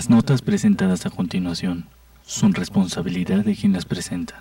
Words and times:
Las 0.00 0.08
notas 0.08 0.40
presentadas 0.40 1.04
a 1.04 1.10
continuación 1.10 1.86
son 2.22 2.54
responsabilidad 2.54 3.44
de 3.44 3.54
quien 3.54 3.74
las 3.74 3.84
presenta. 3.84 4.40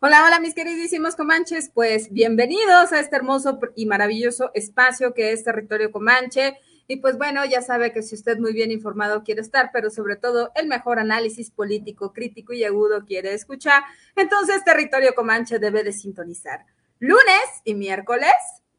Hola, 0.00 0.24
hola 0.24 0.40
mis 0.40 0.54
queridísimos 0.54 1.14
comanches, 1.14 1.70
pues 1.74 2.10
bienvenidos 2.10 2.94
a 2.94 3.00
este 3.00 3.16
hermoso 3.16 3.58
y 3.76 3.84
maravilloso 3.84 4.52
espacio 4.54 5.12
que 5.12 5.32
es 5.32 5.44
Territorio 5.44 5.92
Comanche. 5.92 6.56
Y 6.88 6.96
pues 6.96 7.18
bueno, 7.18 7.44
ya 7.44 7.60
sabe 7.60 7.92
que 7.92 8.00
si 8.00 8.14
usted 8.14 8.38
muy 8.38 8.54
bien 8.54 8.70
informado 8.70 9.22
quiere 9.22 9.42
estar, 9.42 9.68
pero 9.70 9.90
sobre 9.90 10.16
todo 10.16 10.50
el 10.54 10.66
mejor 10.66 10.98
análisis 10.98 11.50
político, 11.50 12.14
crítico 12.14 12.54
y 12.54 12.64
agudo 12.64 13.04
quiere 13.04 13.34
escuchar, 13.34 13.82
entonces 14.16 14.64
Territorio 14.64 15.14
Comanche 15.14 15.58
debe 15.58 15.84
de 15.84 15.92
sintonizar. 15.92 16.64
Lunes 17.00 17.60
y 17.64 17.74
miércoles 17.74 18.32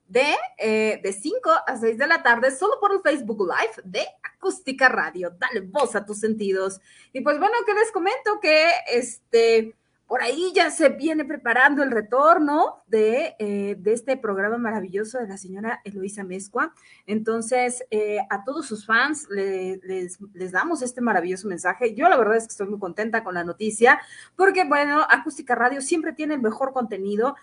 de, 0.07 0.35
eh, 0.57 0.99
de 1.01 1.13
5 1.13 1.51
a 1.65 1.77
6 1.77 1.97
de 1.97 2.07
la 2.07 2.21
tarde, 2.21 2.51
solo 2.51 2.79
por 2.79 2.91
el 2.91 3.01
Facebook 3.01 3.41
Live 3.41 3.81
de 3.83 4.05
Acústica 4.23 4.89
Radio. 4.89 5.31
Dale 5.37 5.61
voz 5.61 5.95
a 5.95 6.05
tus 6.05 6.19
sentidos. 6.19 6.79
Y 7.11 7.21
pues 7.21 7.39
bueno, 7.39 7.55
que 7.65 7.73
les 7.73 7.91
comento 7.91 8.39
que 8.39 8.69
este, 8.91 9.75
por 10.07 10.21
ahí 10.21 10.51
ya 10.53 10.69
se 10.69 10.89
viene 10.89 11.25
preparando 11.25 11.81
el 11.81 11.89
retorno 11.89 12.83
de, 12.87 13.35
eh, 13.39 13.75
de 13.79 13.93
este 13.93 14.17
programa 14.17 14.59
maravilloso 14.59 15.17
de 15.17 15.27
la 15.27 15.37
señora 15.37 15.81
Eloisa 15.83 16.23
Mezcua. 16.23 16.75
Entonces, 17.07 17.83
eh, 17.89 18.19
a 18.29 18.43
todos 18.43 18.67
sus 18.67 18.85
fans 18.85 19.27
les, 19.31 20.19
les 20.33 20.51
damos 20.51 20.83
este 20.83 21.01
maravilloso 21.01 21.47
mensaje. 21.47 21.95
Yo 21.95 22.07
la 22.07 22.17
verdad 22.17 22.37
es 22.37 22.43
que 22.43 22.51
estoy 22.51 22.67
muy 22.67 22.79
contenta 22.79 23.23
con 23.23 23.33
la 23.33 23.43
noticia, 23.43 23.99
porque 24.35 24.65
bueno, 24.65 25.07
Acústica 25.09 25.55
Radio 25.55 25.81
siempre 25.81 26.13
tiene 26.13 26.35
el 26.35 26.41
mejor 26.41 26.71
contenido. 26.71 27.35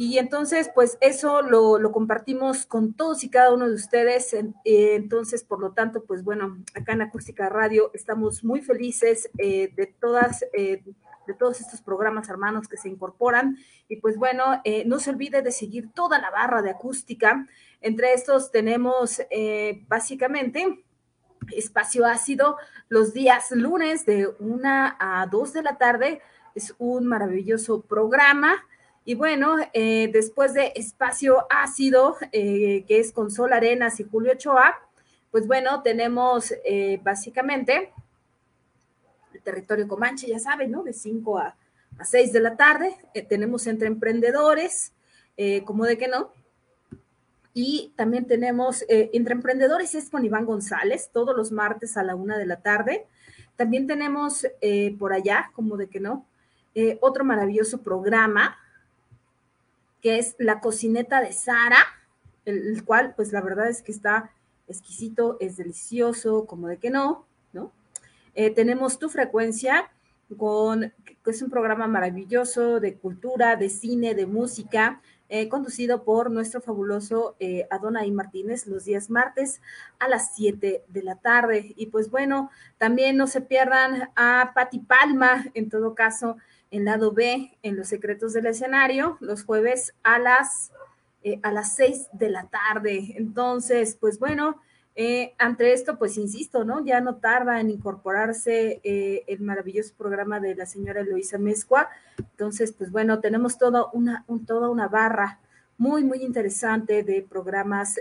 Y 0.00 0.18
entonces, 0.18 0.70
pues 0.72 0.96
eso 1.00 1.42
lo, 1.42 1.90
compartimos 1.90 2.66
con 2.66 2.94
todos 2.94 3.24
y 3.24 3.30
cada 3.30 3.52
uno 3.52 3.66
de 3.68 3.74
ustedes. 3.74 4.32
Eh, 4.32 4.54
entonces, 4.64 5.42
por 5.42 5.58
lo 5.58 5.72
tanto, 5.72 6.04
pues 6.04 6.22
bueno, 6.22 6.62
acá 6.76 6.92
en 6.92 7.02
Acústica 7.02 7.48
Radio 7.48 7.90
estamos 7.92 8.44
muy 8.44 8.60
felices 8.60 9.28
eh, 9.38 9.72
de 9.74 9.86
todas, 9.86 10.44
eh, 10.52 10.84
de 11.26 11.34
todos 11.34 11.60
estos 11.60 11.80
programas 11.80 12.28
hermanos 12.28 12.68
que 12.68 12.76
se 12.76 12.88
incorporan. 12.88 13.58
Y 13.88 13.96
pues 13.96 14.16
bueno, 14.16 14.62
no 14.86 15.00
se 15.00 15.10
olvide 15.10 15.42
de 15.42 15.50
seguir 15.50 15.90
toda 15.92 16.20
la 16.20 16.30
barra 16.30 16.62
de 16.62 16.70
acústica. 16.70 17.48
Entre 17.80 18.12
estos 18.12 18.52
tenemos 18.52 19.20
básicamente 19.88 20.84
espacio 21.50 22.06
ácido 22.06 22.56
los 22.88 23.12
días 23.12 23.50
lunes 23.50 24.06
de 24.06 24.28
una 24.38 24.96
a 25.00 25.26
dos 25.26 25.52
de 25.52 25.64
la 25.64 25.76
tarde. 25.76 26.20
Es 26.54 26.72
un 26.78 27.08
maravilloso 27.08 27.80
programa 27.80 28.64
y 29.08 29.14
bueno, 29.14 29.56
eh, 29.72 30.10
después 30.12 30.52
de 30.52 30.70
Espacio 30.76 31.46
Ácido, 31.48 32.18
eh, 32.30 32.84
que 32.86 33.00
es 33.00 33.10
con 33.10 33.30
Sol 33.30 33.54
Arenas 33.54 33.98
y 34.00 34.04
Julio 34.04 34.32
Ochoa, 34.32 34.76
pues 35.30 35.46
bueno, 35.46 35.82
tenemos 35.82 36.52
eh, 36.62 37.00
básicamente 37.02 37.90
el 39.32 39.40
territorio 39.40 39.88
Comanche, 39.88 40.26
ya 40.26 40.38
saben, 40.38 40.70
¿no? 40.72 40.82
De 40.82 40.92
5 40.92 41.38
a, 41.38 41.56
a 41.98 42.04
6 42.04 42.34
de 42.34 42.40
la 42.40 42.58
tarde. 42.58 42.96
tenemos 43.30 43.66
entre 43.66 43.86
emprendedores, 43.86 44.92
como 45.64 45.86
de 45.86 45.96
que 45.96 46.08
no. 46.08 46.30
Y 47.54 47.94
también 47.96 48.26
tenemos 48.26 48.84
entre 48.90 49.32
emprendedores 49.32 49.94
es 49.94 50.10
con 50.10 50.26
Iván 50.26 50.44
González, 50.44 51.08
todos 51.10 51.34
los 51.34 51.50
martes 51.50 51.96
a 51.96 52.02
la 52.02 52.14
una 52.14 52.36
de 52.36 52.44
la 52.44 52.60
tarde. 52.60 53.06
También 53.56 53.86
tenemos 53.86 54.46
por 54.98 55.14
allá, 55.14 55.50
como 55.54 55.78
de 55.78 55.88
que 55.88 55.98
no, 55.98 56.26
otro 57.00 57.24
maravilloso 57.24 57.80
programa 57.80 58.58
que 60.02 60.18
es 60.18 60.36
la 60.38 60.60
cocineta 60.60 61.20
de 61.20 61.32
Sara, 61.32 61.78
el, 62.44 62.84
cual 62.84 63.14
pues 63.14 63.32
la 63.32 63.40
verdad 63.40 63.68
es 63.68 63.82
que 63.82 63.92
está 63.92 64.30
exquisito, 64.68 65.36
es 65.40 65.56
delicioso, 65.56 66.46
como 66.46 66.68
de 66.68 66.78
que 66.78 66.90
no, 66.90 67.26
¿no? 67.52 67.72
Eh, 68.34 68.50
tenemos 68.50 68.98
Tu 68.98 69.08
Frecuencia, 69.08 69.90
con, 70.36 70.92
que 71.04 71.30
es 71.30 71.42
un 71.42 71.50
programa 71.50 71.86
maravilloso 71.86 72.80
de 72.80 72.94
cultura, 72.94 73.56
de 73.56 73.68
cine, 73.70 74.14
de 74.14 74.26
música, 74.26 75.00
eh, 75.30 75.48
conducido 75.50 76.04
por 76.04 76.30
nuestro 76.30 76.62
fabuloso 76.62 77.36
eh, 77.38 77.66
Adonai 77.70 78.10
Martínez 78.10 78.66
los 78.66 78.86
días 78.86 79.10
martes 79.10 79.60
a 79.98 80.08
las 80.08 80.34
7 80.34 80.84
de 80.88 81.02
la 81.02 81.16
tarde. 81.16 81.74
Y 81.76 81.86
pues 81.86 82.10
bueno, 82.10 82.50
también 82.78 83.16
no 83.18 83.26
se 83.26 83.42
pierdan 83.42 84.10
a 84.16 84.52
Patti 84.54 84.78
Palma, 84.78 85.44
en 85.52 85.68
todo 85.68 85.94
caso, 85.94 86.38
en 86.70 86.84
lado 86.84 87.12
B, 87.12 87.56
en 87.62 87.76
Los 87.76 87.88
Secretos 87.88 88.32
del 88.32 88.46
Escenario, 88.46 89.16
los 89.20 89.44
jueves 89.44 89.94
a 90.02 90.18
las, 90.18 90.72
eh, 91.22 91.40
a 91.42 91.52
las 91.52 91.74
6 91.76 92.08
de 92.12 92.30
la 92.30 92.48
tarde. 92.48 93.14
Entonces, 93.16 93.96
pues 93.98 94.18
bueno, 94.18 94.60
eh, 94.94 95.34
ante 95.38 95.72
esto, 95.72 95.98
pues 95.98 96.18
insisto, 96.18 96.64
¿no? 96.64 96.84
Ya 96.84 97.00
no 97.00 97.16
tarda 97.16 97.60
en 97.60 97.70
incorporarse 97.70 98.80
eh, 98.82 99.24
el 99.26 99.40
maravilloso 99.40 99.94
programa 99.96 100.40
de 100.40 100.54
la 100.56 100.66
señora 100.66 101.00
Eloisa 101.00 101.38
Mezcua. 101.38 101.88
Entonces, 102.18 102.72
pues 102.72 102.90
bueno, 102.90 103.20
tenemos 103.20 103.58
todo 103.58 103.90
una, 103.92 104.24
toda 104.46 104.68
una 104.68 104.88
barra 104.88 105.38
muy, 105.78 106.02
muy 106.02 106.22
interesante 106.22 107.04
de 107.04 107.22
programas 107.22 108.00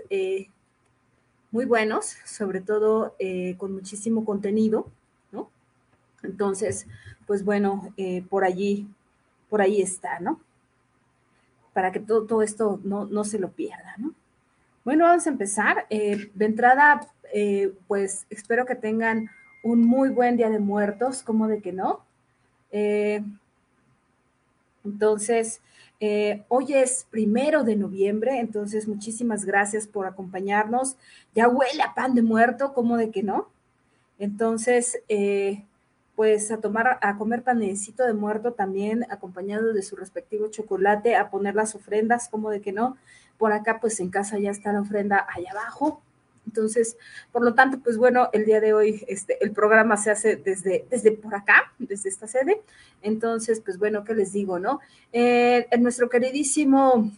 muy 1.51 1.66
buenos, 1.66 2.17
sobre 2.25 2.61
todo 2.61 3.16
con 3.57 3.73
muchísimo 3.73 4.25
contenido. 4.25 4.88
Entonces, 6.23 6.88
pues 7.27 7.43
bueno, 7.43 7.93
eh, 7.97 8.23
por 8.27 8.43
allí, 8.45 8.88
por 9.49 9.61
ahí 9.61 9.81
está, 9.81 10.19
¿no? 10.19 10.39
Para 11.73 11.91
que 11.91 11.99
todo, 11.99 12.41
esto 12.41 12.79
no, 12.83 13.23
se 13.25 13.38
lo 13.38 13.51
pierda, 13.51 13.93
¿no? 13.97 14.15
Bueno, 14.83 15.03
vamos 15.03 15.27
a 15.27 15.29
empezar. 15.29 15.85
Eh, 15.89 16.31
de 16.33 16.45
entrada, 16.45 17.05
eh, 17.33 17.73
pues 17.88 18.25
espero 18.29 18.65
que 18.65 18.75
tengan 18.75 19.29
un 19.61 19.83
muy 19.83 20.09
buen 20.09 20.38
día 20.38 20.49
de 20.49 20.59
muertos, 20.59 21.21
como 21.21 21.47
de 21.47 21.61
que 21.61 21.73
no. 21.73 22.03
entonces, 24.83 25.61
hoy 26.47 26.73
es 26.73 27.05
primero 27.09 27.63
de 27.63 27.75
noviembre, 27.75 28.39
entonces 28.39 28.88
muchísimas 28.88 29.44
gracias 29.44 29.85
por 29.88 30.07
acompañarnos. 30.07 30.95
Ya 31.35 31.49
huele 31.49 31.81
a 31.83 31.94
pan 31.94 32.15
de 32.15 32.21
muerto, 32.21 32.73
como 32.73 32.95
de 32.95 33.11
que 33.11 33.23
no. 33.23 33.49
Entonces, 34.17 34.99
pues 36.17 36.50
a 36.50 36.57
tomar, 36.57 36.97
a 37.03 37.16
comer 37.16 37.44
panecito 37.44 38.03
de 38.03 38.13
muerto 38.13 38.53
también, 38.53 39.05
acompañado 39.11 39.72
de 39.72 39.83
su 39.83 39.95
respectivo 39.95 40.47
chocolate, 40.47 41.16
a 41.16 41.29
poner 41.29 41.53
las 41.53 41.75
ofrendas, 41.75 42.28
como 42.28 42.50
de 42.50 42.59
que 42.59 42.73
no. 42.73 42.97
Por 43.38 43.53
acá, 43.53 43.79
pues 43.79 44.00
en 44.00 44.09
casa 44.09 44.39
ya 44.39 44.50
está 44.50 44.73
la 44.73 44.81
ofrenda 44.81 45.27
allá 45.31 45.51
abajo. 45.51 46.01
Entonces, 46.47 46.97
por 47.31 47.44
lo 47.44 47.53
tanto, 47.53 47.79
pues 47.83 47.97
bueno, 47.97 48.29
el 48.33 48.45
día 48.45 48.59
de 48.59 48.73
hoy 48.73 49.06
este, 49.07 49.38
el 49.44 49.51
programa 49.51 49.95
se 49.95 50.09
hace 50.09 50.38
desde, 50.38 50.88
desde 50.89 51.11
por 51.11 51.35
acá, 51.35 51.72
desde 51.77 52.09
esta 52.09 52.25
sede. 52.25 52.63
Entonces, 53.03 53.61
pues 53.61 53.77
bueno, 53.77 54.03
¿qué 54.03 54.16
les 54.16 54.33
digo, 54.33 54.57
no? 54.57 54.79
Eh, 55.13 55.67
en 55.69 55.83
nuestro 55.83 56.09
queridísimo 56.09 57.11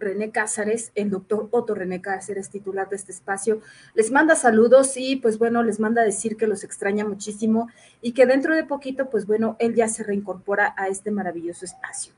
René 0.00 0.30
Cázares, 0.30 0.92
el 0.94 1.10
doctor 1.10 1.48
Otto 1.50 1.74
René 1.74 2.00
Cázares, 2.00 2.50
titular 2.50 2.88
de 2.88 2.96
este 2.96 3.12
espacio, 3.12 3.60
les 3.94 4.10
manda 4.10 4.34
saludos 4.34 4.96
y 4.96 5.16
pues 5.16 5.38
bueno, 5.38 5.62
les 5.62 5.78
manda 5.78 6.02
decir 6.02 6.36
que 6.36 6.46
los 6.46 6.64
extraña 6.64 7.04
muchísimo 7.04 7.68
y 8.00 8.12
que 8.12 8.26
dentro 8.26 8.54
de 8.54 8.64
poquito, 8.64 9.10
pues 9.10 9.26
bueno, 9.26 9.56
él 9.58 9.74
ya 9.74 9.88
se 9.88 10.02
reincorpora 10.02 10.74
a 10.76 10.88
este 10.88 11.10
maravilloso 11.10 11.64
espacio. 11.64 12.12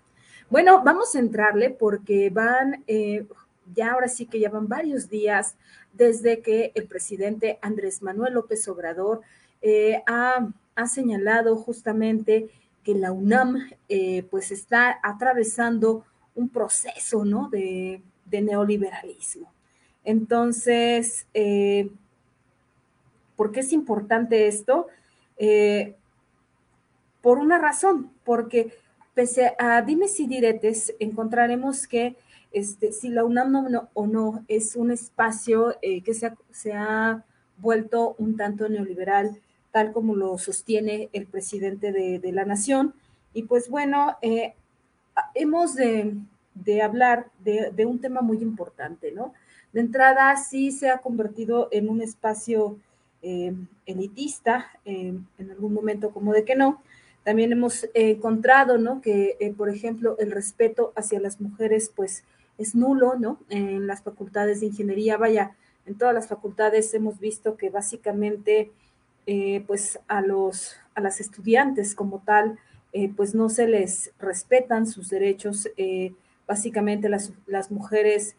Bueno, 0.48 0.82
vamos 0.84 1.14
a 1.14 1.18
entrarle 1.18 1.70
porque 1.70 2.28
van, 2.30 2.84
eh, 2.86 3.26
ya 3.74 3.92
ahora 3.92 4.08
sí 4.08 4.26
que 4.26 4.38
ya 4.38 4.50
van 4.50 4.68
varios 4.68 5.08
días 5.08 5.56
desde 5.92 6.40
que 6.40 6.72
el 6.74 6.86
presidente 6.86 7.58
Andrés 7.62 8.02
Manuel 8.02 8.34
López 8.34 8.66
Obrador 8.68 9.22
eh, 9.62 10.02
ha, 10.06 10.48
señalado 10.86 11.56
justamente 11.56 12.48
que 12.82 12.94
la 12.94 13.12
UNAM 13.12 13.70
eh, 13.88 14.26
pues 14.30 14.50
está 14.50 14.98
atravesando 15.02 16.04
un 16.34 16.48
proceso, 16.48 17.24
¿no? 17.24 17.48
De, 17.48 18.02
neoliberalismo. 18.30 19.52
Entonces, 20.04 21.26
eh, 21.34 21.90
¿por 23.36 23.52
qué 23.52 23.60
es 23.60 23.74
importante 23.74 24.46
esto? 24.46 24.86
Eh, 25.36 25.94
por 27.20 27.38
una 27.38 27.58
razón, 27.58 28.10
porque 28.24 28.72
pese 29.12 29.54
a 29.58 29.82
dimes 29.82 30.18
y 30.18 30.26
diretes, 30.26 30.94
encontraremos 30.98 31.86
que 31.86 32.16
este, 32.52 32.92
si 32.92 33.08
la 33.08 33.24
UNAM 33.24 33.70
no, 33.70 33.88
o 33.94 34.06
no 34.06 34.44
es 34.48 34.76
un 34.76 34.90
espacio 34.90 35.76
eh, 35.82 36.02
que 36.02 36.14
se 36.14 36.26
ha, 36.26 36.36
se 36.50 36.72
ha, 36.72 37.24
vuelto 37.58 38.16
un 38.18 38.36
tanto 38.36 38.68
neoliberal, 38.68 39.38
tal 39.70 39.92
como 39.92 40.16
lo 40.16 40.36
sostiene 40.36 41.10
el 41.12 41.26
presidente 41.26 41.92
de, 41.92 42.18
de 42.18 42.32
la 42.32 42.44
nación. 42.44 42.94
Y 43.34 43.44
pues 43.44 43.68
bueno, 43.68 44.16
eh, 44.20 44.54
hemos 45.34 45.74
de, 45.74 46.14
de 46.54 46.82
hablar 46.82 47.30
de, 47.44 47.70
de, 47.74 47.86
un 47.86 48.00
tema 48.00 48.20
muy 48.20 48.38
importante, 48.38 49.12
¿no? 49.12 49.32
De 49.72 49.80
entrada, 49.80 50.36
sí 50.36 50.70
se 50.70 50.90
ha 50.90 50.98
convertido 50.98 51.68
en 51.70 51.88
un 51.88 52.02
espacio 52.02 52.78
eh, 53.24 53.54
elitista, 53.86 54.72
eh, 54.84 55.16
en 55.38 55.50
algún 55.52 55.72
momento 55.72 56.10
como 56.10 56.32
de 56.32 56.44
que 56.44 56.56
no. 56.56 56.82
También 57.22 57.52
hemos 57.52 57.88
encontrado, 57.94 58.78
¿no? 58.78 59.00
Que, 59.00 59.36
eh, 59.38 59.52
por 59.52 59.70
ejemplo, 59.70 60.16
el 60.18 60.32
respeto 60.32 60.92
hacia 60.96 61.20
las 61.20 61.40
mujeres, 61.40 61.92
pues, 61.94 62.24
es 62.58 62.74
nulo, 62.74 63.14
¿no? 63.16 63.38
En 63.48 63.86
las 63.86 64.02
facultades 64.02 64.60
de 64.60 64.66
ingeniería, 64.66 65.18
vaya, 65.18 65.54
en 65.86 65.96
todas 65.96 66.14
las 66.14 66.26
facultades 66.26 66.92
hemos 66.94 67.20
visto 67.20 67.56
que 67.56 67.70
básicamente, 67.70 68.72
pues, 69.68 70.00
a 70.08 70.20
los, 70.20 70.76
a 70.94 71.00
las 71.00 71.20
estudiantes 71.20 71.94
como 71.94 72.22
tal, 72.24 72.58
eh, 72.92 73.10
pues 73.16 73.34
no 73.34 73.48
se 73.48 73.66
les 73.66 74.12
respetan 74.18 74.86
sus 74.86 75.08
derechos. 75.10 75.68
básicamente 76.46 77.08
las, 77.08 77.32
las 77.46 77.70
mujeres 77.70 78.36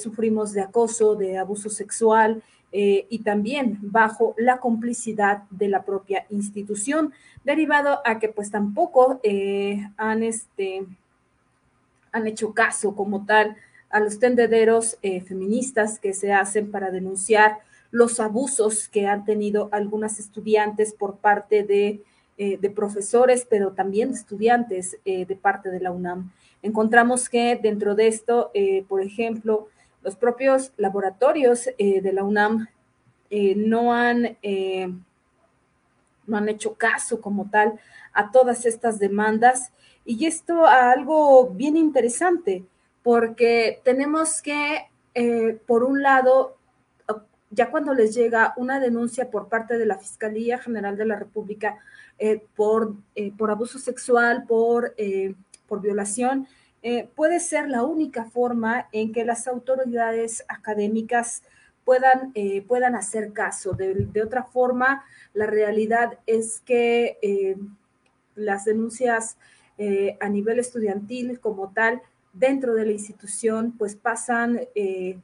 sufrimos 0.00 0.52
de 0.52 0.62
acoso, 0.62 1.16
de 1.16 1.36
abuso 1.36 1.68
sexual, 1.68 2.42
eh, 2.78 3.06
y 3.08 3.20
también 3.20 3.78
bajo 3.80 4.34
la 4.36 4.58
complicidad 4.58 5.44
de 5.50 5.68
la 5.68 5.84
propia 5.84 6.26
institución, 6.30 7.12
derivado 7.44 8.00
a 8.04 8.18
que 8.18 8.28
pues 8.28 8.50
tampoco 8.50 9.20
eh, 9.22 9.88
han, 9.96 10.22
este, 10.22 10.84
han 12.12 12.26
hecho 12.26 12.52
caso 12.52 12.94
como 12.94 13.24
tal 13.24 13.56
a 13.88 14.00
los 14.00 14.18
tendederos 14.18 14.98
eh, 15.02 15.20
feministas 15.20 16.00
que 16.00 16.12
se 16.12 16.32
hacen 16.32 16.70
para 16.70 16.90
denunciar 16.90 17.60
los 17.92 18.18
abusos 18.18 18.88
que 18.88 19.06
han 19.06 19.24
tenido 19.24 19.68
algunas 19.72 20.18
estudiantes 20.18 20.92
por 20.92 21.16
parte 21.16 21.62
de, 21.62 22.02
eh, 22.38 22.58
de 22.58 22.70
profesores, 22.70 23.46
pero 23.48 23.72
también 23.72 24.10
estudiantes 24.10 24.98
eh, 25.04 25.24
de 25.26 25.36
parte 25.36 25.70
de 25.70 25.80
la 25.80 25.90
UNAM. 25.90 26.32
Encontramos 26.62 27.28
que 27.28 27.58
dentro 27.62 27.94
de 27.94 28.08
esto, 28.08 28.50
por 28.88 29.00
ejemplo, 29.00 29.68
los 30.06 30.14
propios 30.14 30.72
laboratorios 30.76 31.68
eh, 31.78 32.00
de 32.00 32.12
la 32.12 32.22
UNAM 32.22 32.68
eh, 33.28 33.56
no, 33.56 33.92
han, 33.92 34.38
eh, 34.40 34.88
no 36.28 36.36
han 36.36 36.48
hecho 36.48 36.74
caso 36.74 37.20
como 37.20 37.50
tal 37.50 37.80
a 38.12 38.30
todas 38.30 38.66
estas 38.66 39.00
demandas. 39.00 39.72
Y 40.04 40.26
esto 40.26 40.64
a 40.64 40.92
algo 40.92 41.48
bien 41.48 41.76
interesante, 41.76 42.64
porque 43.02 43.80
tenemos 43.82 44.42
que, 44.42 44.86
eh, 45.14 45.58
por 45.66 45.82
un 45.82 46.00
lado, 46.02 46.56
ya 47.50 47.70
cuando 47.72 47.92
les 47.92 48.14
llega 48.14 48.54
una 48.56 48.78
denuncia 48.78 49.28
por 49.28 49.48
parte 49.48 49.76
de 49.76 49.86
la 49.86 49.98
Fiscalía 49.98 50.58
General 50.58 50.96
de 50.96 51.06
la 51.06 51.16
República 51.16 51.78
eh, 52.18 52.42
por, 52.54 52.94
por, 53.36 53.50
abuso 53.50 53.78
sexual, 53.78 54.44
por, 54.46 54.94
por 55.66 55.80
violación, 55.80 56.46
eh, 56.82 57.08
puede 57.16 57.40
ser 57.40 57.68
la 57.68 57.82
única 57.82 58.26
forma 58.26 58.88
en 58.92 59.12
que 59.12 59.24
las 59.24 59.48
autoridades 59.48 60.44
académicas 60.46 61.42
puedan, 61.84 62.32
eh, 62.34 62.62
puedan 62.62 62.94
hacer 62.94 63.32
caso. 63.32 63.72
De, 63.72 63.94
de, 63.94 64.22
otra 64.22 64.44
forma, 64.44 65.04
la 65.34 65.46
realidad 65.46 66.18
es 66.26 66.60
que 66.60 67.18
eh, 67.22 67.56
las 68.34 68.64
denuncias 68.64 69.36
eh, 69.78 70.16
a 70.20 70.28
nivel 70.28 70.58
estudiantil 70.58 71.40
como 71.40 71.72
tal, 71.72 72.02
dentro 72.32 72.74
de 72.74 72.84
la 72.84 72.92
institución, 72.92 73.72
pues 73.76 73.96
pasan 73.96 74.60
eh, 74.74 75.18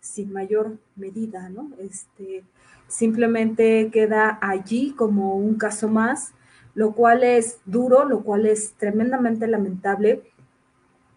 sin 0.00 0.32
mayor 0.32 0.78
medida, 0.94 1.48
¿no? 1.48 1.70
Este, 1.78 2.42
simplemente 2.88 3.90
queda 3.92 4.38
allí 4.40 4.92
como 4.92 5.36
un 5.36 5.56
caso 5.56 5.88
más, 5.88 6.32
lo 6.74 6.92
cual 6.92 7.24
es 7.24 7.58
duro, 7.64 8.04
lo 8.04 8.22
cual 8.22 8.46
es 8.46 8.74
tremendamente 8.74 9.46
lamentable 9.46 10.22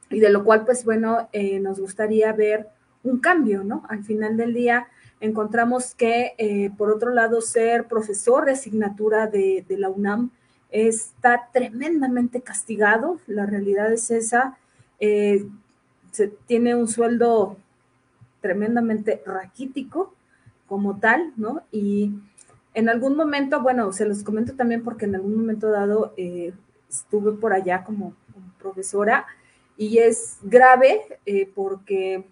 y 0.10 0.20
de 0.20 0.30
lo 0.30 0.44
cual, 0.44 0.66
pues 0.66 0.86
bueno, 0.86 1.30
eh, 1.34 1.60
nos 1.60 1.80
gustaría 1.80 2.32
ver 2.34 2.70
un 3.04 3.20
cambio, 3.20 3.64
¿no? 3.64 3.84
Al 3.90 4.04
final 4.04 4.38
del 4.38 4.54
día 4.54 4.88
encontramos 5.20 5.94
que, 5.96 6.34
eh, 6.38 6.72
por 6.78 6.90
otro 6.90 7.12
lado, 7.12 7.42
ser 7.42 7.88
profesor 7.88 8.46
de 8.46 8.54
asignatura 8.54 9.28
de, 9.28 9.66
la 9.70 9.90
UNAM 9.90 10.32
está 10.72 11.50
tremendamente 11.54 12.42
castigado, 12.42 13.20
la 13.28 13.46
realidad 13.46 13.92
es 13.92 14.12
esa, 14.12 14.58
eh, 15.00 15.46
se 16.12 16.28
tiene 16.28 16.76
un 16.76 16.88
sueldo 16.88 17.58
tremendamente 18.42 19.22
raquítico 19.26 20.14
como 20.70 21.00
tal, 21.00 21.34
¿no? 21.36 21.64
Y 21.72 22.14
en 22.76 22.88
algún 22.88 23.18
momento, 23.18 23.62
bueno, 23.62 23.92
se 23.92 24.06
los 24.06 24.24
comento 24.24 24.56
también 24.56 24.84
porque 24.84 25.06
en 25.06 25.16
algún 25.16 25.36
momento 25.36 25.70
dado 25.72 26.14
eh, 26.16 26.54
estuve 26.88 27.34
por 27.34 27.52
allá 27.52 27.84
como, 27.84 28.14
profesora, 28.60 29.26
y 29.78 29.98
es 30.00 30.38
grave 30.44 31.02
eh, 31.26 31.50
porque 31.56 32.26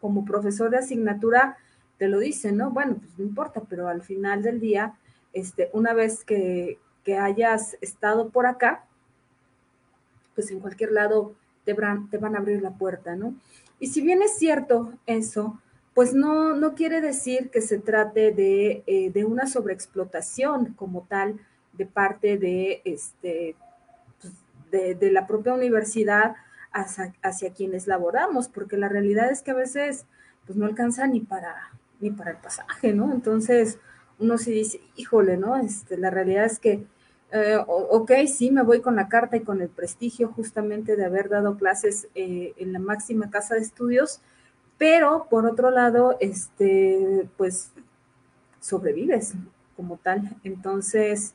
como 0.00 0.24
profesor 0.24 0.70
de 0.70 0.78
asignatura 0.78 1.58
te 1.98 2.08
lo 2.08 2.18
dicen, 2.18 2.56
¿no? 2.56 2.70
Bueno, 2.70 2.96
pues 2.96 3.18
no 3.18 3.24
importa, 3.24 3.62
pero 3.68 3.88
al 3.88 4.02
final 4.02 4.42
del 4.42 4.60
día, 4.60 4.94
este, 5.32 5.68
una 5.72 5.92
vez 5.92 6.24
que, 6.24 6.78
que 7.04 7.18
hayas 7.18 7.76
estado 7.80 8.30
por 8.30 8.46
acá, 8.46 8.86
pues 10.34 10.50
en 10.50 10.60
cualquier 10.60 10.92
lado 10.92 11.34
te 11.64 11.74
van, 11.74 12.08
te 12.08 12.16
van 12.16 12.34
a 12.34 12.38
abrir 12.38 12.62
la 12.62 12.70
puerta, 12.70 13.14
¿no? 13.14 13.34
Y 13.78 13.88
si 13.88 14.00
bien 14.00 14.22
es 14.22 14.38
cierto 14.38 14.92
eso, 15.06 15.60
pues 15.98 16.14
no, 16.14 16.54
no 16.54 16.76
quiere 16.76 17.00
decir 17.00 17.50
que 17.50 17.60
se 17.60 17.80
trate 17.80 18.30
de, 18.30 18.84
eh, 18.86 19.10
de 19.10 19.24
una 19.24 19.48
sobreexplotación 19.48 20.74
como 20.74 21.04
tal 21.08 21.40
de 21.72 21.86
parte 21.86 22.38
de, 22.38 22.82
este, 22.84 23.56
pues 24.20 24.32
de, 24.70 25.10
la 25.10 25.26
propia 25.26 25.54
universidad 25.54 26.36
hacia, 26.70 27.12
hacia, 27.20 27.52
quienes 27.52 27.88
laboramos, 27.88 28.46
porque 28.46 28.76
la 28.76 28.88
realidad 28.88 29.32
es 29.32 29.42
que 29.42 29.50
a 29.50 29.54
veces 29.54 30.06
pues 30.46 30.56
no 30.56 30.66
alcanza 30.66 31.04
ni 31.08 31.18
para, 31.18 31.72
ni 31.98 32.12
para 32.12 32.30
el 32.30 32.36
pasaje, 32.36 32.92
¿no? 32.92 33.12
Entonces 33.12 33.80
uno 34.20 34.38
se 34.38 34.52
dice, 34.52 34.80
híjole, 34.94 35.36
¿no? 35.36 35.56
Este, 35.56 35.96
la 35.98 36.10
realidad 36.10 36.44
es 36.44 36.60
que, 36.60 36.86
eh, 37.32 37.58
ok, 37.66 38.12
sí, 38.32 38.52
me 38.52 38.62
voy 38.62 38.82
con 38.82 38.94
la 38.94 39.08
carta 39.08 39.36
y 39.36 39.40
con 39.40 39.60
el 39.62 39.68
prestigio 39.68 40.28
justamente 40.28 40.94
de 40.94 41.04
haber 41.04 41.28
dado 41.28 41.56
clases 41.56 42.06
eh, 42.14 42.54
en 42.56 42.72
la 42.72 42.78
máxima 42.78 43.30
casa 43.30 43.56
de 43.56 43.62
estudios, 43.62 44.20
pero 44.78 45.26
por 45.28 45.44
otro 45.44 45.70
lado, 45.70 46.16
este, 46.20 47.28
pues 47.36 47.72
sobrevives 48.60 49.34
como 49.76 49.96
tal. 49.96 50.36
Entonces, 50.44 51.34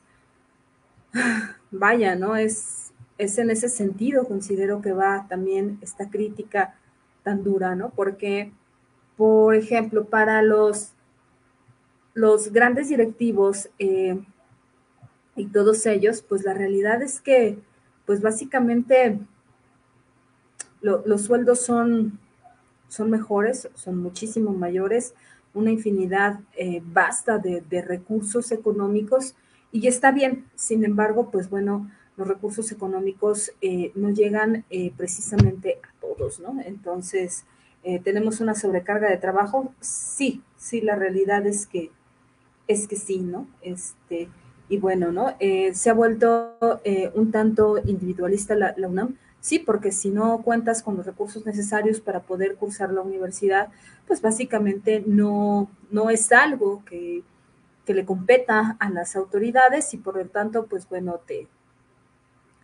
vaya, 1.70 2.16
¿no? 2.16 2.36
Es, 2.36 2.92
es 3.18 3.38
en 3.38 3.50
ese 3.50 3.68
sentido, 3.68 4.26
considero 4.26 4.80
que 4.80 4.92
va 4.92 5.26
también 5.28 5.78
esta 5.82 6.10
crítica 6.10 6.74
tan 7.22 7.44
dura, 7.44 7.74
¿no? 7.74 7.90
Porque, 7.90 8.52
por 9.16 9.54
ejemplo, 9.54 10.06
para 10.06 10.42
los, 10.42 10.92
los 12.14 12.52
grandes 12.52 12.88
directivos 12.88 13.68
eh, 13.78 14.22
y 15.36 15.46
todos 15.46 15.84
ellos, 15.86 16.22
pues 16.22 16.44
la 16.44 16.54
realidad 16.54 17.02
es 17.02 17.20
que, 17.20 17.58
pues 18.06 18.20
básicamente 18.20 19.18
lo, 20.80 21.02
los 21.06 21.22
sueldos 21.22 21.60
son, 21.60 22.18
son 22.94 23.10
mejores, 23.10 23.68
son 23.74 23.98
muchísimo 23.98 24.52
mayores, 24.52 25.14
una 25.52 25.70
infinidad 25.70 26.40
eh, 26.56 26.82
vasta 26.84 27.38
de, 27.38 27.60
de 27.62 27.82
recursos 27.82 28.52
económicos 28.52 29.34
y 29.74 29.88
está 29.88 30.12
bien, 30.12 30.44
sin 30.54 30.84
embargo, 30.84 31.30
pues 31.32 31.50
bueno, 31.50 31.90
los 32.16 32.28
recursos 32.28 32.70
económicos 32.70 33.50
eh, 33.60 33.90
no 33.96 34.10
llegan 34.10 34.64
eh, 34.70 34.92
precisamente 34.96 35.80
a 35.82 36.00
todos, 36.00 36.38
¿no? 36.38 36.60
Entonces, 36.64 37.44
eh, 37.82 37.98
¿tenemos 37.98 38.40
una 38.40 38.54
sobrecarga 38.54 39.10
de 39.10 39.16
trabajo? 39.16 39.74
Sí, 39.80 40.42
sí, 40.56 40.80
la 40.80 40.94
realidad 40.94 41.44
es 41.46 41.66
que, 41.66 41.90
es 42.68 42.86
que 42.86 42.94
sí, 42.94 43.18
¿no? 43.18 43.48
Este, 43.62 44.28
y 44.68 44.78
bueno, 44.78 45.10
¿no? 45.10 45.36
Se 45.72 45.90
ha 45.90 45.92
vuelto 45.94 46.56
un 47.14 47.32
tanto 47.32 47.78
individualista 47.84 48.54
la, 48.54 48.74
UNAM, 48.78 49.16
sí, 49.44 49.58
porque 49.58 49.92
si 49.92 50.08
no 50.08 50.40
cuentas 50.40 50.82
con 50.82 50.96
los 50.96 51.04
recursos 51.04 51.44
necesarios 51.44 52.00
para 52.00 52.22
poder 52.22 52.54
cursar 52.54 52.90
la 52.90 53.02
universidad, 53.02 53.68
pues 54.06 54.22
básicamente 54.22 55.04
no, 55.06 55.70
no 55.90 56.08
es 56.08 56.32
algo 56.32 56.82
que, 56.86 57.22
que 57.84 57.92
le 57.92 58.06
competa 58.06 58.78
a 58.80 58.88
las 58.88 59.16
autoridades 59.16 59.92
y 59.92 59.98
por 59.98 60.16
lo 60.16 60.24
tanto, 60.28 60.64
pues 60.64 60.88
bueno, 60.88 61.20
te, 61.26 61.46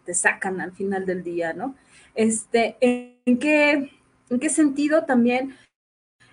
te 0.06 0.14
sacan 0.14 0.62
al 0.62 0.72
final 0.72 1.04
del 1.04 1.22
día, 1.22 1.52
¿no? 1.52 1.74
Este, 2.14 2.78
¿en 2.80 3.38
qué, 3.38 3.90
en 4.30 4.40
qué 4.40 4.48
sentido 4.48 5.04
también? 5.04 5.54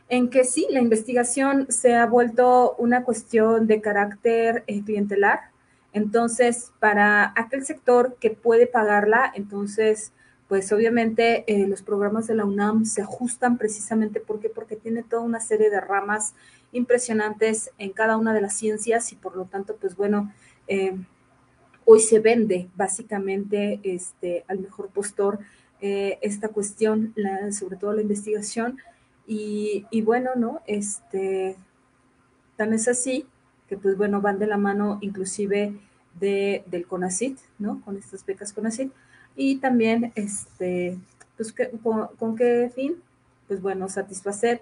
En 0.07 0.29
que 0.29 0.45
sí, 0.45 0.65
la 0.69 0.79
investigación 0.79 1.67
se 1.69 1.93
ha 1.93 2.05
vuelto 2.05 2.73
una 2.77 3.03
cuestión 3.03 3.67
de 3.67 3.81
carácter 3.81 4.63
eh, 4.67 4.81
clientelar, 4.81 5.51
Entonces, 5.91 6.71
para 6.79 7.33
aquel 7.35 7.65
sector 7.65 8.15
que 8.21 8.29
puede 8.29 8.65
pagarla, 8.65 9.29
entonces, 9.35 10.13
pues 10.47 10.71
obviamente 10.71 11.43
eh, 11.47 11.67
los 11.67 11.81
programas 11.81 12.27
de 12.27 12.35
la 12.35 12.45
UNAM 12.45 12.85
se 12.85 13.01
ajustan 13.01 13.57
precisamente 13.57 14.21
porque 14.21 14.49
porque 14.49 14.75
tiene 14.75 15.03
toda 15.03 15.21
una 15.21 15.39
serie 15.39 15.69
de 15.69 15.81
ramas 15.81 16.33
impresionantes 16.71 17.71
en 17.77 17.91
cada 17.91 18.17
una 18.17 18.33
de 18.33 18.41
las 18.41 18.53
ciencias 18.53 19.11
y 19.11 19.15
por 19.15 19.35
lo 19.35 19.45
tanto, 19.45 19.75
pues 19.75 19.95
bueno, 19.95 20.31
eh, 20.67 20.95
hoy 21.85 21.99
se 21.99 22.19
vende 22.19 22.69
básicamente 22.75 23.79
este, 23.83 24.45
al 24.47 24.59
mejor 24.59 24.89
postor 24.89 25.39
eh, 25.79 26.17
esta 26.21 26.49
cuestión, 26.49 27.13
sobre 27.51 27.77
todo 27.77 27.93
la 27.93 28.01
investigación. 28.01 28.77
Y, 29.29 29.85
bueno, 30.03 30.31
¿no? 30.35 30.61
Este, 30.67 31.57
tan 32.55 32.71
es 32.73 32.87
así 32.87 33.25
que 33.67 33.75
pues 33.75 33.97
bueno, 33.97 34.21
van 34.21 34.39
de 34.39 34.47
la 34.47 34.55
mano 34.55 34.97
inclusive 35.01 35.73
de, 36.17 36.63
del 36.67 36.87
CONACIT, 36.87 37.37
¿no? 37.59 37.81
Con 37.81 37.97
estas 37.97 38.25
becas 38.25 38.53
CONACIT. 38.53 38.91
Y 39.37 39.57
también, 39.57 40.11
este, 40.15 40.97
pues, 41.37 41.53
con, 41.83 42.35
qué 42.35 42.71
fin? 42.73 42.95
Pues 43.47 43.61
bueno, 43.61 43.87
satisfacer 43.87 44.61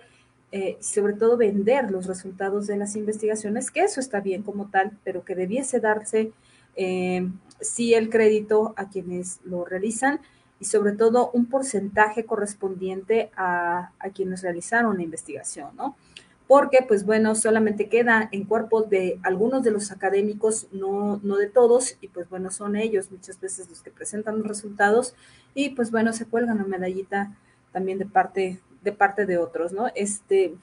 eh, 0.51 0.77
sobre 0.79 1.13
todo 1.13 1.37
vender 1.37 1.89
los 1.89 2.05
resultados 2.05 2.67
de 2.67 2.77
las 2.77 2.95
investigaciones, 2.95 3.71
que 3.71 3.81
eso 3.81 3.99
está 3.99 4.19
bien 4.19 4.43
como 4.43 4.67
tal, 4.69 4.91
pero 5.03 5.23
que 5.23 5.33
debiese 5.33 5.79
darse 5.79 6.33
eh, 6.75 7.27
sí 7.61 7.93
el 7.93 8.09
crédito 8.09 8.73
a 8.75 8.89
quienes 8.89 9.39
lo 9.45 9.65
realizan 9.65 10.19
y 10.59 10.65
sobre 10.65 10.91
todo 10.91 11.31
un 11.31 11.47
porcentaje 11.47 12.25
correspondiente 12.25 13.31
a, 13.35 13.91
a 13.97 14.09
quienes 14.09 14.43
realizaron 14.43 14.97
la 14.97 15.03
investigación, 15.03 15.69
¿no? 15.75 15.95
Porque 16.47 16.79
pues 16.87 17.05
bueno, 17.05 17.33
solamente 17.35 17.89
queda 17.89 18.29
en 18.31 18.45
cuerpos 18.45 18.89
de 18.89 19.19
algunos 19.23 19.63
de 19.63 19.71
los 19.71 19.91
académicos, 19.91 20.67
no, 20.71 21.19
no 21.23 21.37
de 21.37 21.47
todos, 21.47 21.97
y 22.01 22.07
pues 22.07 22.29
bueno, 22.29 22.51
son 22.51 22.75
ellos 22.75 23.11
muchas 23.11 23.39
veces 23.39 23.69
los 23.69 23.81
que 23.81 23.91
presentan 23.91 24.37
los 24.37 24.47
resultados 24.47 25.15
y 25.53 25.71
pues 25.71 25.89
bueno, 25.91 26.13
se 26.13 26.25
cuelgan 26.25 26.57
la 26.57 26.65
medallita 26.65 27.35
también 27.71 27.97
de 27.97 28.05
parte 28.05 28.59
de, 28.83 28.91
parte 28.91 29.25
de 29.25 29.37
otros, 29.37 29.73
¿no? 29.73 29.87
Este, 29.95 30.55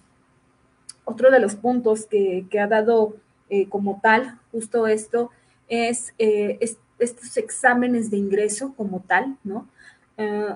otro 1.04 1.30
de 1.30 1.40
los 1.40 1.56
puntos 1.56 2.06
que, 2.06 2.46
ha 2.60 2.66
dado 2.68 3.16
eh, 3.50 3.68
como 3.68 4.00
tal 4.00 4.38
justo 4.52 4.86
esto 4.86 5.30
es, 5.68 6.14
eh, 6.18 6.58
estos 6.98 7.36
exámenes 7.36 8.10
de 8.10 8.18
ingreso 8.18 8.74
como 8.76 9.00
tal, 9.00 9.36
¿no? 9.42 9.68
Eh, 10.16 10.54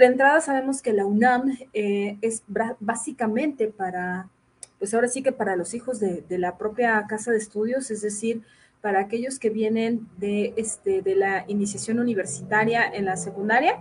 de 0.00 0.06
entrada 0.06 0.40
sabemos 0.40 0.80
que 0.80 0.94
la 0.94 1.04
UNAM 1.04 1.58
eh, 1.74 2.16
es 2.22 2.42
básicamente 2.80 3.68
para, 3.68 4.30
pues 4.78 4.94
ahora 4.94 5.08
sí 5.08 5.22
que 5.22 5.30
para 5.30 5.56
los 5.56 5.74
hijos 5.74 6.00
de, 6.00 6.24
la 6.30 6.56
propia 6.56 7.04
casa 7.06 7.30
de 7.30 7.36
estudios, 7.36 7.90
es 7.90 8.00
decir, 8.00 8.42
para 8.80 9.00
aquellos 9.00 9.38
que 9.38 9.50
vienen 9.50 10.08
de, 10.16 10.54
este, 10.56 11.02
de 11.02 11.16
la 11.16 11.44
iniciación 11.48 12.00
universitaria 12.00 12.86
en 12.86 13.04
la 13.04 13.18
secundaria, 13.18 13.78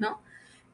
¿no? 0.00 0.20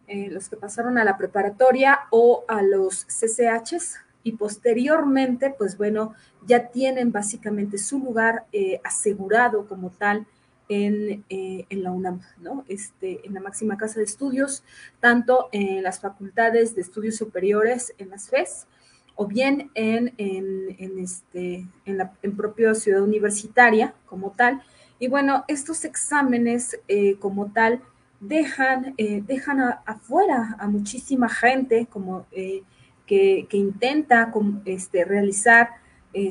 Eh, 0.07 0.31
los 0.31 0.49
que 0.49 0.57
pasaron 0.57 0.97
a 0.97 1.05
la 1.05 1.19
preparatoria 1.19 2.00
o 2.11 2.47
a 2.49 2.62
los 2.62 3.05
CCHs 3.05 3.99
y 4.23 4.33
posteriormente, 4.33 5.55
pues 5.59 5.76
bueno, 5.76 6.14
ya 6.47 6.69
tienen 6.69 7.12
básicamente 7.12 7.76
su 7.76 7.99
lugar 7.99 8.47
eh, 8.52 8.81
asegurado 8.83 9.67
como 9.67 9.90
tal 9.90 10.26
en, 10.69 11.25
eh, 11.29 11.67
la 11.71 11.91
UNAM, 11.91 12.21
¿no? 12.39 12.65
Este, 12.69 13.27
en 13.27 13.35
la 13.35 13.41
máxima 13.41 13.77
casa 13.77 13.99
de 13.99 14.05
estudios, 14.05 14.63
tanto 15.01 15.49
en 15.53 15.83
las 15.83 16.01
facultades 16.01 16.75
de 16.75 16.83
estudios 16.83 17.17
superiores, 17.17 17.95
en 17.99 18.11
las 18.11 18.29
FES, 18.29 18.67
o 19.15 19.27
bien 19.27 19.71
en, 19.75 20.15
en, 20.19 20.99
este, 20.99 21.67
en 21.85 21.99
la 21.99 22.13
propia 22.37 22.75
ciudad 22.75 23.03
universitaria 23.03 23.95
como 24.07 24.31
tal. 24.31 24.63
Y 25.01 25.09
bueno, 25.09 25.45
estos 25.49 25.85
exámenes 25.85 26.79
eh, 26.87 27.17
como 27.19 27.51
tal 27.51 27.81
dejan, 28.21 28.95
eh, 28.97 29.23
dejan 29.27 29.61
afuera 29.87 30.57
a 30.59 30.69
muchísima 30.69 31.29
gente 31.29 31.87
como, 31.91 32.27
que, 32.31 32.63
que, 33.07 33.57
intenta 33.57 34.33
este, 34.67 35.05
realizar 35.05 35.71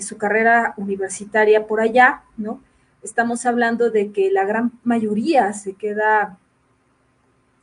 su 0.01 0.17
carrera 0.17 0.74
universitaria 0.77 1.65
por 1.65 1.79
allá, 1.79 2.24
¿no? 2.36 2.62
Estamos 3.01 3.45
hablando 3.45 3.89
de 3.89 4.11
que 4.11 4.31
la 4.31 4.45
gran 4.45 4.71
mayoría 4.83 5.53
se 5.53 5.73
queda, 5.73 6.37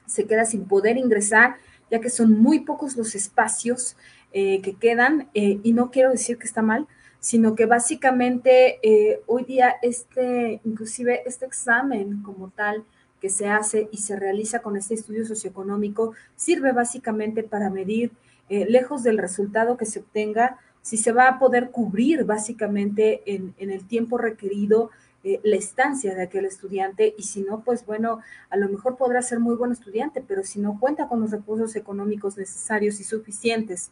se 0.06 0.26
queda 0.26 0.44
sin 0.44 0.66
poder 0.66 0.96
ingresar, 0.96 1.56
ya 1.90 2.00
que 2.00 2.10
son 2.10 2.32
muy 2.40 2.60
pocos 2.60 2.96
los 2.96 3.14
espacios 3.14 3.96
eh, 4.32 4.60
que 4.62 4.74
quedan, 4.74 5.28
eh, 5.34 5.60
y 5.62 5.72
no 5.72 5.90
quiero 5.90 6.10
decir 6.10 6.38
que 6.38 6.46
está 6.46 6.62
mal, 6.62 6.86
sino 7.20 7.54
que 7.54 7.66
básicamente 7.66 8.78
eh, 8.82 9.20
hoy 9.26 9.44
día 9.44 9.76
este, 9.82 10.60
inclusive 10.64 11.22
este 11.26 11.46
examen 11.46 12.22
como 12.22 12.50
tal 12.50 12.84
que 13.20 13.30
se 13.30 13.48
hace 13.48 13.88
y 13.90 13.98
se 13.98 14.16
realiza 14.16 14.60
con 14.60 14.76
este 14.76 14.94
estudio 14.94 15.24
socioeconómico, 15.24 16.12
sirve 16.36 16.72
básicamente 16.72 17.42
para 17.42 17.70
medir, 17.70 18.12
lejos 18.50 19.02
del 19.02 19.16
resultado 19.16 19.78
que 19.78 19.86
se 19.86 20.00
obtenga, 20.00 20.58
si 20.82 20.98
se 20.98 21.12
va 21.12 21.28
a 21.28 21.38
poder 21.38 21.70
cubrir 21.70 22.24
básicamente 22.24 23.22
en, 23.24 23.54
en 23.56 23.70
el 23.70 23.86
tiempo 23.86 24.18
requerido 24.18 24.90
eh, 25.26 25.40
la 25.42 25.56
estancia 25.56 26.14
de 26.14 26.22
aquel 26.22 26.44
estudiante 26.44 27.14
y 27.16 27.22
si 27.22 27.40
no, 27.40 27.62
pues 27.64 27.86
bueno, 27.86 28.20
a 28.50 28.58
lo 28.58 28.68
mejor 28.68 28.98
podrá 28.98 29.22
ser 29.22 29.40
muy 29.40 29.54
buen 29.54 29.72
estudiante, 29.72 30.22
pero 30.26 30.44
si 30.44 30.60
no 30.60 30.78
cuenta 30.78 31.08
con 31.08 31.22
los 31.22 31.30
recursos 31.30 31.74
económicos 31.76 32.36
necesarios 32.36 33.00
y 33.00 33.04
suficientes 33.04 33.90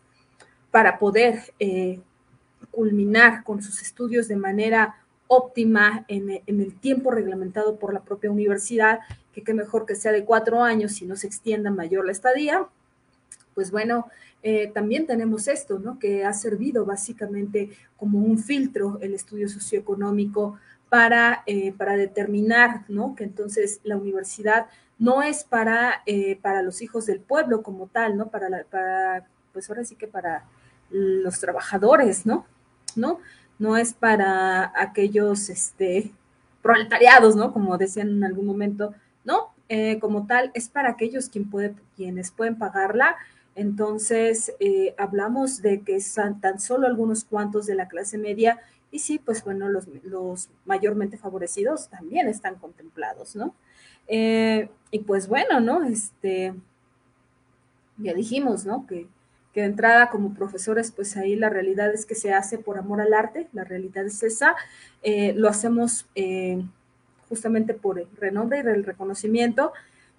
para 0.70 0.98
poder 0.98 1.54
eh, 1.58 2.00
culminar 2.70 3.44
con 3.44 3.62
sus 3.62 3.80
estudios 3.80 4.28
de 4.28 4.36
manera 4.36 4.96
óptima 5.26 6.04
en, 6.08 6.42
el 6.46 6.74
tiempo 6.74 7.10
reglamentado 7.10 7.78
por 7.78 7.94
la 7.94 8.02
propia 8.02 8.30
universidad, 8.30 9.00
que 9.32 9.42
qué 9.42 9.54
mejor 9.54 9.86
que 9.86 9.94
sea 9.94 10.12
de 10.12 10.26
cuatro 10.26 10.62
años 10.62 10.92
si 10.92 11.06
no 11.06 11.16
se 11.16 11.28
extienda 11.28 11.70
mayor 11.70 12.04
la 12.04 12.12
estadía, 12.12 12.66
pues 13.54 13.70
bueno, 13.70 14.06
eh, 14.42 14.70
también 14.74 15.06
tenemos 15.06 15.48
esto, 15.48 15.78
¿no? 15.78 15.98
Que 15.98 16.26
ha 16.26 16.34
servido 16.34 16.84
básicamente 16.84 17.70
como 17.96 18.18
un 18.18 18.38
filtro 18.38 18.98
el 19.00 19.14
estudio 19.14 19.48
socioeconómico 19.48 20.58
para, 20.92 21.42
eh, 21.46 21.72
para 21.72 21.96
determinar, 21.96 22.82
¿no? 22.86 23.14
Que 23.16 23.24
entonces 23.24 23.80
la 23.82 23.96
universidad 23.96 24.66
no 24.98 25.22
es 25.22 25.42
para, 25.42 26.02
eh, 26.04 26.38
para 26.42 26.60
los 26.60 26.82
hijos 26.82 27.06
del 27.06 27.18
pueblo 27.18 27.62
como 27.62 27.86
tal, 27.86 28.18
¿no? 28.18 28.28
Para, 28.28 28.50
la, 28.50 28.64
para, 28.64 29.26
pues 29.54 29.70
ahora 29.70 29.86
sí 29.86 29.96
que 29.96 30.06
para 30.06 30.44
los 30.90 31.40
trabajadores, 31.40 32.26
¿no? 32.26 32.44
¿No? 32.94 33.20
No 33.58 33.78
es 33.78 33.94
para 33.94 34.70
aquellos, 34.76 35.48
este, 35.48 36.12
proletariados, 36.60 37.36
¿no? 37.36 37.54
Como 37.54 37.78
decían 37.78 38.10
en 38.10 38.24
algún 38.24 38.44
momento, 38.44 38.92
¿no? 39.24 39.54
Eh, 39.70 39.98
como 39.98 40.26
tal, 40.26 40.50
es 40.52 40.68
para 40.68 40.90
aquellos 40.90 41.30
quien 41.30 41.48
puede, 41.48 41.74
quienes 41.96 42.30
pueden 42.32 42.58
pagarla. 42.58 43.16
Entonces, 43.54 44.52
hablamos 44.98 45.62
de 45.62 45.80
que 45.80 46.02
son 46.02 46.38
tan 46.42 46.60
solo 46.60 46.86
algunos 46.86 47.24
cuantos 47.24 47.64
de 47.64 47.76
la 47.76 47.88
clase 47.88 48.18
media 48.18 48.60
y 48.92 48.98
sí, 48.98 49.18
pues 49.18 49.42
bueno, 49.42 49.68
los, 49.70 49.88
mayormente 50.66 51.16
favorecidos 51.16 51.88
también 51.88 52.28
están 52.28 52.56
contemplados, 52.56 53.34
¿no? 53.34 53.54
Eh, 54.06 54.68
y 54.90 54.98
pues 55.00 55.26
bueno, 55.28 55.60
¿no? 55.60 55.82
Este, 55.82 56.54
ya 57.96 58.12
dijimos, 58.12 58.66
¿no? 58.66 58.86
Que, 58.86 59.08
que 59.54 59.60
de 59.62 59.66
entrada 59.66 60.10
como 60.10 60.34
profesores, 60.34 60.92
pues 60.92 61.16
ahí 61.16 61.36
la 61.36 61.48
realidad 61.48 61.92
es 61.92 62.04
que 62.04 62.14
se 62.14 62.34
hace 62.34 62.58
por 62.58 62.78
amor 62.78 63.00
al 63.00 63.14
arte, 63.14 63.48
la 63.54 63.64
realidad 63.64 64.04
es 64.04 64.22
esa, 64.22 64.54
eh, 65.02 65.32
lo 65.36 65.48
hacemos 65.48 66.06
eh, 66.14 66.62
justamente 67.30 67.72
por 67.72 67.98
el 67.98 68.08
renombre 68.18 68.58
y 68.58 68.68
el 68.68 68.84
reconocimiento, 68.84 69.72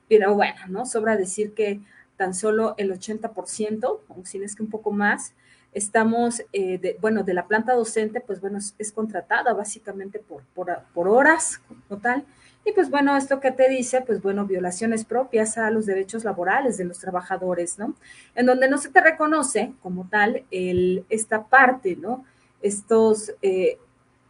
pero 0.10 0.34
bueno, 0.34 0.60
¿no? 0.68 0.86
Sobra 0.88 1.16
decir 1.16 1.54
que 1.54 1.80
tan 2.18 2.34
solo 2.34 2.74
el 2.78 2.92
80%, 2.92 4.00
o 4.08 4.26
si 4.26 4.42
es 4.44 4.56
que 4.56 4.64
un 4.64 4.70
poco 4.70 4.92
más, 4.92 5.34
estamos, 5.74 6.44
eh, 6.54 6.78
de, 6.78 6.98
bueno, 7.02 7.24
de 7.24 7.34
la 7.34 7.48
planta 7.48 7.74
docente, 7.74 8.22
pues 8.22 8.40
bueno, 8.40 8.60
es, 8.78 8.92
contratada 8.92 9.54
básicamente 9.54 10.20
por, 10.20 10.44
por, 10.54 11.08
horas 11.08 11.62
como 11.68 12.00
tal. 12.02 12.26
Y 12.66 12.72
pues 12.72 12.90
bueno, 12.90 13.18
esto 13.18 13.40
que 13.40 13.52
te 13.52 13.68
dice, 13.70 14.02
pues 14.02 14.22
bueno, 14.22 14.46
violaciones 14.46 15.04
propias 15.04 15.58
a 15.58 15.70
los 15.70 15.86
derechos 15.86 16.24
laborales 16.24 16.78
de 16.78 16.86
los 16.86 17.00
trabajadores, 17.00 17.78
¿no? 17.78 17.94
En 18.36 18.46
donde 18.46 18.70
no 18.70 18.78
se 18.78 18.90
te 18.90 19.02
reconoce 19.02 19.74
como 19.82 20.08
tal 20.08 20.46
esta 20.50 21.44
parte, 21.44 21.98
¿no? 21.98 22.24
Estos, 22.62 23.34
eh, 23.42 23.80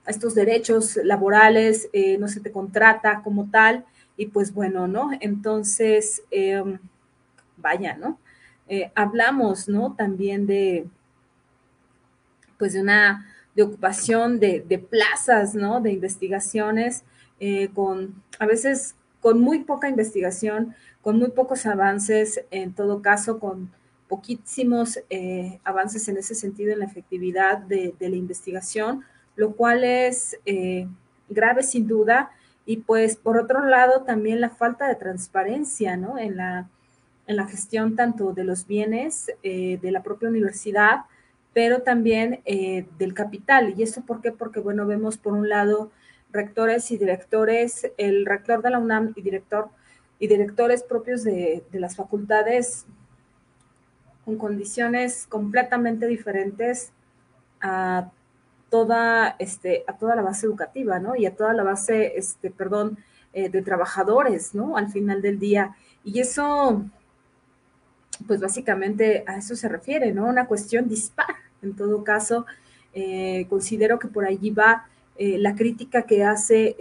estos 0.07 0.33
derechos 0.33 0.97
laborales, 1.03 1.89
eh, 1.93 2.17
no 2.17 2.27
se 2.27 2.39
te 2.39 2.51
contrata 2.51 3.21
como 3.23 3.49
tal, 3.51 3.85
y 4.17 4.27
pues 4.27 4.53
bueno, 4.53 4.87
¿no? 4.87 5.11
Entonces, 5.19 6.23
em, 6.31 6.79
vaya, 7.57 7.95
¿no? 7.97 8.19
hablamos, 8.95 9.69
¿no? 9.69 9.93
También 9.95 10.47
de, 10.47 10.87
pues 12.57 12.73
de 12.73 12.81
una 12.81 13.25
de 13.55 13.63
ocupación 13.63 14.39
de, 14.39 14.87
plazas, 14.89 15.55
¿no? 15.55 15.81
De 15.81 15.91
investigaciones, 15.91 17.03
eh, 17.39 17.69
con 17.73 18.23
a 18.39 18.45
veces 18.45 18.95
con 19.21 19.39
muy 19.39 19.59
poca 19.59 19.89
investigación, 19.89 20.75
con 21.01 21.17
muy 21.17 21.29
pocos 21.29 21.65
avances, 21.65 22.43
en 22.51 22.73
todo 22.73 23.01
caso, 23.01 23.39
con 23.39 23.71
poquísimos 24.07 24.99
eh, 25.09 25.59
avances 25.63 26.07
en 26.07 26.17
ese 26.17 26.35
sentido 26.35 26.73
en 26.73 26.79
la 26.79 26.85
efectividad 26.85 27.59
de, 27.59 27.93
la 27.99 28.15
investigación, 28.15 29.03
lo 29.35 29.55
cual 29.55 29.83
es, 29.83 30.37
eh, 30.45 30.87
grave 31.29 31.63
sin 31.63 31.87
duda, 31.87 32.31
y 32.65 32.77
pues 32.77 33.15
por 33.15 33.37
otro 33.37 33.65
lado 33.65 34.03
también 34.03 34.41
la 34.41 34.49
falta 34.49 34.87
de 34.87 34.95
transparencia, 34.95 35.97
¿no? 35.97 36.17
En 36.17 36.37
la, 36.37 36.69
en 37.27 37.35
la 37.37 37.47
gestión 37.47 37.95
tanto 37.95 38.33
de 38.33 38.43
los 38.43 38.67
bienes 38.67 39.31
de 39.41 39.91
la 39.91 40.03
propia 40.03 40.29
universidad, 40.29 41.05
pero 41.53 41.83
también 41.83 42.41
eh, 42.45 42.85
del 42.97 43.13
capital. 43.13 43.73
¿Y 43.77 43.83
esto 43.83 44.01
por 44.01 44.21
qué? 44.21 44.31
Porque, 44.31 44.59
bueno, 44.59 44.85
vemos 44.85 45.17
por 45.17 45.33
un 45.33 45.49
lado 45.49 45.91
rectores 46.31 46.89
y 46.91 46.97
directores, 46.97 47.91
el 47.97 48.25
rector 48.25 48.61
de 48.61 48.71
la 48.71 48.79
UNAM 48.79 49.13
y 49.15 49.21
director 49.21 49.69
y 50.19 50.27
directores 50.27 50.83
propios 50.83 51.23
de, 51.23 51.63
las 51.73 51.95
facultades 51.95 52.85
con 54.25 54.37
condiciones 54.37 55.27
completamente 55.27 56.07
diferentes 56.07 56.91
a 57.61 58.09
toda, 58.69 59.35
este, 59.37 59.83
a 59.85 59.97
toda 59.97 60.15
la 60.15 60.21
base 60.21 60.47
educativa, 60.47 60.97
¿no? 60.99 61.15
Y 61.15 61.25
a 61.25 61.35
toda 61.35 61.53
la 61.53 61.63
base, 61.63 62.17
este, 62.17 62.49
perdón, 62.49 62.97
eh, 63.33 63.49
de 63.49 63.61
trabajadores, 63.61 64.55
¿no? 64.55 64.77
Al 64.77 64.89
final 64.89 65.21
del 65.21 65.39
día. 65.39 65.75
Y 66.03 66.19
eso, 66.19 66.83
pues 68.27 68.39
básicamente 68.39 69.23
a 69.27 69.37
eso 69.37 69.55
se 69.55 69.69
refiere, 69.69 70.13
¿no? 70.13 70.25
Una 70.25 70.47
cuestión 70.47 70.87
dispar. 70.87 71.35
En 71.61 71.75
todo 71.75 72.03
caso, 72.03 72.45
eh, 72.93 73.45
considero 73.49 73.99
que 73.99 74.07
por 74.07 74.25
allí 74.25 74.51
va 74.51 74.87
eh, 75.17 75.37
la 75.37 75.55
crítica 75.55 76.03
que 76.03 76.23
hace 76.23 76.75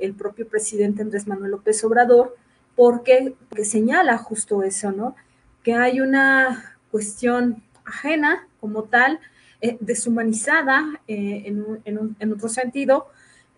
el 0.00 0.14
propio 0.14 0.46
presidente 0.46 1.02
Andrés 1.02 1.26
Manuel 1.26 1.52
López 1.52 1.82
Obrador, 1.84 2.36
porque, 2.76 3.34
porque 3.48 3.64
señala 3.64 4.16
justo 4.18 4.62
eso, 4.62 4.92
¿no? 4.92 5.16
Que 5.64 5.74
hay 5.74 6.00
una 6.00 6.78
cuestión 6.92 7.62
ajena 7.84 8.46
como 8.60 8.84
tal, 8.84 9.18
eh, 9.60 9.76
deshumanizada 9.80 11.00
eh, 11.08 11.42
en, 11.84 12.32
otro 12.32 12.48
sentido, 12.48 13.08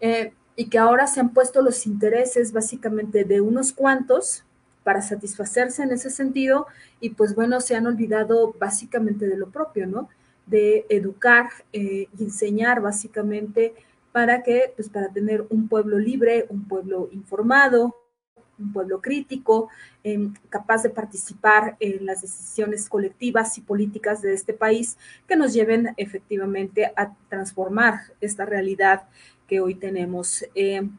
eh, 0.00 0.32
y 0.56 0.70
que 0.70 0.78
ahora 0.78 1.06
se 1.06 1.20
han 1.20 1.34
puesto 1.34 1.60
los 1.60 1.86
intereses 1.86 2.52
básicamente 2.52 3.24
de 3.24 3.42
unos 3.42 3.72
cuantos 3.74 4.44
para 4.84 5.02
satisfacerse 5.02 5.82
en 5.82 5.92
ese 5.92 6.10
sentido, 6.10 6.66
y 7.00 7.10
pues 7.10 7.34
bueno, 7.34 7.60
se 7.60 7.76
han 7.76 7.86
olvidado 7.86 8.54
básicamente 8.58 9.26
de 9.26 9.36
lo 9.36 9.50
propio, 9.50 9.86
¿no? 9.86 10.08
De 10.46 10.86
educar 10.88 11.50
y 11.72 12.08
enseñar 12.18 12.80
básicamente 12.80 13.74
para 14.12 14.42
que, 14.42 14.72
pues 14.74 14.88
para 14.88 15.08
tener 15.08 15.46
un 15.50 15.68
pueblo 15.68 15.98
libre, 15.98 16.46
un 16.48 16.66
pueblo 16.66 17.08
informado, 17.12 17.94
un 18.58 18.72
pueblo 18.72 19.00
crítico, 19.00 19.68
em, 20.04 20.34
capaz 20.48 20.82
de 20.82 20.90
participar 20.90 21.76
en 21.80 22.04
las 22.04 22.22
decisiones 22.22 22.88
colectivas 22.88 23.56
y 23.58 23.62
políticas 23.62 24.20
de 24.20 24.34
este 24.34 24.52
país 24.52 24.98
que 25.26 25.36
nos 25.36 25.52
lleven 25.54 25.94
efectivamente 25.96 26.92
a 26.96 27.14
transformar 27.28 28.00
esta 28.20 28.44
realidad 28.44 29.04
que 29.48 29.60
hoy 29.60 29.74
tenemos. 29.74 30.44
Em, 30.54 30.96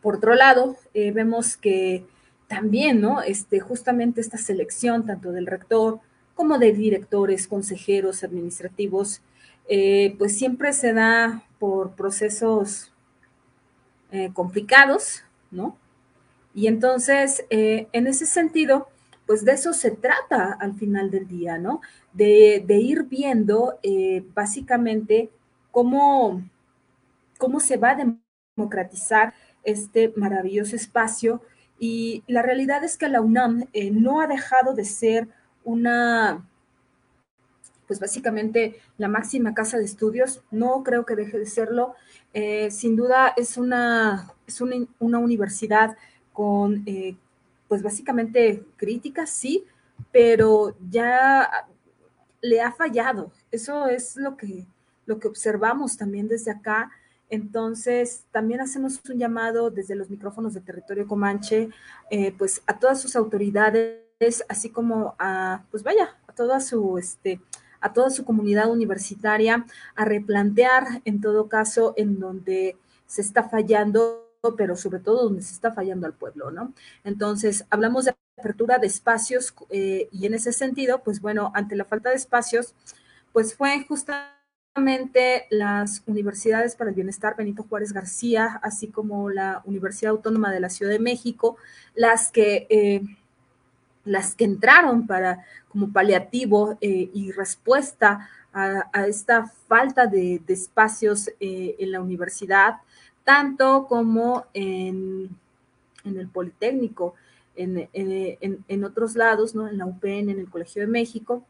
por 0.00 0.16
otro 0.16 0.34
lado, 0.34 0.76
eh, 0.94 1.10
vemos 1.12 1.56
que 1.56 2.04
también, 2.48 3.00
¿no? 3.00 3.22
Este, 3.22 3.60
justamente 3.60 4.20
esta 4.20 4.38
selección 4.38 5.06
tanto 5.06 5.32
del 5.32 5.46
rector 5.46 6.00
como 6.34 6.58
de 6.58 6.72
directores, 6.72 7.46
consejeros 7.46 8.24
administrativos, 8.24 9.22
eh, 9.68 10.14
pues 10.18 10.36
siempre 10.36 10.72
se 10.72 10.92
da 10.92 11.44
por 11.58 11.92
procesos 11.92 12.92
eh, 14.10 14.30
complicados, 14.32 15.22
¿no? 15.50 15.76
Y 16.54 16.66
entonces, 16.66 17.44
eh, 17.50 17.88
en 17.92 18.06
ese 18.06 18.26
sentido, 18.26 18.88
pues 19.26 19.44
de 19.44 19.52
eso 19.52 19.72
se 19.72 19.90
trata 19.90 20.52
al 20.60 20.74
final 20.74 21.10
del 21.10 21.26
día, 21.26 21.58
¿no? 21.58 21.80
De, 22.12 22.64
ir 22.68 23.04
viendo 23.04 23.78
básicamente 24.34 25.30
cómo, 25.70 26.42
cómo 27.38 27.58
se 27.58 27.76
va 27.76 27.90
a 27.92 28.14
democratizar 28.56 29.34
este 29.64 30.12
maravilloso 30.14 30.76
espacio. 30.76 31.40
Y 31.78 32.22
la 32.26 32.42
realidad 32.42 32.84
es 32.84 32.96
que 32.96 33.08
la 33.08 33.20
UNAM 33.20 33.68
eh, 33.72 33.90
no 33.90 34.20
ha 34.20 34.26
dejado 34.26 34.74
de 34.74 34.84
ser 34.84 35.28
una, 35.64 36.48
pues 37.86 38.00
básicamente 38.00 38.80
la 38.96 39.08
máxima 39.08 39.54
casa 39.54 39.78
de 39.78 39.84
estudios, 39.84 40.42
no 40.50 40.82
creo 40.82 41.04
que 41.04 41.16
deje 41.16 41.38
de 41.38 41.46
serlo. 41.46 41.94
sin 42.70 42.96
duda 42.96 43.32
es 43.36 43.56
una, 43.56 44.32
es 44.46 44.60
una, 44.60 44.76
una 44.98 45.18
universidad 45.18 45.96
con, 46.34 46.82
eh, 46.86 47.16
pues 47.68 47.82
básicamente 47.82 48.62
críticas, 48.76 49.30
sí, 49.30 49.64
pero 50.12 50.76
ya 50.90 51.48
le 52.42 52.60
ha 52.60 52.72
fallado. 52.72 53.32
Eso 53.50 53.86
es 53.86 54.16
lo 54.16 54.36
que, 54.36 54.66
lo 55.06 55.18
que 55.18 55.28
observamos 55.28 55.96
también 55.96 56.28
desde 56.28 56.50
acá. 56.50 56.90
Entonces, 57.30 58.24
también 58.30 58.60
hacemos 58.60 59.00
un 59.08 59.18
llamado 59.18 59.70
desde 59.70 59.94
los 59.94 60.10
micrófonos 60.10 60.54
de 60.54 60.60
territorio 60.60 61.06
Comanche, 61.06 61.68
eh, 62.10 62.32
pues 62.36 62.62
a 62.66 62.78
todas 62.78 63.00
sus 63.00 63.16
autoridades, 63.16 64.44
así 64.48 64.70
como 64.70 65.14
a, 65.18 65.64
pues 65.70 65.82
vaya, 65.82 66.16
a 66.26 66.32
toda 66.32 66.60
su, 66.60 66.98
este, 66.98 67.40
a 67.80 67.92
toda 67.92 68.10
su 68.10 68.24
comunidad 68.24 68.70
universitaria, 68.70 69.66
a 69.94 70.04
replantear 70.04 71.02
en 71.04 71.20
todo 71.20 71.48
caso 71.48 71.94
en 71.96 72.20
donde 72.20 72.76
se 73.06 73.22
está 73.22 73.48
fallando 73.48 74.24
pero 74.52 74.76
sobre 74.76 75.00
todo 75.00 75.24
donde 75.24 75.42
se 75.42 75.54
está 75.54 75.72
fallando 75.72 76.06
al 76.06 76.12
pueblo, 76.12 76.50
¿no? 76.50 76.74
Entonces, 77.02 77.64
hablamos 77.70 78.04
de 78.04 78.14
apertura 78.36 78.78
de 78.78 78.86
espacios 78.86 79.54
eh, 79.70 80.08
y 80.12 80.26
en 80.26 80.34
ese 80.34 80.52
sentido, 80.52 81.02
pues 81.02 81.20
bueno, 81.20 81.50
ante 81.54 81.76
la 81.76 81.84
falta 81.84 82.10
de 82.10 82.16
espacios, 82.16 82.74
pues 83.32 83.54
fue 83.54 83.84
justamente 83.88 84.33
las 85.50 86.02
universidades 86.06 86.74
para 86.74 86.90
el 86.90 86.96
bienestar 86.96 87.36
Benito 87.36 87.64
Juárez 87.68 87.92
García, 87.92 88.58
así 88.62 88.88
como 88.88 89.30
la 89.30 89.62
Universidad 89.66 90.10
Autónoma 90.10 90.50
de 90.52 90.58
la 90.60 90.68
Ciudad 90.68 90.92
de 90.92 90.98
México, 90.98 91.56
las 91.94 92.30
que... 92.30 92.66
Eh, 92.70 93.02
las 94.06 94.34
que 94.34 94.44
entraron 94.44 95.06
para 95.06 95.46
como 95.70 95.90
paliativo 95.90 96.76
eh, 96.82 97.08
y 97.14 97.32
respuesta 97.32 98.28
a, 98.52 99.06
esta 99.06 99.46
falta 99.66 100.06
de, 100.06 100.42
espacios 100.46 101.30
en 101.40 101.90
la 101.90 102.02
universidad, 102.02 102.82
tanto 103.24 103.86
como 103.88 104.44
en, 104.52 105.30
el 106.04 106.28
Politécnico, 106.28 107.14
en, 107.56 108.84
otros 108.84 109.16
lados, 109.16 109.54
¿no? 109.54 109.68
En 109.68 109.78
la 109.78 109.86
UPN, 109.86 110.28
en 110.28 110.38
el 110.38 110.50
Colegio 110.50 110.82
de 110.82 110.88
México. 110.88 111.46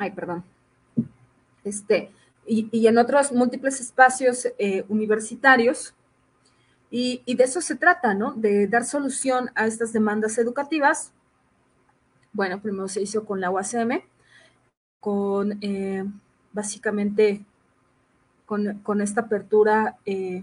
Ay, 0.00 0.12
perdón. 0.12 0.42
Este, 1.62 2.10
y, 2.46 2.86
en 2.86 2.96
otros 2.96 3.32
múltiples 3.32 3.80
espacios 3.80 4.48
eh, 4.58 4.86
universitarios. 4.88 5.94
Y, 6.90 7.22
de 7.26 7.44
eso 7.44 7.60
se 7.60 7.76
trata, 7.76 8.14
¿no? 8.14 8.32
De 8.32 8.66
dar 8.66 8.86
solución 8.86 9.50
a 9.54 9.66
estas 9.66 9.92
demandas 9.92 10.38
educativas. 10.38 11.12
Bueno, 12.32 12.62
primero 12.62 12.88
se 12.88 13.02
hizo 13.02 13.26
con 13.26 13.42
la 13.42 13.50
UACM, 13.50 14.00
con 15.00 15.58
eh, 15.60 16.04
básicamente 16.54 17.44
con, 18.46 19.00
esta 19.02 19.20
apertura 19.20 19.98
eh, 20.06 20.42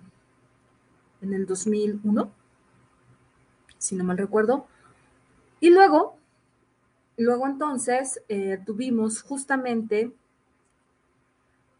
en 1.23 1.33
el 1.33 1.47
2001, 1.47 2.29
si 3.79 3.95
no 3.95 4.03
mal 4.03 4.19
recuerdo. 4.19 4.67
Y 5.59 5.71
luego, 5.71 6.16
luego 7.17 7.47
entonces 7.47 8.21
eh, 8.29 8.59
tuvimos 8.65 9.21
justamente 9.21 10.11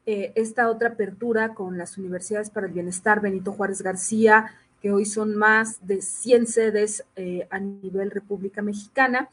eh, 0.05 0.31
esta 0.35 0.69
otra 0.69 0.89
apertura 0.89 1.53
con 1.53 1.77
las 1.77 1.97
universidades 1.97 2.49
para 2.49 2.67
el 2.67 2.73
bienestar 2.73 3.21
Benito 3.21 3.51
Juárez 3.51 3.81
García, 3.81 4.51
que 4.81 4.91
hoy 4.91 5.05
son 5.05 5.35
más 5.35 5.85
de 5.85 6.01
100 6.01 6.47
sedes 6.47 7.03
a 7.49 7.59
nivel 7.59 8.11
República 8.11 8.61
Mexicana. 8.61 9.29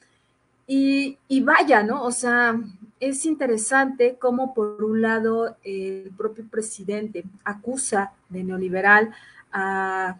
Y, 0.67 1.19
y, 1.29 1.43
vaya, 1.43 1.83
¿no? 1.83 2.03
O 2.03 2.11
sea, 2.11 2.59
es 2.99 3.27
interesante 3.27 4.17
cómo 4.19 4.55
por 4.55 4.83
un 4.83 5.03
lado 5.03 5.57
el 5.63 6.11
propio 6.17 6.47
presidente 6.49 7.25
acusa 7.45 8.13
de 8.31 8.45
neoliberal 8.45 9.15
a, 9.53 10.19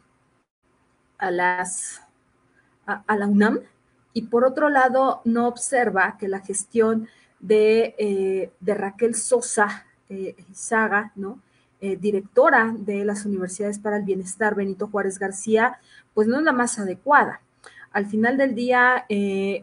las, 1.19 2.03
a, 2.87 3.17
la 3.17 3.27
UNAM 3.27 3.61
y 4.15 4.23
por 4.23 4.45
otro 4.45 4.71
lado 4.71 5.21
no 5.25 5.47
observa 5.47 6.17
que 6.19 6.29
la 6.29 6.41
gestión 6.41 7.09
de, 7.41 7.95
eh, 7.99 8.51
Raquel 8.63 9.15
Sosa 9.15 9.85
eh, 10.09 10.35
Izaga, 10.51 11.13
¿no? 11.17 11.39
Eh, 11.81 11.97
directora 11.97 12.75
de 12.79 13.05
las 13.05 13.27
Universidades 13.27 13.79
para 13.79 13.99
el 13.99 14.05
Bienestar 14.05 14.55
Benito 14.55 14.87
Juárez 14.87 15.19
García, 15.19 15.79
pues 16.15 16.27
no 16.27 16.39
es 16.39 16.45
la 16.45 16.53
más 16.53 16.79
adecuada. 16.79 17.43
Al 17.93 18.07
final 18.07 18.39
del 18.39 18.55
día 18.55 19.07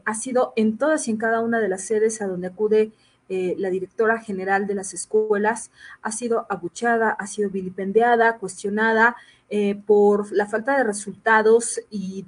ha 0.06 0.14
sido 0.14 0.54
en 0.56 0.78
todas 0.78 1.08
y 1.08 1.12
en 1.12 1.18
cada 1.18 1.42
una 1.42 1.60
de 1.60 1.68
las 1.68 1.84
sedes 1.84 2.22
a 2.22 2.28
donde 2.28 2.48
acude 2.48 2.92
eh, 3.34 3.56
la 3.58 3.70
directora 3.70 4.20
general 4.20 4.68
de 4.68 4.76
las 4.76 4.94
escuelas 4.94 5.72
ha 6.02 6.12
sido 6.12 6.46
abuchada, 6.50 7.12
ha 7.12 7.28
sido 7.28 7.50
vilipendiada, 7.50 8.38
cuestionada 8.40 9.16
eh, 9.50 9.82
por 9.88 10.34
la 10.34 10.48
falta 10.48 10.78
de 10.78 10.84
resultados 10.84 11.80
y, 11.90 12.26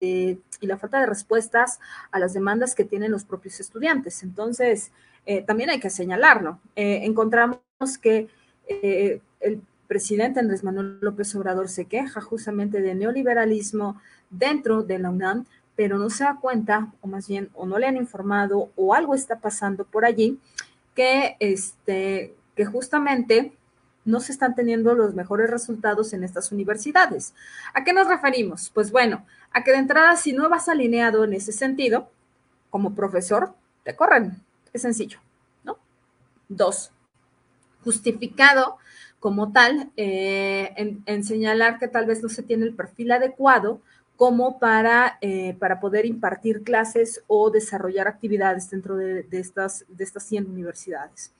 la 0.00 0.78
falta 0.78 1.00
de 1.00 1.06
respuestas 1.06 1.80
a 2.10 2.18
las 2.18 2.32
demandas 2.32 2.74
que 2.74 2.84
tienen 2.84 3.10
los 3.10 3.24
propios 3.24 3.60
estudiantes. 3.60 4.22
Entonces, 4.22 4.92
eh, 5.26 5.42
también 5.42 5.70
hay 5.70 5.80
que 5.80 5.90
señalarlo. 5.90 6.58
encontramos 6.74 7.60
que 8.00 8.28
el 8.68 9.62
presidente 9.90 10.38
Andrés 10.38 10.62
Manuel 10.62 10.98
López 11.00 11.34
Obrador 11.34 11.68
se 11.68 11.86
queja 11.86 12.20
justamente 12.20 12.80
de 12.80 12.94
neoliberalismo 12.94 14.00
dentro 14.30 14.84
de 14.84 15.00
la 15.00 15.10
UNAM, 15.10 15.46
pero 15.74 15.98
no 15.98 16.10
se 16.10 16.22
da 16.22 16.38
cuenta, 16.40 16.92
o 17.00 17.08
más 17.08 17.26
bien, 17.26 17.50
o 17.54 17.66
no 17.66 17.76
le 17.76 17.88
han 17.88 17.96
informado, 17.96 18.70
o 18.76 18.94
algo 18.94 19.16
está 19.16 19.40
pasando 19.40 19.84
por 19.84 20.04
allí, 20.04 20.38
que, 20.94 21.36
este, 21.40 22.36
que 22.54 22.66
justamente 22.66 23.52
no 24.04 24.20
se 24.20 24.30
están 24.30 24.54
teniendo 24.54 24.94
los 24.94 25.14
mejores 25.14 25.50
resultados 25.50 26.12
en 26.12 26.22
estas 26.22 26.52
universidades. 26.52 27.34
¿A 27.74 27.82
qué 27.82 27.92
nos 27.92 28.06
referimos? 28.06 28.70
Pues 28.72 28.92
bueno, 28.92 29.26
a 29.52 29.64
que 29.64 29.72
de 29.72 29.78
entrada, 29.78 30.16
si 30.16 30.32
no 30.32 30.48
vas 30.48 30.68
alineado 30.68 31.24
en 31.24 31.34
ese 31.34 31.52
sentido, 31.52 32.10
como 32.70 32.94
profesor, 32.94 33.54
te 33.82 33.96
corren. 33.96 34.42
Es 34.72 34.82
sencillo, 34.82 35.18
¿no? 35.64 35.78
Dos, 36.48 36.92
justificado 37.82 38.78
como 39.18 39.52
tal 39.52 39.90
eh, 39.96 40.72
en, 41.04 41.24
señalar 41.24 41.78
que 41.78 41.88
tal 41.88 42.06
vez 42.06 42.22
no 42.22 42.28
se 42.28 42.42
tiene 42.42 42.64
el 42.64 42.74
perfil 42.74 43.12
adecuado 43.12 43.80
como 44.16 44.58
para, 44.58 45.18
eh, 45.20 45.56
para 45.58 45.80
poder 45.80 46.06
impartir 46.06 46.62
clases 46.62 47.22
o 47.26 47.50
desarrollar 47.50 48.06
actividades 48.06 48.70
dentro 48.70 48.96
de, 48.96 49.26
estas, 49.32 49.84
de 49.88 50.04
estas 50.04 50.24
100 50.24 50.50
universidades. 50.50 51.32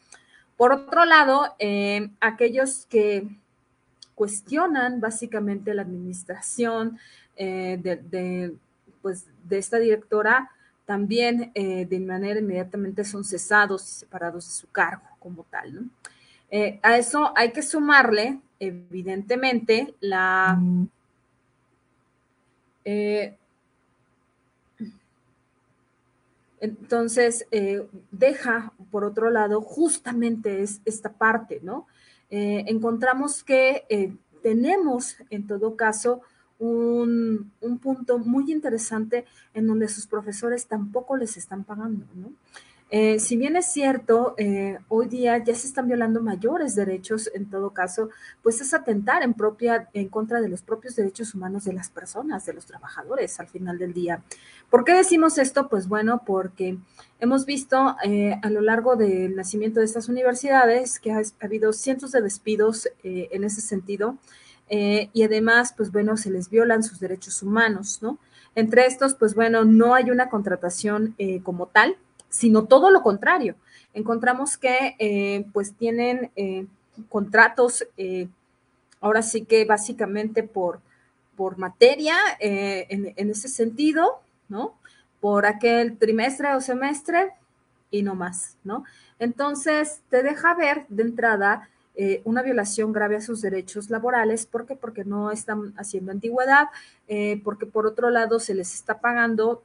Por 0.56 0.72
otro 0.72 1.04
lado, 1.04 1.54
eh, 1.58 2.10
aquellos 2.20 2.86
que 2.86 3.28
cuestionan 4.20 5.00
básicamente 5.00 5.72
la 5.72 5.80
administración 5.80 6.98
de, 7.37 8.54
pues, 9.00 9.24
de 9.48 9.56
esta 9.56 9.78
directora, 9.78 10.50
también 10.85 11.50
de 11.54 12.02
manera 12.06 12.38
inmediatamente 12.38 13.02
son 13.02 13.24
cesados 13.24 13.83
y 13.88 14.00
separados 14.00 14.44
de 14.44 14.52
su 14.52 14.68
cargo 14.70 15.09
como 15.18 15.44
tal. 15.44 15.74
¿no? 15.74 15.90
Eh, 16.50 16.80
a 16.83 16.98
eso 16.98 17.33
hay 17.37 17.52
que 17.52 17.62
sumarle, 17.62 18.40
evidentemente, 18.59 19.94
la... 20.00 20.56
Mm. 20.59 20.88
Eh, 22.85 23.37
entonces, 26.61 27.46
eh, 27.52 27.87
deja, 28.11 28.72
por 28.90 29.04
otro 29.04 29.30
lado, 29.30 29.61
justamente 29.62 30.62
es 30.62 30.80
esta 30.85 31.12
parte, 31.12 31.61
¿no? 31.62 31.87
Encontramos 32.30 33.42
que 33.42 34.16
tenemos, 34.42 35.16
en 35.30 35.46
todo 35.46 35.76
caso, 35.76 36.22
un, 36.58 37.52
un, 37.60 37.78
punto 37.78 38.18
muy 38.18 38.52
interesante 38.52 39.24
en 39.54 39.66
donde 39.66 39.88
sus 39.88 40.06
profesores 40.06 40.66
tampoco 40.66 41.16
les 41.16 41.36
están 41.36 41.64
pagando. 41.64 42.04
Eh, 42.92 43.20
si 43.20 43.37
bien 43.37 43.55
es 43.55 43.66
cierto, 43.66 44.35
eh, 44.37 44.79
hoy 44.88 45.07
día 45.07 45.38
ya 45.38 45.55
se 45.55 45.68
están 45.68 45.87
violando 45.87 46.20
mayores 46.20 46.74
derechos, 46.74 47.31
en 47.35 47.48
todo 47.48 47.70
caso, 47.70 48.11
pues 48.42 48.61
es 48.61 48.74
atentar 48.74 49.22
en 49.22 49.33
propia, 49.35 49.88
en 49.92 50.09
contra 50.09 50.40
de 50.40 50.48
los 50.48 50.62
propios 50.62 50.96
derechos 50.96 51.33
humanos 51.33 51.64
de 51.64 51.72
las 51.72 51.88
personas, 51.88 52.44
de 52.46 52.53
los 52.53 52.66
trabajadores, 52.66 53.38
al 53.38 53.46
final 53.46 53.79
del 53.79 53.92
día. 53.92 54.24
¿Por 54.70 54.85
qué 54.85 54.92
decimos 54.92 55.38
esto? 55.38 55.68
Pues 55.68 55.87
bueno, 55.87 56.22
porque 56.26 56.79
hemos 57.20 57.46
visto 57.46 57.94
eh, 58.03 58.35
a 58.42 58.50
lo 58.50 58.61
largo 58.61 58.96
del 58.96 59.37
nacimiento 59.37 59.79
de 59.79 59.87
estas 59.87 60.09
universidades 60.09 60.98
que 60.98 61.12
ha, 61.12 61.22
habido 61.40 61.72
cientos 61.72 62.11
de 62.11 62.22
despidos 62.22 62.88
en 63.05 63.44
ese 63.44 63.61
sentido. 63.61 64.16
y 64.68 65.22
además, 65.22 65.74
pues 65.76 65.90
bueno, 65.92 66.16
se 66.16 66.31
les 66.31 66.48
violan 66.48 66.83
sus 66.83 67.00
derechos 67.00 67.42
humanos, 67.42 68.00
¿no? 68.03 68.18
Entre 68.55 68.87
estos, 68.87 69.14
pues 69.14 69.35
bueno, 69.35 69.64
no 69.64 69.94
hay 69.94 70.11
una 70.11 70.29
contratación 70.29 71.16
como 71.42 71.66
tal, 71.66 71.96
sino 72.30 72.64
todo 72.64 72.90
lo 72.90 73.02
contrario. 73.02 73.56
Encontramos 73.92 74.56
que 74.56 74.94
eh, 74.98 75.44
pues 75.52 75.74
tienen 75.74 76.30
eh, 76.36 76.66
contratos, 77.08 77.86
eh, 77.96 78.28
ahora 79.00 79.22
sí 79.22 79.44
que 79.44 79.64
básicamente 79.64 80.42
por, 80.42 80.80
por 81.36 81.58
materia, 81.58 82.16
en, 82.38 83.12
en, 83.16 83.30
ese 83.30 83.48
sentido, 83.48 84.20
¿no? 84.48 84.74
Por 85.20 85.46
aquel 85.46 85.96
trimestre 85.98 86.54
o 86.54 86.60
semestre 86.60 87.32
y 87.90 88.02
no 88.02 88.14
más, 88.14 88.56
¿no? 88.62 88.84
Entonces, 89.18 90.00
te 90.08 90.22
deja 90.22 90.54
ver 90.54 90.86
de 90.88 91.02
entrada 91.02 91.68
una 92.24 92.40
violación 92.40 92.94
grave 92.94 93.16
a 93.16 93.20
sus 93.20 93.42
derechos 93.42 93.90
laborales. 93.90 94.46
¿Por 94.46 94.64
qué? 94.64 94.74
Porque 94.74 95.04
no 95.04 95.30
están 95.30 95.74
haciendo 95.76 96.12
antigüedad, 96.12 96.68
porque 97.44 97.66
por 97.66 97.86
otro 97.86 98.08
lado 98.08 98.40
se 98.40 98.54
les 98.54 98.74
está 98.74 99.00
pagando 99.00 99.62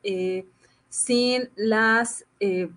sin 0.95 1.49
las, 1.57 2.25
eh, 2.39 2.69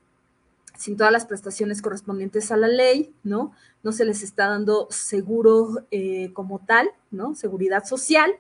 sin 0.77 0.97
todas 0.97 1.13
las 1.13 1.25
prestaciones 1.25 1.81
correspondientes 1.81 2.51
a 2.51 2.57
la 2.57 2.67
ley, 2.67 3.15
¿no? 3.23 3.53
No 3.85 3.93
se 3.93 4.05
les 4.05 4.25
está 4.25 4.49
dando 4.49 4.89
seguro 4.91 5.87
eh, 5.93 6.33
como 6.33 6.59
tal, 6.59 6.91
¿no? 7.13 7.37
Seguridad 7.37 7.85
social, 7.85 8.33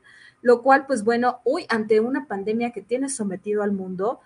lo 0.43 0.63
cual, 0.63 0.85
pues 0.87 1.05
bueno, 1.05 1.39
hoy 1.45 1.65
ante 1.69 2.01
una 2.01 2.27
pandemia 2.27 2.73
que 2.73 2.83
tiene 2.83 3.09
sometido 3.09 3.63
al 3.63 3.71
mundo, 3.71 4.19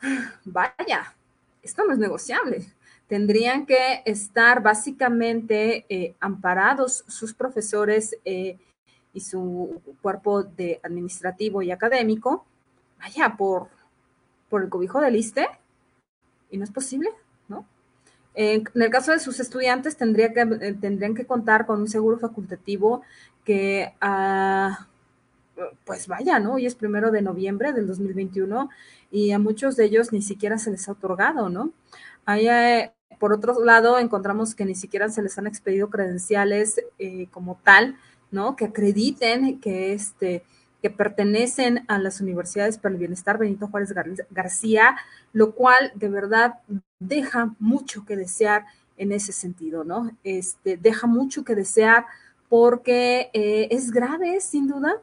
vaya, 0.46 1.14
esto 1.62 1.84
no 1.84 1.92
es 1.92 1.98
negociable. 1.98 2.64
Tendrían 3.06 3.66
que 3.66 4.02
estar 4.06 4.62
básicamente 4.62 5.84
eh, 5.90 6.14
amparados 6.20 7.04
sus 7.06 7.34
profesores 7.34 8.16
y 8.24 9.20
su 9.20 9.82
cuerpo 10.00 10.42
de 10.42 10.80
administrativo 10.82 11.60
y 11.60 11.70
académico, 11.70 12.46
vaya, 12.98 13.36
por 13.36 13.77
por 14.48 14.62
el 14.62 14.68
cobijo 14.68 15.00
del 15.00 15.16
ISTE 15.16 15.46
y 16.50 16.58
no 16.58 16.64
es 16.64 16.70
posible, 16.70 17.10
¿no? 17.48 17.66
En, 18.34 18.64
el 18.74 18.90
caso 18.90 19.12
de 19.12 19.18
sus 19.18 19.40
estudiantes 19.40 19.96
tendría 19.96 20.32
que, 20.32 20.40
eh, 20.40 20.76
tendrían 20.80 21.14
que 21.14 21.26
contar 21.26 21.66
con 21.66 21.80
un 21.80 21.88
seguro 21.88 22.18
facultativo 22.18 23.02
que, 23.44 23.92
ah, 24.00 24.86
pues 25.84 26.06
vaya, 26.06 26.38
¿no? 26.38 26.54
Hoy 26.54 26.66
es 26.66 26.74
primero 26.74 27.10
de 27.10 27.22
noviembre 27.22 27.72
del 27.72 27.86
2021 27.86 28.70
y 29.10 29.32
a 29.32 29.38
muchos 29.38 29.76
de 29.76 29.86
ellos 29.86 30.12
ni 30.12 30.22
siquiera 30.22 30.58
se 30.58 30.70
les 30.70 30.88
ha 30.88 30.92
otorgado, 30.92 31.48
¿no? 31.48 31.72
Eh, 32.28 32.90
por 33.18 33.32
otro 33.32 33.64
lado, 33.64 33.98
encontramos 33.98 34.54
que 34.54 34.64
ni 34.64 34.74
siquiera 34.74 35.08
se 35.08 35.22
les 35.22 35.36
han 35.38 35.46
expedido 35.46 35.90
credenciales 35.90 36.80
eh, 36.98 37.26
como 37.30 37.58
tal, 37.64 37.96
¿no? 38.30 38.54
Que 38.54 38.66
acrediten 38.66 39.60
que 39.60 39.92
este 39.92 40.44
que 40.82 40.90
pertenecen 40.90 41.84
a 41.88 41.98
las 41.98 42.20
universidades 42.20 42.78
para 42.78 42.92
el 42.92 42.98
bienestar 42.98 43.38
Benito 43.38 43.68
Juárez 43.68 43.92
García, 44.30 44.96
lo 45.32 45.52
cual 45.54 45.92
de 45.94 46.08
verdad 46.08 46.60
deja 46.98 47.54
mucho 47.58 48.04
que 48.04 48.16
desear 48.16 48.64
en 48.96 49.12
ese 49.12 49.32
sentido, 49.32 49.84
¿no? 49.84 50.10
Este, 50.24 50.76
deja 50.76 51.06
mucho 51.06 51.44
que 51.44 51.54
desear 51.54 52.06
porque 52.48 53.30
eh, 53.32 53.68
es 53.70 53.90
grave, 53.90 54.40
sin 54.40 54.68
duda. 54.68 55.00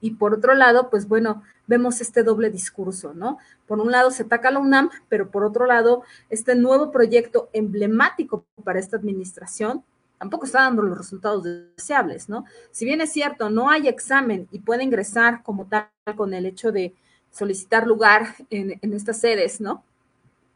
Y 0.00 0.12
por 0.12 0.34
otro 0.34 0.54
lado, 0.54 0.88
pues 0.90 1.06
bueno, 1.08 1.42
vemos 1.66 2.00
este 2.00 2.22
doble 2.22 2.50
discurso, 2.50 3.12
¿no? 3.14 3.38
Por 3.66 3.80
un 3.80 3.90
lado 3.90 4.10
se 4.10 4.22
ataca 4.24 4.50
la 4.50 4.58
UNAM, 4.58 4.90
pero 5.08 5.30
por 5.30 5.44
otro 5.44 5.66
lado, 5.66 6.02
este 6.28 6.54
nuevo 6.54 6.90
proyecto 6.90 7.50
emblemático 7.52 8.44
para 8.64 8.80
esta 8.80 8.96
administración, 8.96 9.84
tampoco 10.20 10.44
está 10.44 10.60
dando 10.60 10.82
los 10.82 10.98
resultados 10.98 11.44
deseables, 11.44 12.28
¿no? 12.28 12.44
Si 12.72 12.84
bien 12.84 13.00
es 13.00 13.10
cierto, 13.10 13.48
no 13.48 13.70
hay 13.70 13.88
examen 13.88 14.48
y 14.52 14.58
puede 14.58 14.84
ingresar 14.84 15.42
como 15.42 15.64
tal 15.64 15.88
con 16.14 16.34
el 16.34 16.44
hecho 16.44 16.72
de 16.72 16.92
solicitar 17.30 17.86
lugar 17.86 18.34
en, 18.50 18.78
estas 18.92 19.18
sedes, 19.18 19.62
¿no? 19.62 19.82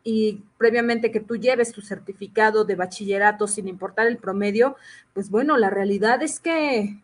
Y 0.02 0.42
previamente 0.58 1.10
que 1.10 1.20
tú 1.20 1.36
lleves 1.36 1.72
tu 1.72 1.80
certificado 1.80 2.66
de 2.66 2.74
bachillerato 2.74 3.46
sin 3.46 3.66
importar 3.66 4.06
el 4.06 4.18
promedio, 4.18 4.76
pues 5.14 5.30
bueno, 5.30 5.56
la 5.56 5.70
realidad 5.70 6.22
es 6.22 6.40
que 6.40 6.98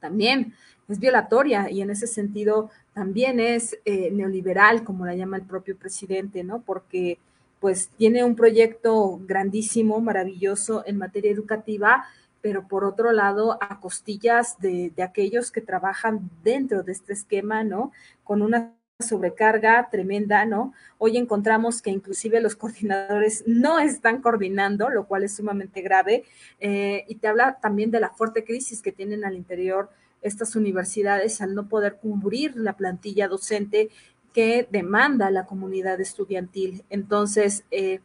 también 0.00 0.52
es 0.86 0.98
violatoria 0.98 1.70
y 1.70 1.80
en 1.80 1.88
ese 1.88 2.08
sentido 2.08 2.68
también 2.92 3.40
es 3.40 3.78
eh, 3.86 4.10
neoliberal, 4.10 4.84
como 4.84 5.06
la 5.06 5.14
llama 5.14 5.38
el 5.38 5.44
propio 5.44 5.78
presidente, 5.78 6.44
¿no? 6.44 6.60
Porque 6.60 7.18
pues 7.62 7.90
tiene 7.96 8.24
un 8.24 8.34
proyecto 8.34 9.20
grandísimo, 9.22 10.00
maravilloso 10.00 10.82
en 10.84 10.98
materia 10.98 11.30
educativa, 11.30 12.04
pero 12.40 12.66
por 12.66 12.84
otro 12.84 13.12
lado, 13.12 13.56
a 13.60 13.78
costillas 13.78 14.58
de, 14.58 14.92
aquellos 15.00 15.52
que 15.52 15.60
trabajan 15.60 16.28
dentro 16.42 16.82
de 16.82 16.90
este 16.90 17.12
esquema, 17.12 17.62
¿no? 17.62 17.92
Con 18.24 18.42
una 18.42 18.74
sobrecarga 18.98 19.88
tremenda, 19.92 20.44
¿no? 20.44 20.74
Hoy 20.98 21.16
encontramos 21.16 21.82
que 21.82 21.90
inclusive 21.90 22.40
los 22.40 22.56
coordinadores 22.56 23.44
no 23.46 23.78
están 23.78 24.20
coordinando, 24.22 24.90
lo 24.90 25.06
cual 25.06 25.22
es 25.22 25.36
sumamente 25.36 25.82
grave, 25.82 26.24
eh, 26.58 27.04
y 27.06 27.14
te 27.14 27.28
habla 27.28 27.60
también 27.62 27.92
de 27.92 28.00
la 28.00 28.10
fuerte 28.10 28.42
crisis 28.42 28.82
que 28.82 28.90
tienen 28.90 29.24
al 29.24 29.36
interior 29.36 29.88
estas 30.22 30.56
universidades 30.56 31.40
al 31.40 31.54
no 31.54 31.68
poder 31.68 31.96
cubrir 31.96 32.56
la 32.56 32.76
plantilla 32.76 33.28
docente 33.28 33.90
que 34.32 34.66
demanda 34.70 35.30
la 35.30 35.46
comunidad 35.46 36.00
estudiantil. 36.00 36.84
Entonces, 36.90 37.64
eh, 37.70 38.00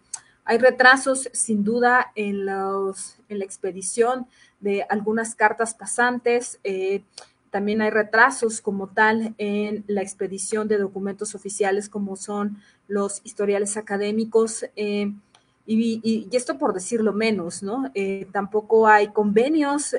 hay 0.45 0.57
retrasos 0.57 1.29
sin 1.33 1.63
duda 1.63 2.11
en, 2.15 2.45
la 2.45 2.93
expedición 3.29 4.27
de 4.59 4.85
algunas 4.89 5.35
cartas 5.35 5.73
pasantes. 5.73 6.59
Eh, 6.63 7.03
también 7.49 7.81
hay 7.81 7.89
retrasos 7.89 8.61
como 8.61 8.87
tal 8.87 9.35
en 9.37 9.83
la 9.87 10.01
expedición 10.01 10.67
de 10.67 10.77
documentos 10.77 11.35
oficiales 11.35 11.89
como 11.89 12.15
son 12.15 12.57
los 12.87 13.21
historiales 13.23 13.77
académicos. 13.77 14.65
Eh, 14.75 15.13
Y, 15.65 16.29
esto 16.31 16.57
por 16.57 16.73
decirlo 16.73 17.11
menos, 17.11 17.61
¿no? 17.61 17.91
Tampoco 18.31 18.87
hay 18.87 19.09
convenios 19.09 19.95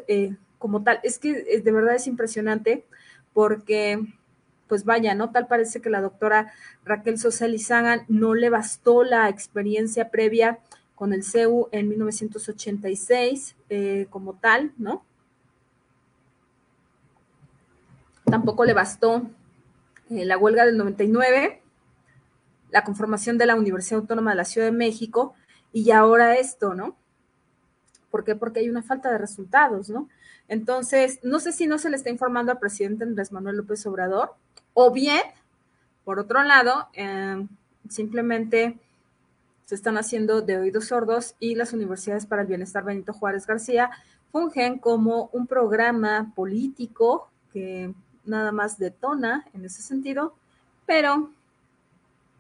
como 0.58 0.82
tal. 0.82 0.98
Es 1.02 1.18
que 1.18 1.60
de 1.62 1.72
verdad 1.72 1.94
es 1.94 2.06
impresionante 2.06 2.86
porque, 3.34 4.00
pues 4.68 4.84
vaya, 4.84 5.14
¿no? 5.14 5.30
Tal 5.30 5.46
parece 5.46 5.80
que 5.80 5.90
la 5.90 6.00
doctora 6.00 6.52
Raquel 6.84 7.18
Sosa 7.18 7.48
Lizaga 7.48 8.04
no 8.08 8.34
le 8.34 8.50
bastó 8.50 9.02
la 9.02 9.28
experiencia 9.28 10.10
previa 10.10 10.58
con 10.94 11.12
el 11.12 11.24
CEU 11.24 11.68
en 11.72 11.88
1986 11.88 13.56
como 14.10 14.34
tal, 14.34 14.72
¿no? 14.78 15.04
Tampoco 18.24 18.64
le 18.64 18.74
bastó 18.74 19.22
la 20.10 20.36
huelga 20.36 20.66
del 20.66 20.76
99 20.76 21.62
la 22.70 22.84
conformación 22.84 23.38
de 23.38 23.46
la 23.46 23.56
Universidad 23.56 24.00
Autónoma 24.00 24.32
de 24.32 24.36
la 24.36 24.44
Ciudad 24.44 24.66
de 24.66 24.76
México 24.76 25.34
y 25.72 25.90
ahora 25.90 26.36
esto, 26.36 26.74
¿no? 26.74 26.96
¿Por 28.10 28.24
qué? 28.24 28.34
Porque 28.34 28.60
hay 28.60 28.68
una 28.68 28.82
falta 28.82 29.10
de 29.10 29.18
resultados, 29.18 29.88
¿no? 29.88 30.08
Entonces, 30.48 31.20
no 31.22 31.40
sé 31.40 31.52
si 31.52 31.66
no 31.66 31.78
se 31.78 31.90
le 31.90 31.96
está 31.96 32.10
informando 32.10 32.52
al 32.52 32.58
presidente 32.58 33.04
Andrés 33.04 33.32
Manuel 33.32 33.58
López 33.58 33.86
Obrador, 33.86 34.34
o 34.74 34.90
bien, 34.90 35.20
por 36.04 36.18
otro 36.18 36.42
lado, 36.42 36.88
em, 36.94 37.48
simplemente 37.88 38.78
se 39.66 39.74
están 39.74 39.98
haciendo 39.98 40.40
de 40.40 40.56
oídos 40.56 40.86
sordos 40.86 41.34
y 41.38 41.54
las 41.54 41.74
universidades 41.74 42.24
para 42.24 42.42
el 42.42 42.48
bienestar 42.48 42.84
Benito 42.84 43.12
Juárez 43.12 43.46
García 43.46 43.90
fungen 44.32 44.78
como 44.78 45.28
un 45.32 45.46
programa 45.46 46.32
político 46.34 47.28
que 47.52 47.92
nada 48.24 48.52
más 48.52 48.78
detona 48.78 49.46
en 49.52 49.64
ese 49.64 49.82
sentido, 49.82 50.34
pero 50.86 51.30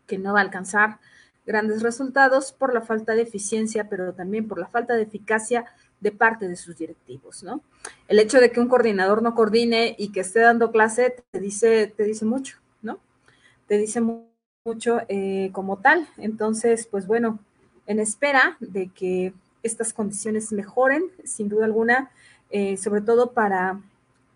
que 0.06 0.18
no 0.18 0.32
va 0.32 0.40
a 0.40 0.42
alcanzar 0.42 0.98
grandes 1.46 1.82
resultados 1.82 2.52
por 2.52 2.74
la 2.74 2.82
falta 2.82 3.14
de 3.14 3.22
eficiencia, 3.22 3.88
pero 3.88 4.12
también 4.12 4.48
por 4.48 4.58
la 4.58 4.66
falta 4.66 4.94
de 4.94 5.02
eficacia 5.02 5.64
de 6.00 6.12
parte 6.12 6.48
de 6.48 6.56
sus 6.56 6.76
directivos, 6.76 7.42
¿no? 7.42 7.62
El 8.06 8.18
hecho 8.18 8.40
de 8.40 8.50
que 8.50 8.60
un 8.60 8.68
coordinador 8.68 9.22
no 9.22 9.34
coordine 9.34 9.94
y 9.98 10.12
que 10.12 10.20
esté 10.20 10.40
dando 10.40 10.70
clase 10.70 11.14
te 11.30 11.40
dice, 11.40 11.92
te 11.96 12.04
dice 12.04 12.24
mucho, 12.24 12.58
¿no? 12.82 13.00
Te 13.66 13.78
dice 13.78 14.00
mucho 14.00 15.00
eh, 15.08 15.50
como 15.52 15.78
tal. 15.78 16.08
Entonces, 16.16 16.86
pues 16.86 17.06
bueno, 17.06 17.38
en 17.86 18.00
espera 18.00 18.56
de 18.60 18.88
que 18.88 19.32
estas 19.62 19.92
condiciones 19.92 20.52
mejoren, 20.52 21.04
sin 21.24 21.48
duda 21.48 21.64
alguna, 21.64 22.10
eh, 22.50 22.76
sobre 22.76 23.00
todo 23.00 23.32
para, 23.32 23.80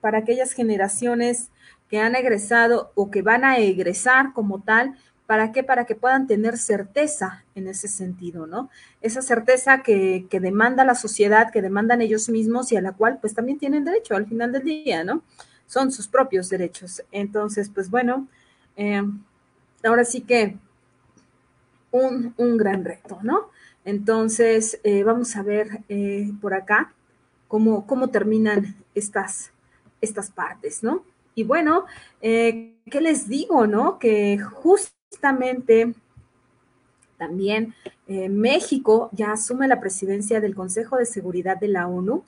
para 0.01 0.19
aquellas 0.19 0.53
generaciones 0.53 1.49
que 1.89 2.01
han 2.01 2.17
egresado 2.17 2.91
o 2.95 3.11
que 3.11 3.23
van 3.23 3.45
a 3.45 3.59
egresar 3.59 4.33
como 4.33 4.63
tal, 4.63 4.97
¿Para 5.33 5.51
qué? 5.51 5.63
Para 5.63 5.87
que 5.87 5.95
puedan 5.95 6.27
tener 6.27 6.59
certeza 6.59 7.43
en 7.55 7.67
ese 7.67 7.89
sentido, 7.89 8.47
¿no? 8.47 8.69
Esa 9.01 9.23
certeza 9.23 9.83
que, 9.83 10.27
demanda 10.31 10.85
la 10.85 10.95
sociedad, 10.95 11.51
que 11.51 11.63
demandan 11.63 12.03
ellos 12.03 12.29
mismos 12.29 12.71
y 12.71 12.77
a 12.77 12.83
la 12.83 12.93
cual 12.93 13.17
pues 13.19 13.33
también 13.35 13.59
tienen 13.59 13.83
derecho 13.83 14.15
al 14.15 14.27
final 14.27 14.53
del 14.53 14.65
día, 14.65 15.05
¿no? 15.05 15.23
Son 15.67 15.91
sus 15.91 16.07
propios 16.07 16.51
derechos. 16.51 17.03
Entonces, 17.13 17.71
pues 17.71 17.89
bueno, 17.89 18.29
eh, 18.77 19.03
ahora 19.83 20.05
sí 20.05 20.21
que 20.21 20.59
un, 21.93 22.35
gran 22.59 22.85
reto, 22.85 23.19
¿no? 23.23 23.49
Entonces, 23.87 24.81
eh, 24.85 25.03
vamos 25.03 25.35
a 25.37 25.43
ver 25.43 25.81
eh, 25.89 26.31
por 26.43 26.53
acá 26.53 26.93
cómo, 27.49 27.87
cómo 27.87 28.09
terminan 28.09 28.77
estas, 28.95 29.51
estas 30.03 30.31
partes, 30.31 30.83
¿no? 30.83 31.07
Y 31.35 31.45
bueno, 31.45 31.87
¿qué 32.21 33.01
les 33.01 33.29
digo, 33.29 33.67
no? 33.67 33.99
Que 33.99 34.39
justo 34.39 35.02
justamente 35.13 35.95
también 37.19 37.75
eh, 38.09 38.31
México 38.31 39.11
ya 39.13 39.33
asume 39.33 39.69
la 39.69 39.79
presidencia 39.79 40.41
del 40.41 40.55
Consejo 40.55 40.97
de 40.97 41.07
Seguridad 41.07 41.59
de 41.59 41.69
la 41.69 41.87
ONU. 41.87 42.25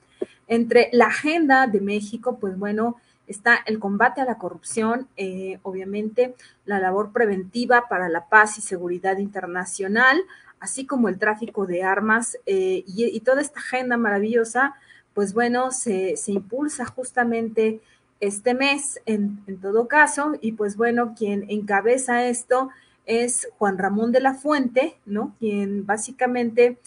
Entre 0.47 0.91
la 0.93 1.07
agenda 1.07 1.67
de 1.67 1.81
México, 1.81 2.39
pues 2.39 2.59
bueno, 2.59 2.97
está 3.27 3.59
el 3.67 3.79
combate 3.79 4.21
a 4.21 4.27
la 4.27 4.37
corrupción, 4.37 5.09
eh, 5.17 5.59
obviamente 5.63 6.35
la 6.67 6.79
labor 6.79 7.11
preventiva 7.11 7.89
para 7.89 8.11
la 8.11 8.29
paz 8.29 8.59
y 8.59 8.61
seguridad 8.61 9.17
internacional, 9.17 10.21
así 10.61 10.85
como 10.85 11.09
el 11.09 11.19
tráfico 11.19 11.67
de 11.67 11.83
armas 11.83 12.37
eh, 12.45 12.85
y, 12.87 13.19
toda 13.21 13.41
esta 13.41 13.61
agenda 13.61 13.97
maravillosa, 13.97 14.75
pues 15.15 15.33
bueno, 15.33 15.73
se, 15.73 16.17
se 16.19 16.33
impulsa 16.33 16.85
justamente 16.85 17.81
este 18.27 18.55
mes 18.55 19.01
en, 19.07 19.45
todo 19.61 19.89
caso, 19.89 20.33
y 20.41 20.53
pues 20.53 20.77
bueno, 20.77 21.15
quien 21.17 21.45
encabeza 21.49 22.27
esto 22.27 22.71
es 23.07 23.49
Juan 23.59 23.79
Ramón 23.79 24.13
de 24.13 24.21
la 24.21 24.35
Fuente, 24.35 24.97
¿no? 25.05 25.35
Quien 25.39 25.85
básicamente 25.85 26.79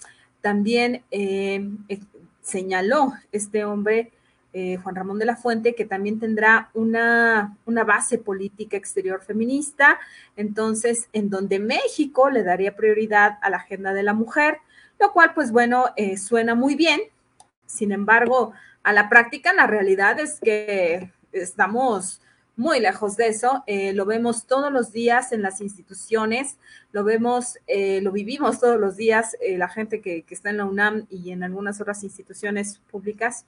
también 0.41 1.04
eh, 1.12 1.69
eh, 1.89 2.00
señaló 2.41 3.13
este 3.32 3.65
hombre, 3.65 4.12
eh, 4.54 4.78
Juan 4.78 4.95
Ramón 4.95 5.19
de 5.19 5.26
la 5.26 5.36
Fuente, 5.36 5.76
que 5.76 5.86
también 5.86 6.19
tendrá 6.19 6.71
una, 6.73 7.56
una, 7.65 7.84
base 7.84 8.17
política 8.17 8.76
exterior 8.76 9.21
feminista, 9.21 10.00
entonces, 10.36 11.10
en 11.13 11.30
donde 11.30 11.60
México 11.60 12.32
le 12.32 12.43
daría 12.43 12.76
prioridad 12.76 13.38
a 13.41 13.52
la 13.52 13.58
agenda 13.58 13.93
de 13.93 14.04
la 14.04 14.13
mujer, 14.13 14.58
lo 15.00 15.12
cual, 15.12 15.34
pues 15.36 15.52
bueno, 15.52 15.86
suena 16.17 16.56
muy 16.56 16.73
bien. 16.73 17.02
Sin 17.67 17.91
embargo, 17.91 18.54
a 18.82 18.93
la 18.93 19.10
práctica, 19.10 19.54
la 19.54 19.67
realidad 19.67 20.19
es 20.19 20.39
que 20.39 21.12
estamos 21.41 22.21
muy 22.58 22.80
lejos 22.80 23.15
de 23.15 23.28
eso. 23.28 23.63
Eh, 23.67 23.93
lo 23.93 24.06
vemos 24.06 24.45
todos 24.45 24.73
los 24.73 24.91
días 24.91 25.32
en 25.32 25.41
las 25.41 25.62
instituciones, 25.62 26.58
lo 26.91 27.06
vemos, 27.06 27.60
eh, 27.67 28.02
lo 28.02 28.12
vivimos 28.12 28.60
todos 28.60 28.80
los 28.80 28.97
días, 28.97 29.38
eh, 29.39 29.58
la 29.58 29.69
gente 29.69 30.02
que, 30.02 30.26
está 30.30 30.50
en 30.50 30.58
la 30.58 30.65
UNAM 30.65 31.06
y 31.10 31.32
en 31.32 31.43
algunas 31.43 31.80
otras 31.80 32.04
instituciones 32.04 32.80
públicas, 32.91 33.45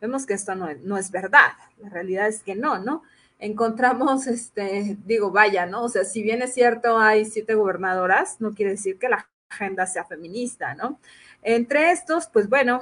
vemos 0.00 0.26
que 0.26 0.34
esto 0.34 0.54
no, 0.54 0.68
no 0.84 0.98
es 0.98 1.10
verdad. 1.10 1.52
La 1.78 1.88
realidad 1.88 2.28
es 2.28 2.42
que 2.42 2.54
no, 2.54 2.78
¿no? 2.78 3.02
Encontramos, 3.38 4.26
este, 4.28 4.96
digo, 5.06 5.30
vaya, 5.30 5.66
¿no? 5.66 5.84
O 5.84 5.88
sea, 5.88 6.04
si 6.04 6.22
bien 6.22 6.42
es 6.42 6.54
cierto, 6.54 6.98
hay 6.98 7.24
siete 7.24 7.54
gobernadoras, 7.54 8.40
no 8.40 8.52
quiere 8.54 8.72
decir 8.72 8.98
que 8.98 9.08
la 9.08 9.26
agenda 9.48 9.86
sea 9.86 10.04
feminista, 10.04 10.74
¿no? 10.74 11.00
Entre 11.42 11.90
estos, 11.90 12.26
pues 12.26 12.48
bueno, 12.48 12.80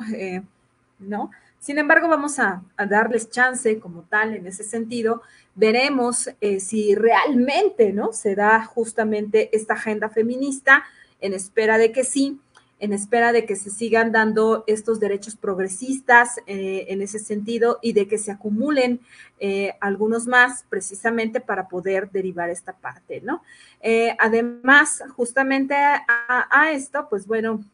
¿no? 0.99 1.31
Sin 1.65 1.79
embargo, 1.79 2.09
vamos 2.09 2.39
a, 2.41 2.63
darles 2.77 3.31
chance 3.31 3.79
como 3.81 4.03
tal 4.03 4.35
en 4.35 4.47
ese 4.47 4.63
sentido. 4.63 5.23
Veremos 5.55 6.29
eh, 6.43 6.61
si 6.61 6.95
realmente 6.95 7.91
¿no? 7.95 8.13
se 8.13 8.35
da 8.35 8.63
justamente 8.67 9.49
esta 9.57 9.73
agenda 9.73 10.11
feminista 10.11 10.85
en 11.23 11.33
espera 11.33 11.79
de 11.79 11.91
que 11.91 12.05
sí, 12.05 12.39
en 12.81 12.93
espera 12.93 13.33
de 13.33 13.47
que 13.47 13.57
se 13.57 13.71
sigan 13.71 14.13
dando 14.13 14.65
estos 14.67 15.01
derechos 15.01 15.37
progresistas 15.37 16.37
eh, 16.47 16.85
en 16.89 17.01
ese 17.01 17.19
sentido 17.19 17.79
y 17.81 17.95
de 17.95 18.09
que 18.09 18.19
se 18.19 18.31
acumulen 18.31 19.01
eh, 19.41 19.73
algunos 19.81 20.27
más 20.27 20.67
precisamente 20.69 21.41
para 21.41 21.69
poder 21.69 22.11
derivar 22.11 22.51
esta 22.51 22.75
parte, 22.75 23.23
¿no? 23.23 23.43
además, 24.19 25.03
justamente 25.17 25.75
a, 25.75 26.73
esto, 26.73 27.07
pues 27.09 27.27
bueno, 27.27 27.65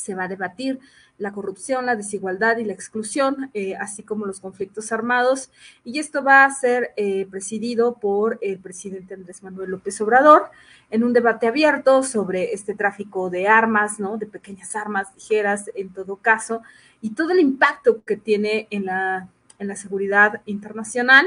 se 0.00 0.14
va 0.14 0.24
a 0.24 0.28
debatir 0.28 0.80
la 1.18 1.32
corrupción, 1.32 1.84
la 1.84 1.96
desigualdad 1.96 2.56
y 2.56 2.64
la 2.64 2.72
exclusión, 2.72 3.50
eh, 3.52 3.76
así 3.76 4.02
como 4.02 4.24
los 4.24 4.40
conflictos 4.40 4.90
armados. 4.90 5.50
Y 5.84 5.98
esto 5.98 6.24
va 6.24 6.44
a 6.44 6.50
ser 6.50 6.92
eh, 6.96 7.26
presidido 7.30 7.94
por 7.94 8.38
el 8.40 8.58
presidente 8.58 9.14
Andrés 9.14 9.42
Manuel 9.42 9.70
López 9.70 10.00
Obrador 10.00 10.50
en 10.90 11.04
un 11.04 11.12
debate 11.12 11.46
abierto 11.46 12.02
sobre 12.02 12.54
este 12.54 12.74
tráfico 12.74 13.28
de 13.28 13.48
armas, 13.48 14.00
¿no? 14.00 14.16
De 14.16 14.26
pequeñas 14.26 14.74
armas 14.74 15.08
ligeras 15.14 15.70
en 15.74 15.90
todo 15.90 16.16
caso, 16.16 16.62
y 17.02 17.10
todo 17.10 17.30
el 17.30 17.40
impacto 17.40 18.02
que 18.04 18.16
tiene 18.16 18.66
en 18.70 18.86
la, 18.86 19.28
en 19.58 19.68
la 19.68 19.76
seguridad 19.76 20.40
internacional. 20.46 21.26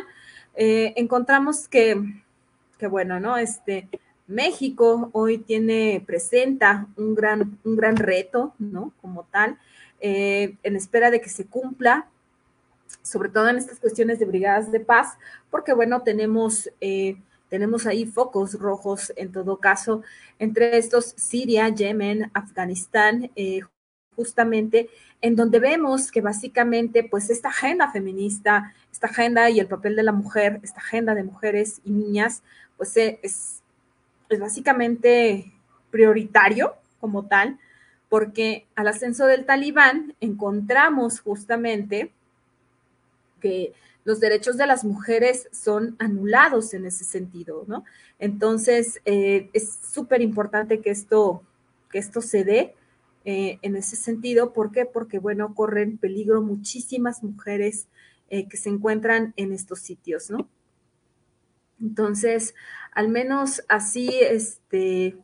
Eh, 0.56 0.94
encontramos 0.98 1.68
que, 1.68 2.02
que, 2.80 2.88
bueno, 2.88 3.20
¿no? 3.20 3.38
Este, 3.38 3.88
México 4.28 5.10
hoy 5.14 5.38
tiene, 5.38 6.04
presenta 6.06 6.88
un 6.96 7.16
gran, 7.16 7.58
un 7.64 7.76
gran 7.76 7.98
reto, 7.98 8.54
¿no? 8.60 8.94
Como 9.02 9.24
tal, 9.26 9.58
eh, 10.00 10.56
en 10.64 10.76
espera 10.76 11.12
de 11.12 11.22
que 11.22 11.30
se 11.30 11.46
cumpla, 11.46 12.08
sobre 13.02 13.30
todo 13.30 13.50
en 13.50 13.58
estas 13.58 13.80
cuestiones 13.80 14.20
de 14.20 14.26
brigadas 14.26 14.72
de 14.72 14.80
paz, 14.80 15.18
porque 15.50 15.74
bueno, 15.74 16.02
tenemos, 16.04 16.70
eh, 16.82 17.18
tenemos 17.50 17.86
ahí 17.86 18.06
focos 18.06 18.60
rojos 18.60 19.14
en 19.16 19.32
todo 19.32 19.58
caso, 19.58 20.04
entre 20.40 20.78
estos 20.78 21.14
Siria, 21.18 21.70
Yemen, 21.70 22.32
Afganistán, 22.34 23.32
eh, 23.36 23.62
justamente 24.16 24.90
en 25.22 25.36
donde 25.36 25.60
vemos 25.60 26.12
que 26.12 26.22
básicamente 26.22 27.04
pues 27.04 27.30
esta 27.30 27.50
agenda 27.50 27.92
feminista, 27.92 28.74
esta 28.92 29.08
agenda 29.08 29.50
y 29.50 29.60
el 29.60 29.68
papel 29.68 29.96
de 29.96 30.04
la 30.04 30.12
mujer, 30.12 30.60
esta 30.64 30.80
agenda 30.80 31.16
de 31.16 31.24
mujeres 31.24 31.82
y 31.86 31.92
niñas, 31.92 32.44
pues 32.78 32.96
es, 32.98 33.63
es 34.34 34.40
básicamente 34.40 35.52
prioritario 35.92 36.76
como 37.00 37.26
tal, 37.28 37.60
porque 38.10 38.66
al 38.76 38.88
ascenso 38.88 39.26
del 39.26 39.46
talibán 39.46 40.16
encontramos 40.22 41.20
justamente 41.20 42.12
que 43.40 43.74
los 44.06 44.20
derechos 44.20 44.58
de 44.58 44.68
las 44.68 44.84
mujeres 44.84 45.48
son 45.52 45.96
anulados 46.00 46.74
en 46.74 46.86
ese 46.86 47.04
sentido, 47.04 47.64
¿no? 47.68 47.86
Entonces, 48.20 49.02
eh, 49.06 49.50
es 49.54 49.80
súper 49.92 50.22
importante 50.22 50.82
que 50.82 50.90
esto, 50.90 51.42
que 51.90 52.00
esto 52.00 52.22
se 52.22 52.44
dé 52.44 52.76
eh, 53.26 53.60
en 53.62 53.76
ese 53.76 53.96
sentido. 53.96 54.54
¿Por 54.54 54.72
qué? 54.72 54.86
Porque, 54.86 55.20
bueno, 55.20 55.56
corren 55.56 55.98
peligro 55.98 56.42
muchísimas 56.42 57.24
mujeres 57.24 57.88
eh, 58.30 58.48
que 58.48 58.58
se 58.58 58.70
encuentran 58.70 59.34
en 59.38 59.54
estos 59.54 59.80
sitios, 59.80 60.30
¿no? 60.30 60.48
Entonces, 61.82 62.56
al 62.92 63.10
menos 63.10 63.64
así, 63.70 64.10
este, 64.22 65.18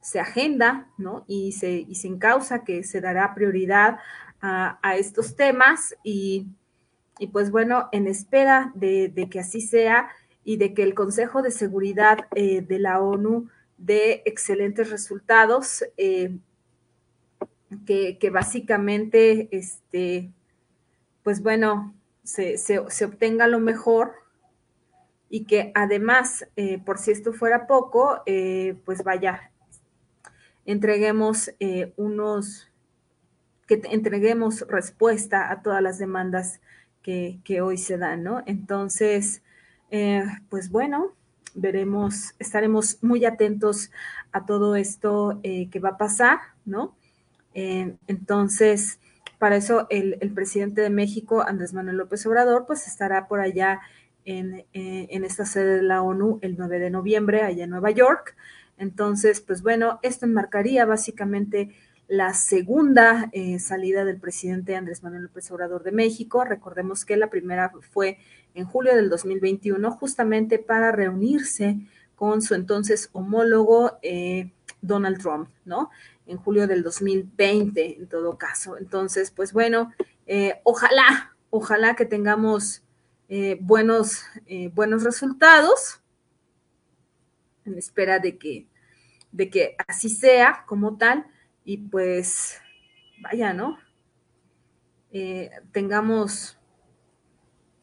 se 0.00 0.20
agenda, 0.20 0.88
¿no? 0.98 1.24
Y 1.26 1.52
se, 1.52 1.72
y 1.72 1.94
se 1.94 2.08
encausa 2.08 2.64
que 2.64 2.84
se 2.84 3.00
dará 3.00 3.34
prioridad 3.34 3.98
a, 4.46 4.96
estos 4.96 5.36
temas 5.36 5.96
y, 6.02 6.48
pues 7.32 7.50
bueno, 7.50 7.88
en 7.92 8.06
espera 8.06 8.72
de, 8.74 9.28
que 9.30 9.40
así 9.40 9.62
sea 9.62 10.10
y 10.44 10.58
de 10.58 10.74
que 10.74 10.82
el 10.82 10.94
Consejo 10.94 11.40
de 11.40 11.50
Seguridad 11.50 12.26
eh, 12.34 12.60
de 12.60 12.78
la 12.78 13.00
ONU 13.00 13.48
dé 13.78 14.22
excelentes 14.26 14.90
resultados, 14.90 15.84
eh, 15.96 16.36
que, 17.86 18.30
básicamente, 18.30 19.48
este, 19.50 20.30
pues 21.22 21.42
bueno, 21.42 21.94
se, 22.22 22.78
obtenga 22.78 23.46
lo 23.46 23.60
mejor 23.60 24.12
y 25.28 25.44
que 25.44 25.72
además, 25.74 26.46
eh, 26.56 26.78
por 26.84 26.98
si 26.98 27.10
esto 27.10 27.32
fuera 27.32 27.66
poco, 27.66 28.22
pues 28.84 29.02
vaya, 29.04 29.50
entreguemos 30.64 31.50
unos 31.96 32.70
que 33.66 33.80
entreguemos 33.90 34.66
respuesta 34.68 35.50
a 35.50 35.62
todas 35.62 35.82
las 35.82 35.98
demandas 35.98 36.60
que, 37.02 37.60
hoy 37.62 37.76
se 37.76 37.98
dan, 37.98 38.22
¿no? 38.22 38.42
Entonces, 38.46 39.42
eh, 39.90 40.24
pues 40.48 40.70
bueno, 40.70 41.12
veremos, 41.54 42.34
estaremos 42.38 42.98
muy 43.02 43.26
atentos 43.26 43.90
a 44.32 44.46
todo 44.46 44.74
esto 44.74 45.38
eh, 45.42 45.68
que 45.70 45.80
va 45.80 45.90
a 45.90 45.98
pasar, 45.98 46.38
¿no? 46.64 46.96
Eh, 47.52 47.94
entonces, 48.06 48.98
para 49.38 49.56
eso 49.56 49.86
el, 49.90 50.18
presidente 50.34 50.80
de 50.80 50.90
México, 50.90 51.42
Andrés 51.42 51.74
Manuel 51.74 51.98
López 51.98 52.24
Obrador, 52.26 52.64
pues 52.66 52.86
estará 52.86 53.28
por 53.28 53.40
allá 53.40 53.80
en, 54.24 54.64
en, 54.72 55.24
esta 55.24 55.44
sede 55.44 55.76
de 55.76 55.82
la 55.82 56.02
ONU 56.02 56.38
el 56.42 56.56
9 56.56 56.78
de 56.78 56.90
noviembre, 56.90 57.42
allá 57.42 57.64
en 57.64 57.70
Nueva 57.70 57.90
York. 57.90 58.36
Entonces, 58.78 59.40
pues 59.40 59.62
bueno, 59.62 59.98
esto 60.02 60.26
enmarcaría 60.26 60.84
básicamente 60.84 61.74
la 62.08 62.34
segunda 62.34 63.30
eh, 63.32 63.58
salida 63.58 64.04
del 64.04 64.20
presidente 64.20 64.76
Andrés 64.76 65.02
Manuel 65.02 65.24
López 65.24 65.50
Obrador 65.50 65.82
de 65.82 65.92
México. 65.92 66.44
Recordemos 66.44 67.04
que 67.04 67.16
la 67.16 67.30
primera 67.30 67.72
fue 67.92 68.18
en 68.54 68.66
julio 68.66 68.94
del 68.94 69.08
2021, 69.08 69.90
justamente 69.92 70.58
para 70.58 70.92
reunirse 70.92 71.78
con 72.14 72.42
su 72.42 72.54
entonces 72.54 73.08
homólogo 73.12 73.98
eh, 74.02 74.52
Donald 74.80 75.20
Trump, 75.20 75.48
¿no? 75.64 75.90
En 76.26 76.36
julio 76.36 76.66
del 76.66 76.82
2020, 76.82 77.98
en 77.98 78.06
todo 78.06 78.38
caso. 78.38 78.76
Entonces, 78.78 79.30
pues 79.30 79.52
bueno, 79.52 79.92
eh, 80.26 80.60
ojalá, 80.62 81.34
ojalá 81.50 81.96
que 81.96 82.04
tengamos 82.04 82.83
buenos, 83.60 84.22
buenos 84.72 85.02
resultados 85.02 86.00
en 87.64 87.78
espera 87.78 88.18
de 88.18 88.38
que, 88.38 88.66
de 89.32 89.50
que 89.50 89.76
así 89.86 90.08
sea 90.08 90.64
como 90.66 90.96
tal 90.96 91.26
y 91.64 91.78
pues, 91.78 92.60
vaya, 93.20 93.52
¿no? 93.52 93.78
Eh, 95.12 95.50
tengamos, 95.72 96.58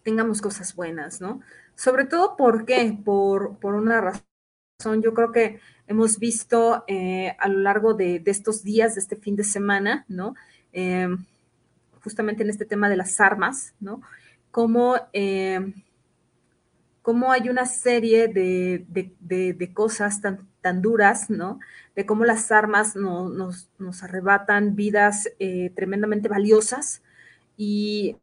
tengamos 0.04 0.42
cosas 0.42 0.76
buenas, 0.76 1.22
¿no? 1.22 1.42
Sobre 1.76 2.06
todo, 2.06 2.36
¿por 2.36 2.66
qué? 2.66 2.98
Por, 3.04 3.58
una 3.64 4.02
razón, 4.02 5.02
yo 5.02 5.14
creo 5.14 5.32
que 5.32 5.60
hemos 5.88 6.20
visto 6.20 6.84
eh, 6.88 7.36
a 7.40 7.48
lo 7.48 7.60
largo 7.60 7.94
de, 7.94 8.22
estos 8.26 8.64
días, 8.64 8.96
de 8.96 9.02
este 9.02 9.16
fin 9.16 9.36
de 9.36 9.44
semana, 9.44 10.06
¿no? 10.08 10.36
Eh, 10.74 11.08
justamente 12.04 12.44
en 12.44 12.50
este 12.50 12.66
tema 12.66 12.90
de 12.90 12.98
las 12.98 13.20
armas, 13.20 13.74
¿no? 13.80 14.02
Cómo, 14.52 14.96
cómo 17.02 17.32
hay 17.32 17.50
una 17.50 17.66
serie 17.66 18.28
de, 18.28 18.86
de 18.88 19.74
cosas 19.74 20.22
tan, 20.22 20.52
tan 20.62 20.82
duras, 20.82 21.30
¿no? 21.30 21.60
De 21.96 22.06
cómo 22.06 22.24
las 22.24 22.52
armas 22.52 22.96
nos, 22.96 23.68
arrebatan 24.02 24.76
vidas 24.76 25.30
eh, 25.40 25.72
tremendamente 25.76 26.30
valiosas. 26.30 27.02
Y 27.58 28.16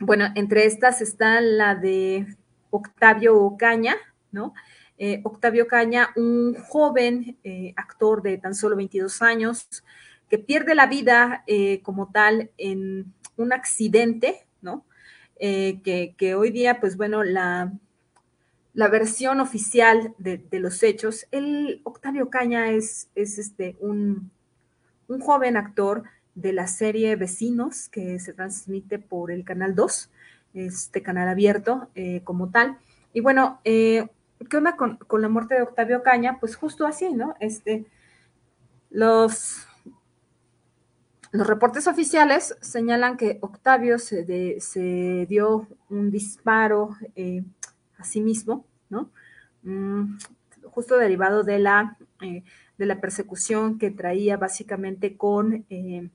bueno, 0.00 0.26
entre 0.34 0.64
estas 0.66 1.00
está 1.00 1.40
la 1.40 1.74
de 1.74 2.36
Octavio 2.70 3.38
Ocaña, 3.38 3.96
¿no? 4.32 4.54
Eh, 4.98 5.20
Octavio 5.24 5.66
Caña, 5.66 6.10
un 6.16 6.54
joven 6.54 7.36
eh, 7.44 7.74
actor 7.76 8.22
de 8.22 8.38
tan 8.38 8.54
solo 8.54 8.76
22 8.76 9.22
años, 9.22 9.66
que 10.28 10.38
pierde 10.38 10.74
la 10.74 10.86
vida 10.86 11.44
como 11.82 12.10
tal 12.10 12.50
en 12.56 13.12
un 13.36 13.52
accidente, 13.52 14.46
¿no? 14.62 14.86
Que, 15.42 16.14
que, 16.16 16.34
hoy 16.34 16.50
día, 16.50 16.78
pues 16.80 16.96
bueno, 16.96 17.24
la, 17.24 17.72
la 18.74 18.88
versión 18.88 19.40
oficial 19.40 20.14
de, 20.18 20.40
los 20.52 20.82
hechos, 20.82 21.26
el 21.30 21.80
Octavio 21.84 22.30
Caña 22.30 22.70
es, 22.70 23.08
es 23.14 23.38
este, 23.38 23.76
un, 23.80 24.30
joven 25.20 25.58
actor 25.58 26.04
de 26.34 26.54
la 26.54 26.66
serie 26.66 27.16
Vecinos 27.16 27.90
que 27.90 28.18
se 28.18 28.32
transmite 28.32 28.98
por 28.98 29.30
el 29.30 29.44
Canal 29.44 29.74
2, 29.74 30.10
este 30.54 31.02
canal 31.02 31.28
abierto 31.28 31.88
eh, 31.94 32.22
como 32.24 32.48
tal. 32.48 32.78
Y 33.12 33.20
bueno, 33.20 33.60
eh, 33.64 34.08
¿qué 34.48 34.56
onda 34.56 34.76
con, 34.76 34.98
la 35.20 35.28
muerte 35.28 35.54
de 35.54 35.62
Octavio 35.62 36.02
Caña? 36.02 36.38
Pues 36.40 36.56
justo 36.56 36.86
así, 36.86 37.12
¿no? 37.12 37.34
Este, 37.40 37.84
los, 38.88 39.66
los 41.32 41.46
reportes 41.46 41.86
oficiales 41.88 42.56
señalan 42.60 43.16
que 43.16 43.38
Octavio 43.40 43.98
se, 43.98 45.26
dio 45.28 45.66
un 45.88 46.10
disparo. 46.10 46.96
Eh, 47.16 47.42
sí 48.04 48.20
mismo, 48.20 48.66
¿no? 48.90 49.10
Mm, 49.62 50.18
justo 50.64 50.96
derivado 50.96 51.42
de 51.42 51.58
la, 51.58 51.96
eh, 52.20 52.42
de 52.78 52.86
la 52.86 53.00
persecución 53.00 53.78
que 53.78 53.90
traía 53.90 54.36
básicamente 54.36 55.16
con, 55.16 55.64
eh, 55.70 56.08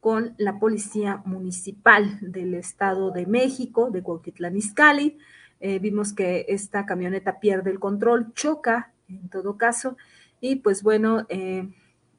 con 0.00 0.34
la 0.38 0.58
policía 0.58 1.22
municipal 1.24 2.18
del 2.20 2.54
Estado 2.54 3.10
de 3.10 3.26
México, 3.26 3.90
de 3.90 4.02
Cuautitlán 4.02 4.56
Izcalli. 4.56 5.18
Eh, 5.60 5.78
vimos 5.78 6.12
que 6.12 6.46
esta 6.48 6.86
camioneta 6.86 7.40
pierde 7.40 7.70
el 7.70 7.80
control, 7.80 8.32
choca 8.34 8.92
en 9.08 9.28
todo 9.28 9.56
caso, 9.56 9.96
y 10.38 10.56
pues 10.56 10.82
bueno, 10.82 11.26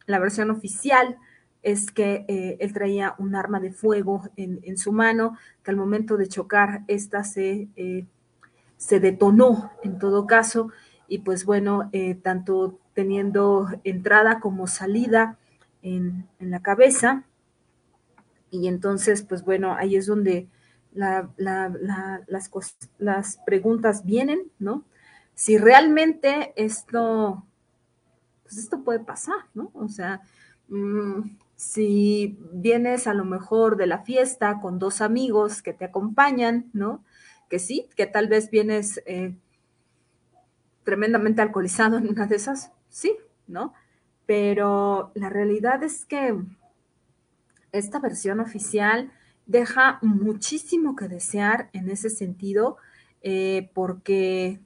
la 0.08 0.20
versión 0.20 0.50
oficial 0.50 1.18
es 1.62 1.92
que 1.92 2.26
él 2.60 2.74
traía 2.74 3.16
un 3.18 3.36
arma 3.36 3.60
de 3.60 3.72
fuego 3.72 4.24
en, 4.38 4.60
en, 4.64 4.78
su 4.78 4.92
mano, 4.92 5.38
que 5.64 5.72
al 5.72 5.78
momento 5.78 6.16
de 6.18 6.28
chocar, 6.28 6.84
esta 6.88 7.24
se 7.24 7.68
se 8.80 9.02
detonó 9.02 9.72
en 9.84 10.00
todo 10.00 10.26
caso 10.26 10.72
y 11.08 11.20
pues 11.20 11.46
bueno, 11.46 11.90
eh, 11.92 12.16
tanto 12.16 12.80
teniendo 12.94 13.68
entrada 13.84 14.40
como 14.40 14.68
salida 14.68 15.38
en, 15.82 16.28
la 16.40 16.62
cabeza. 16.62 17.24
Y 18.52 18.68
entonces, 18.68 19.22
pues 19.22 19.44
bueno, 19.44 19.76
ahí 19.76 19.96
es 19.96 20.06
donde 20.06 20.48
las, 20.94 21.26
las 22.98 23.38
preguntas 23.46 24.06
vienen, 24.06 24.50
¿no? 24.60 24.86
Si 25.36 25.58
realmente 25.58 26.54
esto, 26.56 27.46
pues 28.44 28.58
esto 28.58 28.84
puede 28.84 29.00
pasar, 29.00 29.46
¿no? 29.54 29.72
O 29.74 29.90
sea, 29.90 30.22
mm, 30.70 31.22
si 31.60 32.40
vienes 32.54 33.06
a 33.06 33.14
lo 33.14 33.26
mejor 33.26 33.76
de 33.76 33.86
la 33.86 34.00
fiesta 34.00 34.62
con 34.62 34.80
dos 34.80 35.02
amigos 35.02 35.62
que 35.62 35.74
te 35.74 35.84
acompañan, 35.84 36.70
¿no? 36.72 37.04
que 37.50 37.60
sí, 37.60 37.90
que 37.98 38.06
tal 38.06 38.30
vez 38.30 38.50
vienes 38.50 39.02
eh, 39.06 39.36
tremendamente 40.86 41.42
alcoholizado 41.42 41.98
en 41.98 42.08
una 42.08 42.28
de 42.28 42.38
esas, 42.38 42.72
sí, 42.88 43.18
¿no? 43.46 43.74
Pero 44.26 45.12
la 45.16 45.28
realidad 45.28 45.84
es 45.84 46.06
que 46.06 46.34
esta 47.74 48.00
versión 48.00 48.40
oficial 48.40 49.12
deja 49.48 50.00
muchísimo 50.02 50.96
que 50.96 51.10
desear 51.10 51.70
en 51.74 51.90
ese 51.90 52.10
sentido, 52.10 52.78
eh, 53.22 53.70
porque 53.74 54.62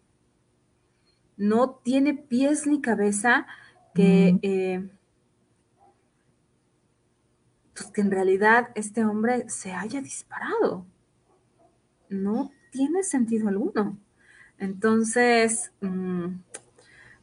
no 1.37 1.71
tiene 1.83 2.13
pies 2.13 2.67
ni 2.67 2.81
cabeza 2.81 3.47
que, 3.95 4.37
eh, 4.43 4.87
pues 7.73 7.89
que 7.91 8.01
en 8.01 8.11
realidad 8.11 8.69
este 8.75 9.03
hombre 9.05 9.49
se 9.49 9.73
haya 9.73 10.01
disparado. 10.01 10.85
No 12.09 12.51
tiene 12.71 13.03
sentido 13.03 13.49
alguno. 13.49 13.97
Entonces, 14.57 15.71
mm, 15.81 16.27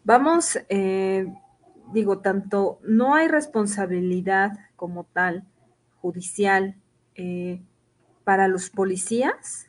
vamos, 0.04 0.58
eh, 0.68 1.32
digo, 1.92 2.18
tanto 2.18 2.80
no 2.82 3.14
hay 3.14 3.28
responsabilidad 3.28 4.52
como 4.76 5.04
tal 5.04 5.44
judicial 6.00 6.76
eh, 7.14 7.62
para 8.24 8.48
los 8.48 8.70
policías, 8.70 9.68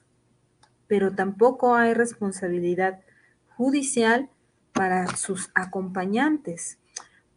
pero 0.87 1.13
tampoco 1.13 1.75
hay 1.75 1.93
responsabilidad 1.93 3.01
judicial 3.55 4.29
para 4.73 5.07
sus 5.15 5.51
acompañantes. 5.53 6.77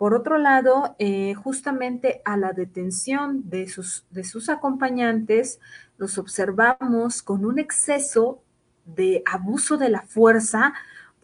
Por 0.05 0.13
otro 0.13 0.37
lado, 0.37 0.97
eh, 0.99 1.33
justamente 1.33 2.21
a 2.27 2.37
la 2.37 2.53
detención 2.53 3.49
de 3.49 3.67
sus, 3.67 4.51
acompañantes, 4.51 5.61
los 5.97 6.19
observamos 6.19 7.23
con 7.23 7.47
un 7.47 7.59
exceso 7.59 8.43
de 8.85 9.23
abuso 9.25 9.79
de 9.79 9.89
la 9.89 10.03
fuerza 10.03 10.75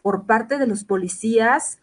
por 0.01 0.25
parte 0.25 0.57
de 0.57 0.65
los 0.65 0.83
policías, 0.83 1.77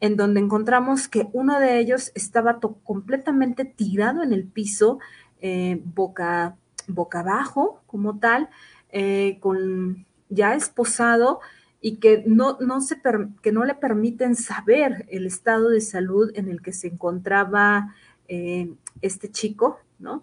en 0.00 0.16
donde 0.16 0.40
encontramos 0.40 1.06
que 1.06 1.28
uno 1.34 1.60
de 1.60 1.80
ellos 1.80 2.12
estaba 2.14 2.60
completamente 2.82 3.66
tirado 3.66 4.22
en 4.22 4.32
el 4.32 4.44
piso, 4.44 5.00
eh, 5.42 5.82
boca, 5.84 6.56
boca 6.86 7.20
abajo 7.20 7.82
como 7.86 8.20
tal, 8.20 8.48
eh, 8.88 9.36
con 9.40 10.06
ya 10.30 10.54
esposado 10.54 11.40
y 11.80 11.96
que 11.96 12.24
no, 12.26 12.58
no 12.60 12.80
se 12.80 13.00
que 13.42 13.52
no 13.52 13.64
le 13.64 13.74
permiten 13.74 14.34
saber 14.34 15.06
el 15.08 15.26
estado 15.26 15.68
de 15.68 15.80
salud 15.80 16.30
en 16.34 16.48
el 16.48 16.60
que 16.60 16.72
se 16.72 16.88
encontraba 16.88 17.94
eh, 18.28 18.72
este 19.00 19.30
chico, 19.30 19.78
¿no? 19.98 20.22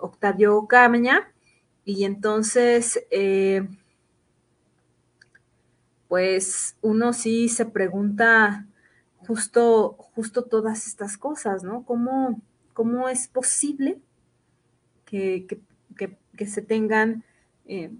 Octavio 0.00 0.66
Cameña. 0.66 1.30
Y 1.84 2.04
entonces, 2.04 2.98
pues 6.08 6.74
uno 6.80 7.12
sí 7.12 7.48
se 7.48 7.66
pregunta 7.66 8.66
justo, 9.28 9.94
justo 10.14 10.44
todas 10.44 10.86
estas 10.86 11.18
cosas, 11.18 11.62
¿no? 11.62 11.84
¿Cómo, 11.84 12.40
cómo 12.72 13.08
es 13.08 13.28
posible 13.28 13.98
que, 15.04 15.46
se 16.46 16.62
tengan 16.62 17.24
eh, 17.66 17.90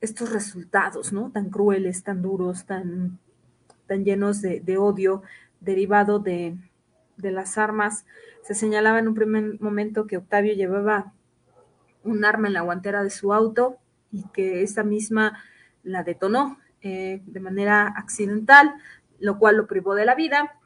estos 0.00 0.32
resultados, 0.32 1.12
¿no? 1.12 1.30
Tan 1.30 1.50
crueles, 1.50 2.02
tan 2.02 2.22
duros, 2.22 2.64
tan, 2.64 3.18
tan 3.86 4.04
llenos 4.04 4.40
de, 4.40 4.78
odio 4.78 5.22
derivado 5.60 6.18
de, 6.18 6.56
de 7.16 7.30
las 7.30 7.58
armas. 7.58 8.06
Se 8.42 8.54
señalaba 8.54 8.98
en 8.98 9.08
un 9.08 9.14
primer 9.14 9.60
momento 9.60 10.06
que 10.06 10.16
Octavio 10.16 10.54
llevaba 10.54 11.12
un 12.02 12.24
arma 12.24 12.48
en 12.48 12.54
la 12.54 12.62
guantera 12.62 13.02
de 13.02 13.10
su 13.10 13.32
auto 13.32 13.78
y 14.10 14.24
que 14.32 14.62
esa 14.62 14.82
misma 14.82 15.42
la 15.82 16.02
detonó 16.02 16.58
eh, 16.82 17.22
de 17.26 17.40
manera 17.40 17.88
accidental, 17.88 18.74
lo 19.18 19.38
cual 19.38 19.56
lo 19.56 19.66
privó 19.66 19.94
de 19.94 20.06
la 20.06 20.14
vida. 20.14 20.58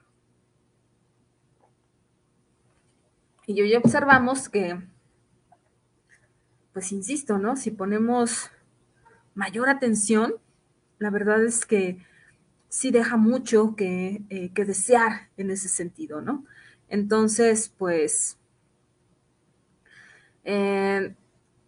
Y 3.47 3.61
hoy 3.61 3.75
observamos 3.75 4.49
que, 4.49 4.81
pues 6.73 6.93
insisto, 6.93 7.39
¿no? 7.39 7.57
Si 7.57 7.73
ponemos 7.73 8.51
mayor 9.35 9.69
atención, 9.69 10.35
la 10.99 11.11
verdad 11.11 11.45
es 11.45 11.67
que 11.67 11.99
sí 12.69 12.91
deja 12.91 13.17
mucho 13.17 13.75
que, 13.77 14.23
eh, 14.31 14.51
desear 14.55 15.29
en 15.37 15.51
ese 15.51 15.69
sentido, 15.69 16.21
¿no? 16.21 16.45
Entonces, 16.89 17.73
pues, 17.77 18.39
eh, 20.45 21.15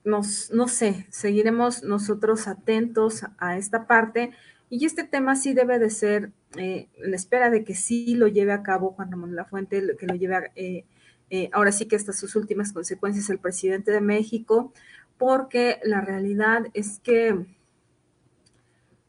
nos, 0.05 0.51
no 0.53 0.69
sé, 0.69 1.07
seguiremos 1.11 1.83
nosotros 1.83 2.47
atentos 2.47 3.25
a 3.39 3.57
esta 3.57 3.87
parte 3.87 4.33
y 4.71 4.85
este 4.85 5.05
tema 5.05 5.37
sí 5.37 5.55
debe 5.55 5.79
de 5.79 5.91
ser 5.91 6.33
eh, 6.57 6.89
en 6.99 7.15
espera 7.15 7.51
de 7.51 7.65
que 7.65 7.75
sí 7.75 8.15
lo 8.15 8.29
lleve 8.29 8.53
a 8.53 8.63
cabo 8.63 8.93
Juan 8.93 9.11
Ramón 9.11 9.37
Lafuente, 9.37 9.83
que 9.99 10.07
lo 10.07 10.15
lleve 10.15 10.37
a, 10.37 10.43
eh, 11.29 11.51
ahora 11.53 11.73
sí 11.73 11.87
que 11.87 11.97
hasta 11.97 12.13
sus 12.13 12.37
últimas 12.37 12.73
consecuencias 12.73 13.29
el 13.31 13.39
presidente 13.39 13.91
de 13.91 14.01
México, 14.01 14.73
porque 15.19 15.81
la 15.83 16.01
realidad 16.01 16.67
es 16.73 17.01
que 17.01 17.47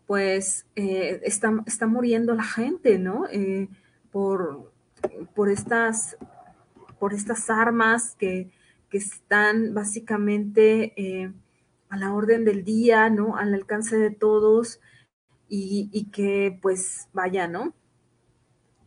pues 0.07 0.65
eh, 0.75 1.21
está, 1.23 1.53
está, 1.67 1.85
muriendo 1.85 2.33
la 2.33 2.43
gente, 2.43 2.97
¿no? 2.97 3.27
Eh, 3.29 3.67
por, 4.11 4.71
por, 5.35 5.49
estas, 5.49 6.17
por 6.97 7.13
estas 7.13 7.49
armas 7.49 8.15
que, 8.17 8.49
que 8.89 8.97
están 8.97 9.73
básicamente 9.73 10.93
a 11.89 11.97
la 11.97 12.13
orden 12.13 12.45
del 12.45 12.63
día, 12.63 13.09
¿no? 13.09 13.37
Al 13.37 13.53
alcance 13.53 13.97
de 13.97 14.09
todos 14.09 14.79
y, 15.49 15.89
y 15.91 16.05
que 16.05 16.57
pues 16.61 17.09
vaya, 17.13 17.47
¿no? 17.47 17.73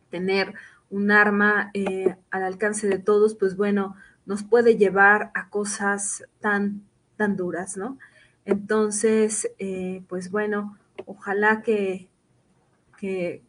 Tener 0.09 0.55
un 0.91 1.09
arma 1.09 1.71
eh, 1.73 2.15
al 2.29 2.43
alcance 2.43 2.87
de 2.87 2.99
todos, 2.99 3.35
pues 3.35 3.55
bueno, 3.55 3.95
nos 4.25 4.43
puede 4.43 4.77
llevar 4.77 5.31
a 5.33 5.49
cosas 5.49 6.25
tan, 6.39 6.83
tan 7.15 7.37
duras, 7.37 7.77
¿no? 7.77 7.97
Entonces, 8.45 9.49
eh, 9.57 10.03
pues 10.09 10.29
bueno, 10.29 10.77
ojalá 11.05 11.61
que, 11.61 12.09
que, 12.99 13.41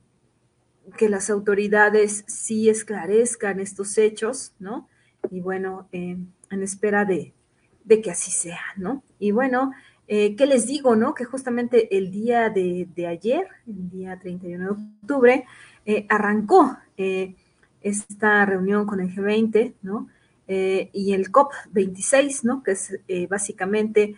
las 1.08 1.30
autoridades 1.30 2.24
sí 2.26 2.68
esclarezcan 2.68 3.60
estos 3.60 3.98
hechos, 3.98 4.52
¿no? 4.58 4.88
Y 5.30 5.40
bueno, 5.40 5.88
eh, 5.92 6.16
en 6.50 6.62
espera 6.62 7.04
de, 7.04 7.34
que 7.88 8.10
así 8.10 8.30
sea, 8.30 8.60
¿no? 8.76 9.02
Y 9.18 9.32
bueno, 9.32 9.72
¿qué 10.06 10.46
les 10.46 10.66
digo, 10.66 10.96
no? 10.96 11.14
Que 11.14 11.24
justamente 11.24 11.96
el 11.96 12.10
día 12.10 12.50
de, 12.50 12.88
de 12.94 13.06
ayer, 13.06 13.46
el 13.66 13.90
día 13.90 14.18
31 14.18 14.64
de 14.64 14.70
octubre, 14.70 15.46
eh, 15.84 16.06
arrancó 16.08 16.76
eh, 16.96 17.34
esta 17.80 18.46
reunión 18.46 18.86
con 18.86 19.00
el 19.00 19.12
G20, 19.14 19.74
¿no? 19.82 20.08
Eh, 20.46 20.90
y 20.92 21.12
el 21.12 21.32
COP26, 21.32 22.44
¿no? 22.44 22.62
Que 22.62 22.72
es 22.72 22.98
básicamente 23.28 24.14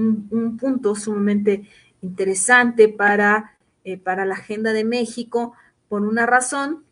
un, 0.00 0.56
punto 0.56 0.94
sumamente 0.94 1.68
interesante 2.00 2.88
para, 2.88 3.58
para 4.04 4.24
la 4.24 4.34
agenda 4.34 4.72
de 4.72 4.84
México 4.84 5.54
por 5.88 6.02
una 6.02 6.26
razón, 6.26 6.84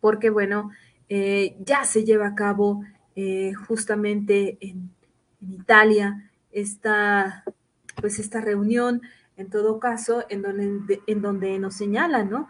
porque, 0.00 0.30
bueno, 0.30 0.70
ya 1.08 1.84
se 1.84 2.04
lleva 2.04 2.28
a 2.28 2.34
cabo 2.34 2.82
justamente 3.66 4.56
en, 4.60 4.90
en 5.42 5.52
Italia 5.52 6.30
esta, 6.52 7.44
pues 8.00 8.18
esta 8.18 8.40
reunión 8.40 9.02
en 9.40 9.48
todo 9.48 9.80
caso, 9.80 10.24
en 10.28 10.42
donde, 10.42 11.00
en 11.06 11.22
donde 11.22 11.58
nos 11.58 11.74
señalan, 11.74 12.28
¿no? 12.28 12.46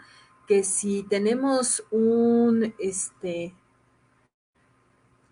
Que 0.48 0.64
si 0.64 1.04
tenemos 1.04 1.84
un, 1.92 2.74
este, 2.80 3.54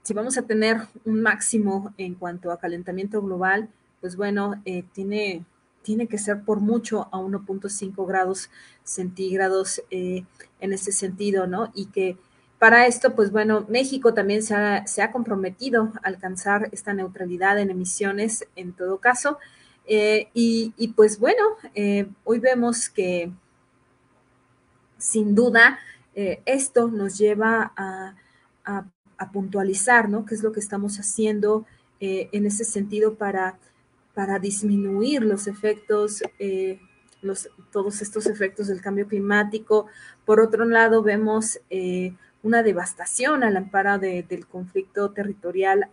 si 0.09 0.15
vamos 0.15 0.39
a 0.39 0.47
tener 0.47 0.79
un 1.05 1.21
máximo 1.21 1.93
en 1.99 2.15
cuanto 2.15 2.51
a 2.51 2.59
calentamiento 2.59 3.21
global, 3.21 3.69
pues 4.01 4.17
bueno, 4.17 4.55
eh, 4.65 4.83
tiene, 4.95 5.45
tiene 5.83 6.07
que 6.07 6.17
ser 6.17 6.45
por 6.45 6.61
mucho 6.61 7.11
a 7.13 7.19
1.5 7.19 8.07
grados 8.07 8.49
centígrados 8.85 9.83
eh, 9.91 10.25
en 10.61 10.73
ese 10.73 10.93
sentido, 10.93 11.47
¿no? 11.47 11.71
Y 11.75 11.89
que 11.89 12.17
para 12.59 12.87
esto, 12.87 13.15
pues 13.15 13.31
bueno, 13.31 13.67
México 13.69 14.15
también 14.15 14.43
se 14.43 14.55
ha, 14.55 14.87
se 14.87 15.03
ha 15.03 15.13
comprometido 15.13 15.93
a 16.03 16.09
alcanzar 16.09 16.71
esta 16.73 16.95
neutralidad 16.95 17.59
en 17.59 17.69
emisiones 17.69 18.47
en 18.57 18.73
todo 18.73 18.97
caso. 19.01 19.37
Eh, 19.85 20.31
y, 20.33 20.89
pues 20.97 21.19
bueno, 21.19 21.45
hoy 22.25 22.39
vemos 22.39 22.89
que 22.89 23.31
sin 24.97 25.35
duda 25.35 25.79
esto 26.15 26.89
nos 26.89 27.19
lleva 27.19 27.75
a, 27.77 28.15
puntualizar, 29.31 30.09
¿no? 30.09 30.25
¿Qué 30.25 30.35
es 30.35 30.43
lo 30.43 30.53
que 30.53 30.61
estamos 30.61 30.99
haciendo 30.99 31.67
en 32.01 32.47
ese 32.47 32.65
sentido 32.65 33.15
para, 33.15 33.59
para 34.15 34.39
disminuir 34.39 35.23
los 35.23 35.47
efectos, 35.47 36.23
los, 37.23 37.49
todos 37.73 38.01
estos 38.03 38.27
efectos 38.27 38.69
del 38.69 38.81
cambio 38.81 39.09
climático? 39.09 39.87
Por 40.25 40.41
otro 40.41 40.65
lado, 40.65 41.03
vemos 41.03 41.61
una 42.43 42.63
devastación 42.63 43.43
al 43.43 43.57
amparo 43.57 43.99
del 43.99 44.47
conflicto 44.47 45.11
territorial 45.11 45.89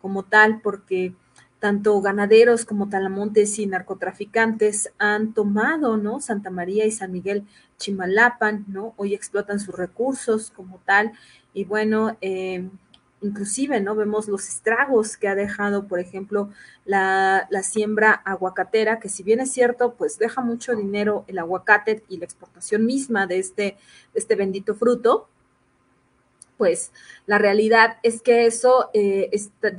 como 0.00 0.24
tal, 0.24 0.60
porque 0.62 1.14
tanto 1.62 2.00
ganaderos 2.00 2.64
como 2.64 2.88
talamontes 2.88 3.56
y 3.60 3.66
narcotraficantes 3.66 4.92
han 4.98 5.32
tomado, 5.32 5.96
¿no? 5.96 6.20
Santa 6.20 6.50
María 6.50 6.86
y 6.86 6.90
San 6.90 7.12
Miguel 7.12 7.46
Chimalapan, 7.78 8.64
¿no? 8.66 8.94
Hoy 8.96 9.14
explotan 9.14 9.60
sus 9.60 9.76
recursos 9.76 10.50
como 10.50 10.80
tal 10.84 11.12
y 11.54 11.62
bueno, 11.62 12.16
eh, 12.20 12.68
inclusive, 13.20 13.80
¿no? 13.80 13.94
Vemos 13.94 14.26
los 14.26 14.48
estragos 14.48 15.16
que 15.16 15.28
ha 15.28 15.36
dejado, 15.36 15.86
por 15.86 16.00
ejemplo, 16.00 16.50
la, 16.84 17.46
la, 17.48 17.62
siembra 17.62 18.10
aguacatera, 18.10 18.98
que 18.98 19.08
si 19.08 19.22
bien 19.22 19.38
es 19.38 19.52
cierto, 19.52 19.94
pues 19.94 20.18
deja 20.18 20.40
mucho 20.40 20.74
dinero 20.74 21.24
el 21.28 21.38
aguacate 21.38 22.02
y 22.08 22.16
la 22.16 22.24
exportación 22.24 22.84
misma 22.84 23.28
de 23.28 23.38
este, 23.38 23.62
de 23.62 23.76
este 24.18 24.34
bendito 24.34 24.74
fruto, 24.74 25.28
pues 26.62 26.92
la 27.26 27.38
realidad 27.38 27.96
es 28.04 28.22
que 28.22 28.46
eso 28.46 28.88
eh, 28.94 29.28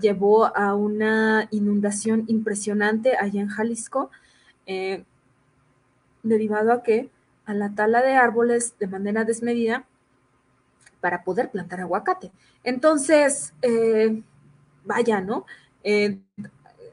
llevó 0.01 0.53
a 0.53 0.75
una 0.75 1.47
inundación 1.49 2.25
impresionante 2.27 3.15
allá 3.15 3.39
en 3.39 3.47
Jalisco, 3.47 4.11
eh, 4.65 5.05
derivado 6.23 6.73
a 6.73 6.83
que 6.83 7.09
a 7.45 7.53
la 7.53 7.73
tala 7.73 8.01
de 8.01 8.15
árboles 8.15 8.77
de 8.79 8.87
manera 8.87 9.23
desmedida 9.23 9.85
para 10.99 11.23
poder 11.23 11.51
plantar 11.51 11.79
aguacate. 11.79 12.33
Entonces, 12.65 13.53
eh, 13.61 14.21
vaya, 14.83 15.21
¿no? 15.21 15.45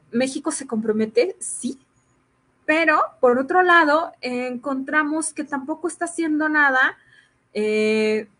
México 0.09 0.51
se 0.51 0.67
compromete, 0.67 1.35
sí, 1.39 1.77
Pero, 2.65 3.01
por 3.19 3.37
otro 3.37 3.61
lado, 3.61 4.13
encontramos 4.21 5.33
que 5.33 5.43
tampoco 5.43 5.89
está 5.89 6.05
haciendo 6.05 6.47
nada 6.47 6.97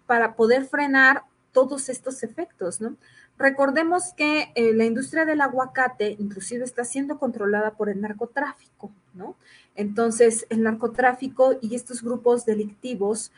para 0.06 0.36
poder 0.36 0.64
frenar 0.64 1.24
todos 1.52 1.90
estos 1.90 2.24
efectos, 2.24 2.82
¿no? 2.82 2.96
Recordemos 3.38 4.14
que 4.16 4.52
eh, 4.56 4.74
la 4.74 4.86
industria 4.86 5.26
del 5.26 5.42
aguacate 5.42 6.16
inclusive 6.20 6.64
está 6.64 6.84
siendo 6.84 7.18
controlada 7.18 7.72
por 7.72 7.90
el 7.90 8.00
narcotráfico, 8.00 8.92
¿no? 9.14 9.36
Entonces, 9.76 10.46
el 10.50 10.64
narcotráfico 10.64 11.58
y 11.62 11.76
estos 11.76 12.04
grupos 12.04 12.46
delictivos 12.46 13.32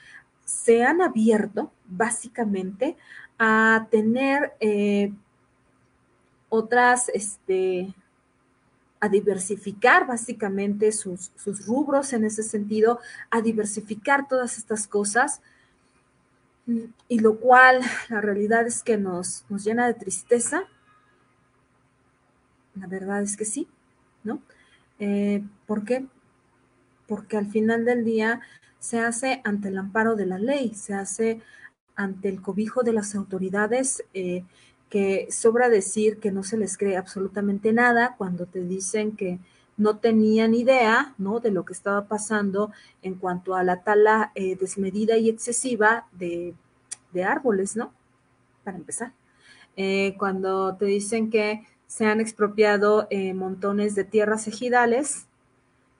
se 0.46 0.84
han 0.84 1.02
abierto 1.02 1.72
básicamente 1.86 2.98
a 3.40 3.88
tener 3.92 4.54
eh, 4.60 5.14
otras, 6.50 7.10
este, 7.10 7.94
a 9.00 9.10
diversificar 9.10 10.06
básicamente 10.06 10.92
sus, 10.92 11.32
sus, 11.36 11.66
rubros 11.66 12.14
en 12.14 12.26
ese 12.26 12.44
sentido, 12.44 13.00
a 13.30 13.42
diversificar 13.42 14.28
todas 14.28 14.58
estas 14.58 14.88
cosas 14.88 15.42
y 17.08 17.20
lo 17.20 17.40
cual 17.40 17.82
la 18.10 18.22
realidad 18.22 18.66
es 18.66 18.84
que 18.84 18.98
nos, 18.98 19.46
nos 19.50 19.64
llena 19.64 19.88
de 19.88 19.94
tristeza. 19.94 20.64
La 22.76 22.88
verdad 22.88 23.22
es 23.22 23.38
que 23.38 23.46
sí, 23.46 23.68
¿no? 24.24 24.42
Eh, 25.00 25.44
¿Por 25.68 25.84
qué? 25.84 26.06
Porque 27.08 27.38
al 27.38 27.48
final 27.48 27.86
del 27.86 28.06
día 28.06 28.42
se 28.80 29.00
hace 29.00 29.42
ante 29.44 29.68
el 29.70 29.78
amparo 29.78 30.16
de 30.16 30.26
la 30.26 30.40
ley, 30.40 30.74
se 30.74 30.94
hace 30.94 31.42
ante 31.96 32.30
el 32.30 32.42
cobijo 32.42 32.84
de 32.84 32.94
las 32.94 33.16
autoridades, 33.16 34.04
eh, 34.14 34.44
que 34.90 35.28
sobra 35.32 35.70
decir 35.70 36.20
que 36.20 36.32
no 36.32 36.44
se 36.44 36.58
les 36.58 36.78
cree 36.78 36.98
absolutamente 36.98 37.74
nada 37.74 38.16
cuando 38.18 38.46
te 38.46 38.60
dicen 38.60 39.16
que 39.16 39.40
no 39.78 39.98
tenían 39.98 40.54
idea 40.54 41.16
¿no? 41.18 41.40
de 41.40 41.52
lo 41.52 41.66
que 41.66 41.74
estaba 41.74 42.08
pasando 42.08 42.72
en 43.02 43.16
cuanto 43.16 43.56
a 43.56 43.64
la 43.64 43.84
tala 43.84 44.32
eh, 44.36 44.56
desmedida 44.56 45.18
y 45.18 45.30
excesiva 45.30 46.08
de, 46.12 46.56
árboles, 47.24 47.76
¿no? 47.76 47.94
Para 48.64 48.78
empezar. 48.78 49.14
Eh, 49.78 50.16
cuando 50.18 50.76
te 50.78 50.86
dicen 50.86 51.30
que 51.30 51.64
se 51.86 52.06
han 52.08 52.20
expropiado 52.20 53.06
eh, 53.12 53.36
montones 53.36 53.94
de 53.94 54.04
tierras 54.04 54.48
ejidales 54.48 55.28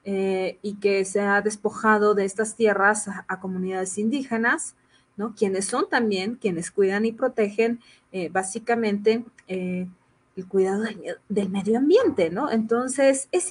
y 0.06 0.74
que 0.82 1.02
se 1.06 1.20
ha 1.22 1.40
despojado 1.40 2.14
de 2.14 2.26
estas 2.26 2.56
tierras 2.56 3.08
a, 3.08 3.40
comunidades 3.40 3.96
indígenas, 3.96 4.74
¿no? 5.16 5.34
Quienes 5.34 5.64
son 5.64 5.88
también 5.88 6.34
quienes 6.34 6.70
cuidan 6.70 7.06
y 7.06 7.12
protegen 7.12 7.80
básicamente 8.30 9.24
el 10.36 10.48
cuidado 10.48 10.84
del, 11.28 11.50
medio 11.50 11.78
ambiente, 11.78 12.30
¿no? 12.30 12.50
Entonces, 12.50 13.28
es 13.32 13.50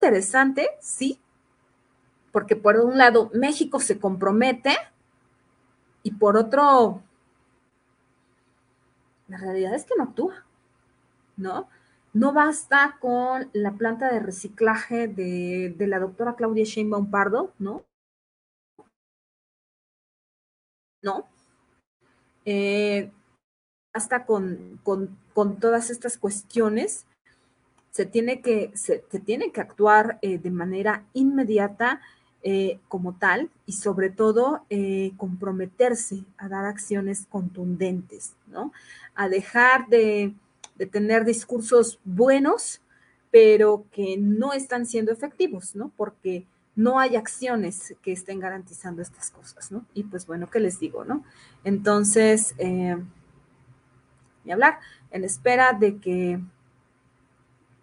interesante, 0.00 0.68
sí, 0.80 1.20
porque 2.32 2.56
por 2.56 2.76
un 2.76 2.98
lado 2.98 3.30
México 3.34 3.80
se 3.80 3.98
compromete 3.98 4.76
y 6.02 6.12
por 6.12 6.36
otro, 6.36 7.02
la 9.28 9.38
realidad 9.38 9.74
es 9.74 9.84
que 9.84 9.94
no 9.96 10.04
actúa, 10.04 10.44
¿no? 11.36 11.68
No 12.12 12.32
basta 12.32 12.98
con 13.00 13.50
la 13.52 13.72
planta 13.72 14.12
de 14.12 14.20
reciclaje 14.20 15.08
de, 15.08 15.74
la 15.86 15.98
doctora 16.00 16.34
Claudia 16.34 16.64
Sheinbaum 16.64 17.10
Pardo, 17.10 17.52
¿no? 17.58 17.84
No. 21.02 21.28
Eh, 22.44 23.12
basta 23.92 24.24
con, 24.24 24.80
con 24.84 25.60
todas 25.60 25.90
estas 25.90 26.16
cuestiones 26.18 27.06
se 27.90 28.06
tiene 28.06 28.40
que, 28.40 28.70
se, 28.74 28.98
tiene 29.24 29.50
que 29.52 29.60
actuar 29.60 30.18
eh, 30.22 30.38
de 30.38 30.50
manera 30.50 31.04
inmediata 31.12 32.00
eh, 32.42 32.78
como 32.88 33.14
tal 33.14 33.50
y 33.66 33.72
sobre 33.72 34.10
todo 34.10 34.64
eh, 34.70 35.12
comprometerse 35.16 36.24
a 36.38 36.48
dar 36.48 36.64
acciones 36.64 37.26
contundentes, 37.28 38.32
¿no? 38.46 38.72
A 39.14 39.28
dejar 39.28 39.88
de, 39.88 40.32
de, 40.76 40.86
tener 40.86 41.24
discursos 41.24 41.98
buenos, 42.04 42.80
pero 43.30 43.84
que 43.92 44.16
no 44.16 44.54
están 44.54 44.86
siendo 44.86 45.12
efectivos, 45.12 45.76
¿no? 45.76 45.92
Porque 45.96 46.46
no 46.76 46.98
hay 46.98 47.16
acciones 47.16 47.94
que 48.00 48.12
estén 48.12 48.40
garantizando 48.40 49.02
estas 49.02 49.30
cosas, 49.30 49.70
¿no? 49.70 49.84
Y 49.92 50.04
pues 50.04 50.26
bueno, 50.26 50.48
¿qué 50.48 50.60
les 50.60 50.80
digo, 50.80 51.04
no? 51.04 51.24
Entonces, 51.64 52.54
ni 54.44 54.52
hablar, 54.52 54.78
en 55.10 55.24
espera 55.24 55.72
de 55.72 55.98
que 55.98 56.40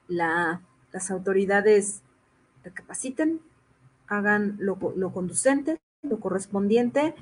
las 0.08 1.12
autoridades 1.12 2.02
recapaciten, 2.64 3.42
hagan 4.08 4.56
lo, 4.60 4.78
conducente, 5.12 5.78
lo 6.02 6.20
correspondiente 6.20 7.14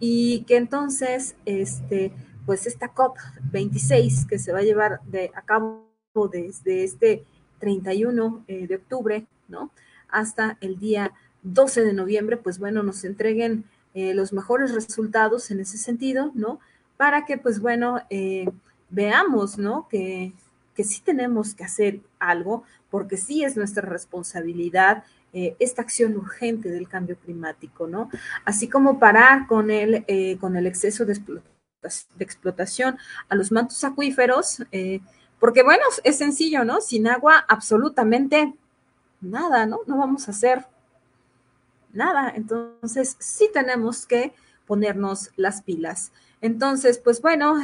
y 0.00 0.42
que 0.44 0.56
entonces, 0.56 1.36
este, 1.44 2.12
pues 2.44 2.66
esta 2.66 2.92
COP26 2.92 4.26
que 4.26 4.38
se 4.38 4.52
va 4.52 4.58
a 4.58 4.62
llevar 4.62 5.00
de, 5.04 5.30
a 5.34 5.42
cabo 5.42 5.88
desde 6.30 6.84
este 6.84 7.24
31 7.60 8.44
eh, 8.48 8.66
de 8.66 8.74
octubre, 8.74 9.26
¿no? 9.48 9.70
Hasta 10.08 10.58
el 10.60 10.78
día 10.78 11.12
12 11.42 11.84
de 11.84 11.92
noviembre, 11.92 12.36
pues 12.36 12.58
bueno, 12.58 12.82
nos 12.82 13.04
entreguen 13.04 13.64
eh, 13.94 14.14
los 14.14 14.32
mejores 14.32 14.74
resultados 14.74 15.50
en 15.50 15.60
ese 15.60 15.78
sentido, 15.78 16.32
¿no? 16.34 16.58
Para 16.96 17.24
que, 17.24 17.38
pues 17.38 17.60
bueno, 17.60 18.00
eh, 18.10 18.48
veamos, 18.92 19.58
¿no? 19.58 19.88
Que, 19.88 20.32
que 20.74 20.84
sí 20.84 21.02
tenemos 21.02 21.54
que 21.54 21.64
hacer 21.64 22.00
algo, 22.18 22.62
porque 22.90 23.16
sí 23.16 23.42
es 23.42 23.56
nuestra 23.56 23.82
responsabilidad 23.88 25.04
eh, 25.34 25.56
esta 25.58 25.80
acción 25.80 26.16
urgente 26.16 26.70
del 26.70 26.88
cambio 26.88 27.16
climático, 27.16 27.86
¿no? 27.86 28.10
Así 28.44 28.68
como 28.68 28.98
parar 28.98 29.46
con 29.46 29.70
el, 29.70 30.04
eh, 30.06 30.36
con 30.38 30.56
el 30.56 30.66
exceso 30.66 31.06
de 31.06 31.18
explotación, 32.18 32.98
a 33.28 33.34
los 33.34 33.50
mantos 33.50 33.82
acuíferos, 33.82 34.62
eh, 34.72 35.00
porque 35.40 35.62
bueno, 35.62 35.82
es 36.04 36.18
sencillo, 36.18 36.64
¿no? 36.64 36.80
Sin 36.82 37.08
agua 37.08 37.44
absolutamente 37.48 38.54
nada, 39.22 39.64
¿no? 39.64 39.80
No 39.86 39.96
vamos 39.96 40.28
a 40.28 40.32
hacer 40.32 40.66
nada. 41.92 42.32
Entonces, 42.36 43.16
sí 43.18 43.48
tenemos 43.52 44.06
que 44.06 44.34
ponernos 44.66 45.30
las 45.36 45.62
pilas. 45.62 46.12
Entonces, 46.42 46.98
pues 46.98 47.22
bueno, 47.22 47.56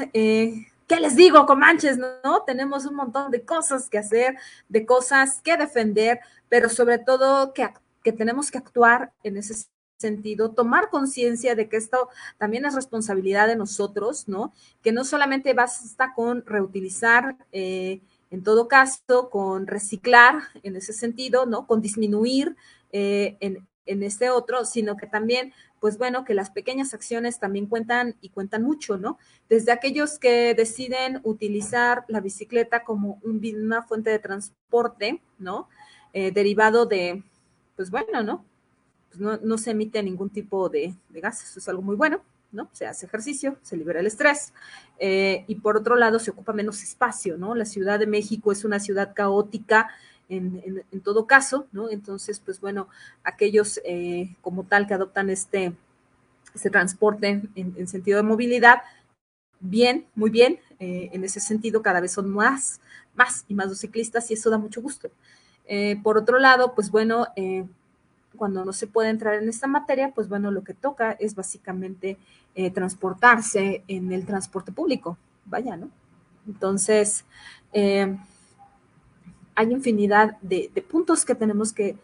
¿qué 0.88 0.98
les 0.98 1.14
digo, 1.14 1.46
Comanches? 1.46 1.98
No, 1.98 2.42
tenemos 2.44 2.86
un 2.86 2.96
montón 2.96 3.30
de 3.30 3.44
cosas 3.44 3.88
que 3.88 3.98
hacer, 3.98 4.36
de 4.68 4.84
cosas 4.86 5.40
que 5.42 5.56
defender, 5.56 6.18
pero 6.48 6.68
sobre 6.68 6.98
todo 6.98 7.52
que, 7.52 7.68
que 8.02 8.12
tenemos 8.12 8.50
que 8.50 8.58
actuar 8.58 9.12
en 9.22 9.36
ese 9.36 9.68
sentido, 9.98 10.52
tomar 10.52 10.90
conciencia 10.90 11.54
de 11.54 11.68
que 11.68 11.76
esto 11.76 12.08
también 12.38 12.64
es 12.64 12.74
responsabilidad 12.74 13.48
de 13.48 13.56
nosotros, 13.56 14.28
¿no? 14.28 14.52
Que 14.82 14.92
no 14.92 15.04
solamente 15.04 15.52
basta 15.54 16.14
con 16.14 16.44
reutilizar, 16.46 17.36
eh, 17.52 18.00
en 18.30 18.42
todo 18.42 18.68
caso, 18.68 19.28
con 19.30 19.66
reciclar 19.66 20.36
en 20.62 20.76
ese 20.76 20.92
sentido, 20.92 21.46
¿no? 21.46 21.66
Con 21.66 21.82
disminuir 21.82 22.56
eh, 22.92 23.36
en, 23.40 23.66
en 23.86 24.02
este 24.02 24.30
otro, 24.30 24.64
sino 24.64 24.96
que 24.96 25.06
también 25.06 25.52
pues 25.80 25.98
bueno, 25.98 26.24
que 26.24 26.34
las 26.34 26.50
pequeñas 26.50 26.94
acciones 26.94 27.38
también 27.38 27.66
cuentan 27.66 28.16
y 28.20 28.30
cuentan 28.30 28.62
mucho, 28.62 28.98
¿no? 28.98 29.18
Desde 29.48 29.72
aquellos 29.72 30.18
que 30.18 30.54
deciden 30.54 31.20
utilizar 31.22 32.04
la 32.08 32.20
bicicleta 32.20 32.84
como 32.84 33.20
una 33.22 33.82
fuente 33.82 34.10
de 34.10 34.18
transporte, 34.18 35.22
¿no? 35.38 35.68
Eh, 36.12 36.32
derivado 36.32 36.86
de, 36.86 37.22
pues 37.76 37.90
bueno, 37.90 38.22
¿no? 38.22 38.44
Pues 39.08 39.42
no, 39.42 39.58
se 39.58 39.70
emite 39.70 40.02
ningún 40.02 40.30
tipo 40.30 40.68
de, 40.68 40.94
de 41.08 41.20
gas, 41.20 41.42
eso 41.42 41.58
es 41.60 41.68
algo 41.68 41.82
muy 41.82 41.96
bueno, 41.96 42.20
¿no? 42.52 42.68
Se 42.72 42.86
hace 42.86 43.06
ejercicio, 43.06 43.56
se 43.62 43.76
libera 43.76 44.00
el 44.00 44.06
estrés 44.06 44.52
eh, 44.98 45.44
y 45.46 45.56
por 45.56 45.76
otro 45.76 45.96
lado 45.96 46.18
se 46.18 46.30
ocupa 46.30 46.52
menos 46.52 46.82
espacio, 46.82 47.36
¿no? 47.36 47.54
La 47.54 47.64
Ciudad 47.64 47.98
de 47.98 48.06
México 48.06 48.52
es 48.52 48.64
una 48.64 48.80
ciudad 48.80 49.14
caótica, 49.14 49.88
en, 50.28 51.00
todo 51.02 51.26
caso, 51.26 51.66
¿no? 51.72 51.90
Entonces, 51.90 52.40
pues 52.40 52.60
bueno, 52.60 52.88
aquellos 53.24 53.80
eh, 53.84 54.34
como 54.40 54.64
tal 54.64 54.86
que 54.86 54.94
adoptan 54.94 55.30
este, 55.30 55.72
este 56.54 56.70
transporte 56.70 57.42
en, 57.54 57.88
sentido 57.88 58.18
de 58.18 58.22
movilidad, 58.22 58.82
bien, 59.60 60.06
muy 60.14 60.30
bien, 60.30 60.60
eh, 60.78 61.10
en 61.12 61.24
ese 61.24 61.40
sentido 61.40 61.82
cada 61.82 62.00
vez 62.00 62.12
son 62.12 62.30
más, 62.30 62.80
más 63.14 63.44
y 63.48 63.54
más 63.54 63.68
los 63.68 63.78
ciclistas 63.78 64.30
y 64.30 64.34
eso 64.34 64.50
da 64.50 64.58
mucho 64.58 64.82
gusto. 64.82 65.10
Eh, 65.66 66.00
por 66.02 66.18
otro 66.18 66.38
lado, 66.38 66.74
pues 66.74 66.90
bueno, 66.90 67.26
cuando 68.36 68.64
no 68.64 68.72
se 68.72 68.86
puede 68.86 69.10
entrar 69.10 69.34
en 69.34 69.48
esta 69.48 69.66
materia, 69.66 70.12
pues 70.14 70.28
bueno, 70.28 70.50
lo 70.50 70.62
que 70.62 70.74
toca 70.74 71.12
es 71.12 71.34
básicamente 71.34 72.18
transportarse 72.74 73.84
en 73.88 74.12
el 74.12 74.26
transporte 74.26 74.72
público, 74.72 75.16
vaya, 75.44 75.76
¿no? 75.76 75.90
Entonces, 76.46 77.24
hay 79.58 79.72
infinidad 79.72 80.38
de, 80.40 80.70
puntos 80.88 81.24
que 81.24 81.34
tenemos 81.34 81.72
que, 81.72 81.96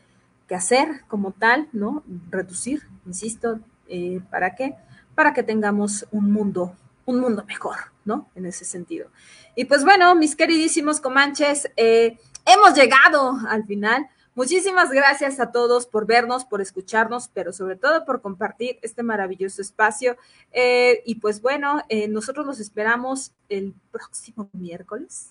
hacer 0.50 1.02
como 1.08 1.32
tal, 1.32 1.68
¿no? 1.72 2.04
Reducir, 2.30 2.82
insisto, 3.06 3.58
eh, 3.88 4.20
¿para 4.30 4.54
qué? 4.54 4.76
Para 5.16 5.32
que 5.32 5.42
tengamos 5.42 6.06
un 6.12 6.30
mundo, 6.32 6.76
un 7.06 7.18
mundo 7.18 7.44
mejor, 7.44 7.76
¿no? 8.04 8.28
En 8.36 8.46
ese 8.46 8.64
sentido. 8.64 9.08
Y 9.56 9.64
pues 9.64 9.84
bueno, 9.84 10.14
mis 10.14 10.36
queridísimos 10.36 11.00
comanches, 11.00 11.68
eh, 11.76 12.18
hemos 12.46 12.74
llegado 12.74 13.36
al 13.48 13.64
final. 13.64 14.06
Muchísimas 14.36 14.90
gracias 14.90 15.40
a 15.40 15.50
todos 15.50 15.86
por 15.86 16.06
vernos, 16.06 16.44
por 16.44 16.60
escucharnos, 16.60 17.28
pero 17.34 17.52
sobre 17.52 17.74
todo 17.74 18.04
por 18.04 18.20
compartir 18.20 18.78
este 18.82 19.02
maravilloso 19.02 19.60
espacio. 19.60 20.16
Eh, 20.52 21.02
y 21.04 21.16
pues 21.16 21.40
bueno, 21.42 21.82
nosotros 22.10 22.46
los 22.46 22.60
esperamos 22.60 23.32
el 23.48 23.74
próximo 23.90 24.48
miércoles, 24.52 25.30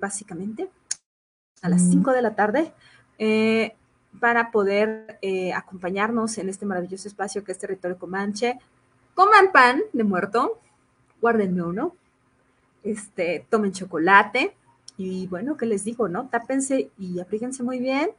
básicamente, 0.00 0.68
a 1.62 1.68
las 1.68 1.82
5 1.82 2.12
de 2.12 2.22
la 2.22 2.34
tarde, 2.34 2.72
para 4.20 4.50
poder 4.50 5.18
acompañarnos 5.54 6.38
en 6.38 6.48
este 6.48 6.66
maravilloso 6.66 7.08
espacio 7.08 7.44
que 7.44 7.52
es 7.52 7.58
Territorio 7.58 7.98
Comanche. 7.98 8.58
Coman 9.14 9.52
pan 9.52 9.80
de 9.92 10.04
muerto, 10.04 10.60
guárdenme 11.20 11.62
uno, 11.62 11.94
este, 12.84 13.46
tomen 13.50 13.72
chocolate 13.72 14.54
y 14.96 15.26
bueno, 15.26 15.56
¿qué 15.56 15.66
les 15.66 15.84
digo, 15.84 16.08
no? 16.08 16.28
Tápense 16.28 16.90
y 16.98 17.20
aplíquense 17.20 17.62
muy 17.62 17.78
bien. 17.78 18.10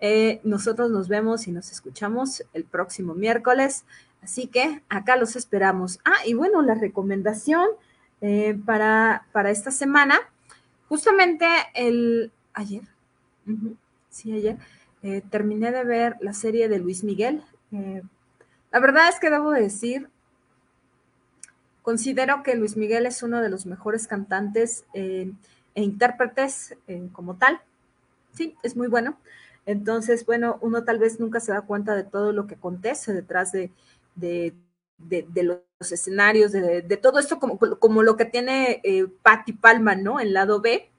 Eh, 0.00 0.40
nosotros 0.44 0.90
nos 0.90 1.08
vemos 1.08 1.48
y 1.48 1.52
nos 1.52 1.72
escuchamos 1.72 2.44
el 2.52 2.64
próximo 2.64 3.14
miércoles. 3.14 3.84
Así 4.22 4.46
que 4.46 4.82
acá 4.88 5.16
los 5.16 5.36
esperamos. 5.36 6.00
Ah, 6.04 6.26
y 6.26 6.34
bueno, 6.34 6.62
la 6.62 6.74
recomendación 6.74 7.66
eh, 8.20 8.58
para, 8.66 9.26
para, 9.32 9.50
esta 9.50 9.70
semana, 9.70 10.18
justamente 10.88 11.46
el 11.74 12.32
ayer, 12.54 12.82
sí, 14.10 14.32
ayer, 14.32 14.58
eh, 15.02 15.22
terminé 15.30 15.72
de 15.72 15.84
ver 15.84 16.16
la 16.20 16.32
serie 16.32 16.68
de 16.68 16.78
Luis 16.78 17.04
Miguel. 17.04 17.42
la 17.70 18.80
verdad 18.80 19.08
es 19.08 19.20
que 19.20 19.30
debo 19.30 19.50
decir, 19.50 20.08
considero 21.82 22.42
que 22.42 22.54
Luis 22.54 22.76
Miguel 22.76 23.06
es 23.06 23.22
uno 23.22 23.40
de 23.40 23.48
los 23.48 23.66
mejores 23.66 24.06
cantantes 24.06 24.84
e 24.92 25.32
intérpretes 25.74 26.76
eh, 26.86 27.08
como 27.12 27.36
tal. 27.36 27.60
Sí, 28.34 28.54
es 28.62 28.76
muy 28.76 28.88
bueno. 28.88 29.18
Entonces, 29.66 30.24
bueno, 30.24 30.58
uno 30.60 30.84
tal 30.84 30.98
vez 30.98 31.20
nunca 31.20 31.40
se 31.40 31.52
da 31.52 31.62
cuenta 31.62 31.94
de 31.94 32.04
todo 32.04 32.32
lo 32.32 32.46
que 32.46 32.54
acontece 32.54 33.12
detrás 33.12 33.52
de, 33.52 33.70
de, 34.16 34.54
los 35.42 35.92
escenarios, 35.92 36.52
de, 36.52 36.82
todo 37.00 37.18
esto 37.18 37.38
como, 37.38 37.58
como 37.58 38.02
lo 38.02 38.16
que 38.16 38.24
tiene 38.24 38.80
eh, 38.82 39.06
Patti 39.22 39.52
Palma, 39.52 39.94
¿no? 39.94 40.20
El 40.20 40.32
lado 40.32 40.60
B. 40.60 40.90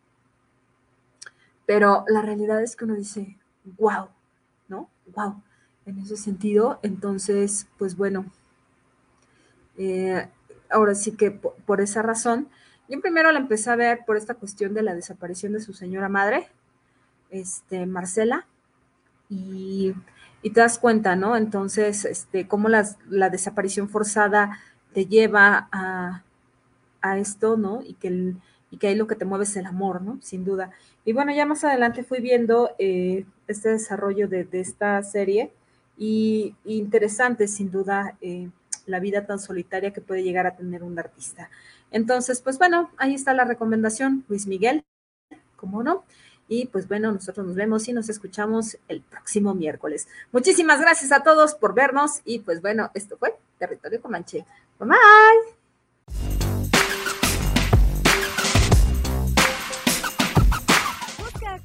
Pero 1.69 2.03
la 2.07 2.23
realidad 2.23 2.63
es 2.63 2.75
que 2.75 2.85
uno 2.85 2.95
dice, 2.95 3.37
wow, 3.77 4.07
¿no? 4.69 4.89
Wow. 5.13 5.43
En 5.85 5.99
ese 5.99 6.17
sentido, 6.17 6.79
entonces, 6.81 7.67
pues 7.77 7.95
bueno, 7.95 8.25
eh, 9.77 10.27
ahora 10.71 10.95
sí 10.95 11.11
que 11.11 11.29
por 11.29 11.79
esa 11.79 12.01
razón, 12.01 12.49
yo 12.87 12.99
primero 13.01 13.31
la 13.31 13.37
empecé 13.37 13.69
a 13.69 13.75
ver 13.75 13.99
por 14.07 14.17
esta 14.17 14.33
cuestión 14.33 14.73
de 14.73 14.81
la 14.81 14.95
desaparición 14.95 15.53
de 15.53 15.59
su 15.59 15.73
señora 15.73 16.09
madre, 16.09 16.47
este, 17.29 17.85
Marcela, 17.85 18.47
y, 19.29 19.93
te 20.41 20.61
das 20.61 20.79
cuenta, 20.79 21.15
¿no? 21.15 21.37
Entonces, 21.37 22.03
este, 22.03 22.47
cómo 22.47 22.67
la 22.69 23.29
desaparición 23.29 23.89
forzada 23.89 24.57
te 24.95 25.05
lleva 25.05 25.69
a, 25.71 26.23
esto, 27.19 27.57
¿no? 27.57 27.83
Y 27.83 27.93
que, 27.93 28.33
y 28.71 28.77
que 28.77 28.87
ahí 28.87 28.95
lo 28.95 29.07
que 29.07 29.15
te 29.15 29.25
mueve 29.25 29.43
es 29.43 29.55
el 29.55 29.65
amor, 29.65 30.01
¿no? 30.01 30.19
Sin 30.21 30.45
duda. 30.45 30.71
Y 31.05 31.13
bueno, 31.13 31.33
ya 31.33 31.45
más 31.45 31.63
adelante 31.63 32.03
fui 32.03 32.19
viendo 32.19 32.71
eh, 32.77 33.25
este 33.47 33.69
desarrollo 33.69 34.27
de, 34.27 34.47
esta 34.51 35.01
serie 35.03 35.51
y, 35.97 36.55
interesante, 36.65 37.47
sin 37.47 37.71
duda, 37.71 38.17
eh, 38.21 38.49
la 38.85 38.99
vida 38.99 39.25
tan 39.25 39.39
solitaria 39.39 39.91
que 39.91 40.01
puede 40.01 40.23
llegar 40.23 40.47
a 40.47 40.55
tener 40.55 40.83
un 40.83 40.97
artista. 40.99 41.49
Entonces, 41.91 42.41
pues 42.41 42.57
bueno, 42.57 42.91
ahí 42.97 43.15
está 43.15 43.33
la 43.33 43.45
recomendación, 43.45 44.23
Luis 44.27 44.47
Miguel, 44.47 44.83
¿cómo 45.55 45.83
no? 45.83 46.03
Y 46.47 46.65
pues 46.65 46.87
bueno, 46.87 47.11
nosotros 47.11 47.45
nos 47.45 47.55
vemos 47.55 47.87
y 47.87 47.93
nos 47.93 48.09
escuchamos 48.09 48.77
el 48.87 49.01
próximo 49.01 49.53
miércoles. 49.53 50.07
Muchísimas 50.31 50.81
gracias 50.81 51.11
a 51.11 51.23
todos 51.23 51.53
por 51.53 51.75
vernos 51.75 52.21
y 52.25 52.39
pues 52.39 52.61
bueno, 52.61 52.89
esto 52.95 53.17
fue 53.17 53.35
Territorio 53.59 54.01
Comanche. 54.01 54.45
Bye 54.79 54.89
bye. 54.89 55.58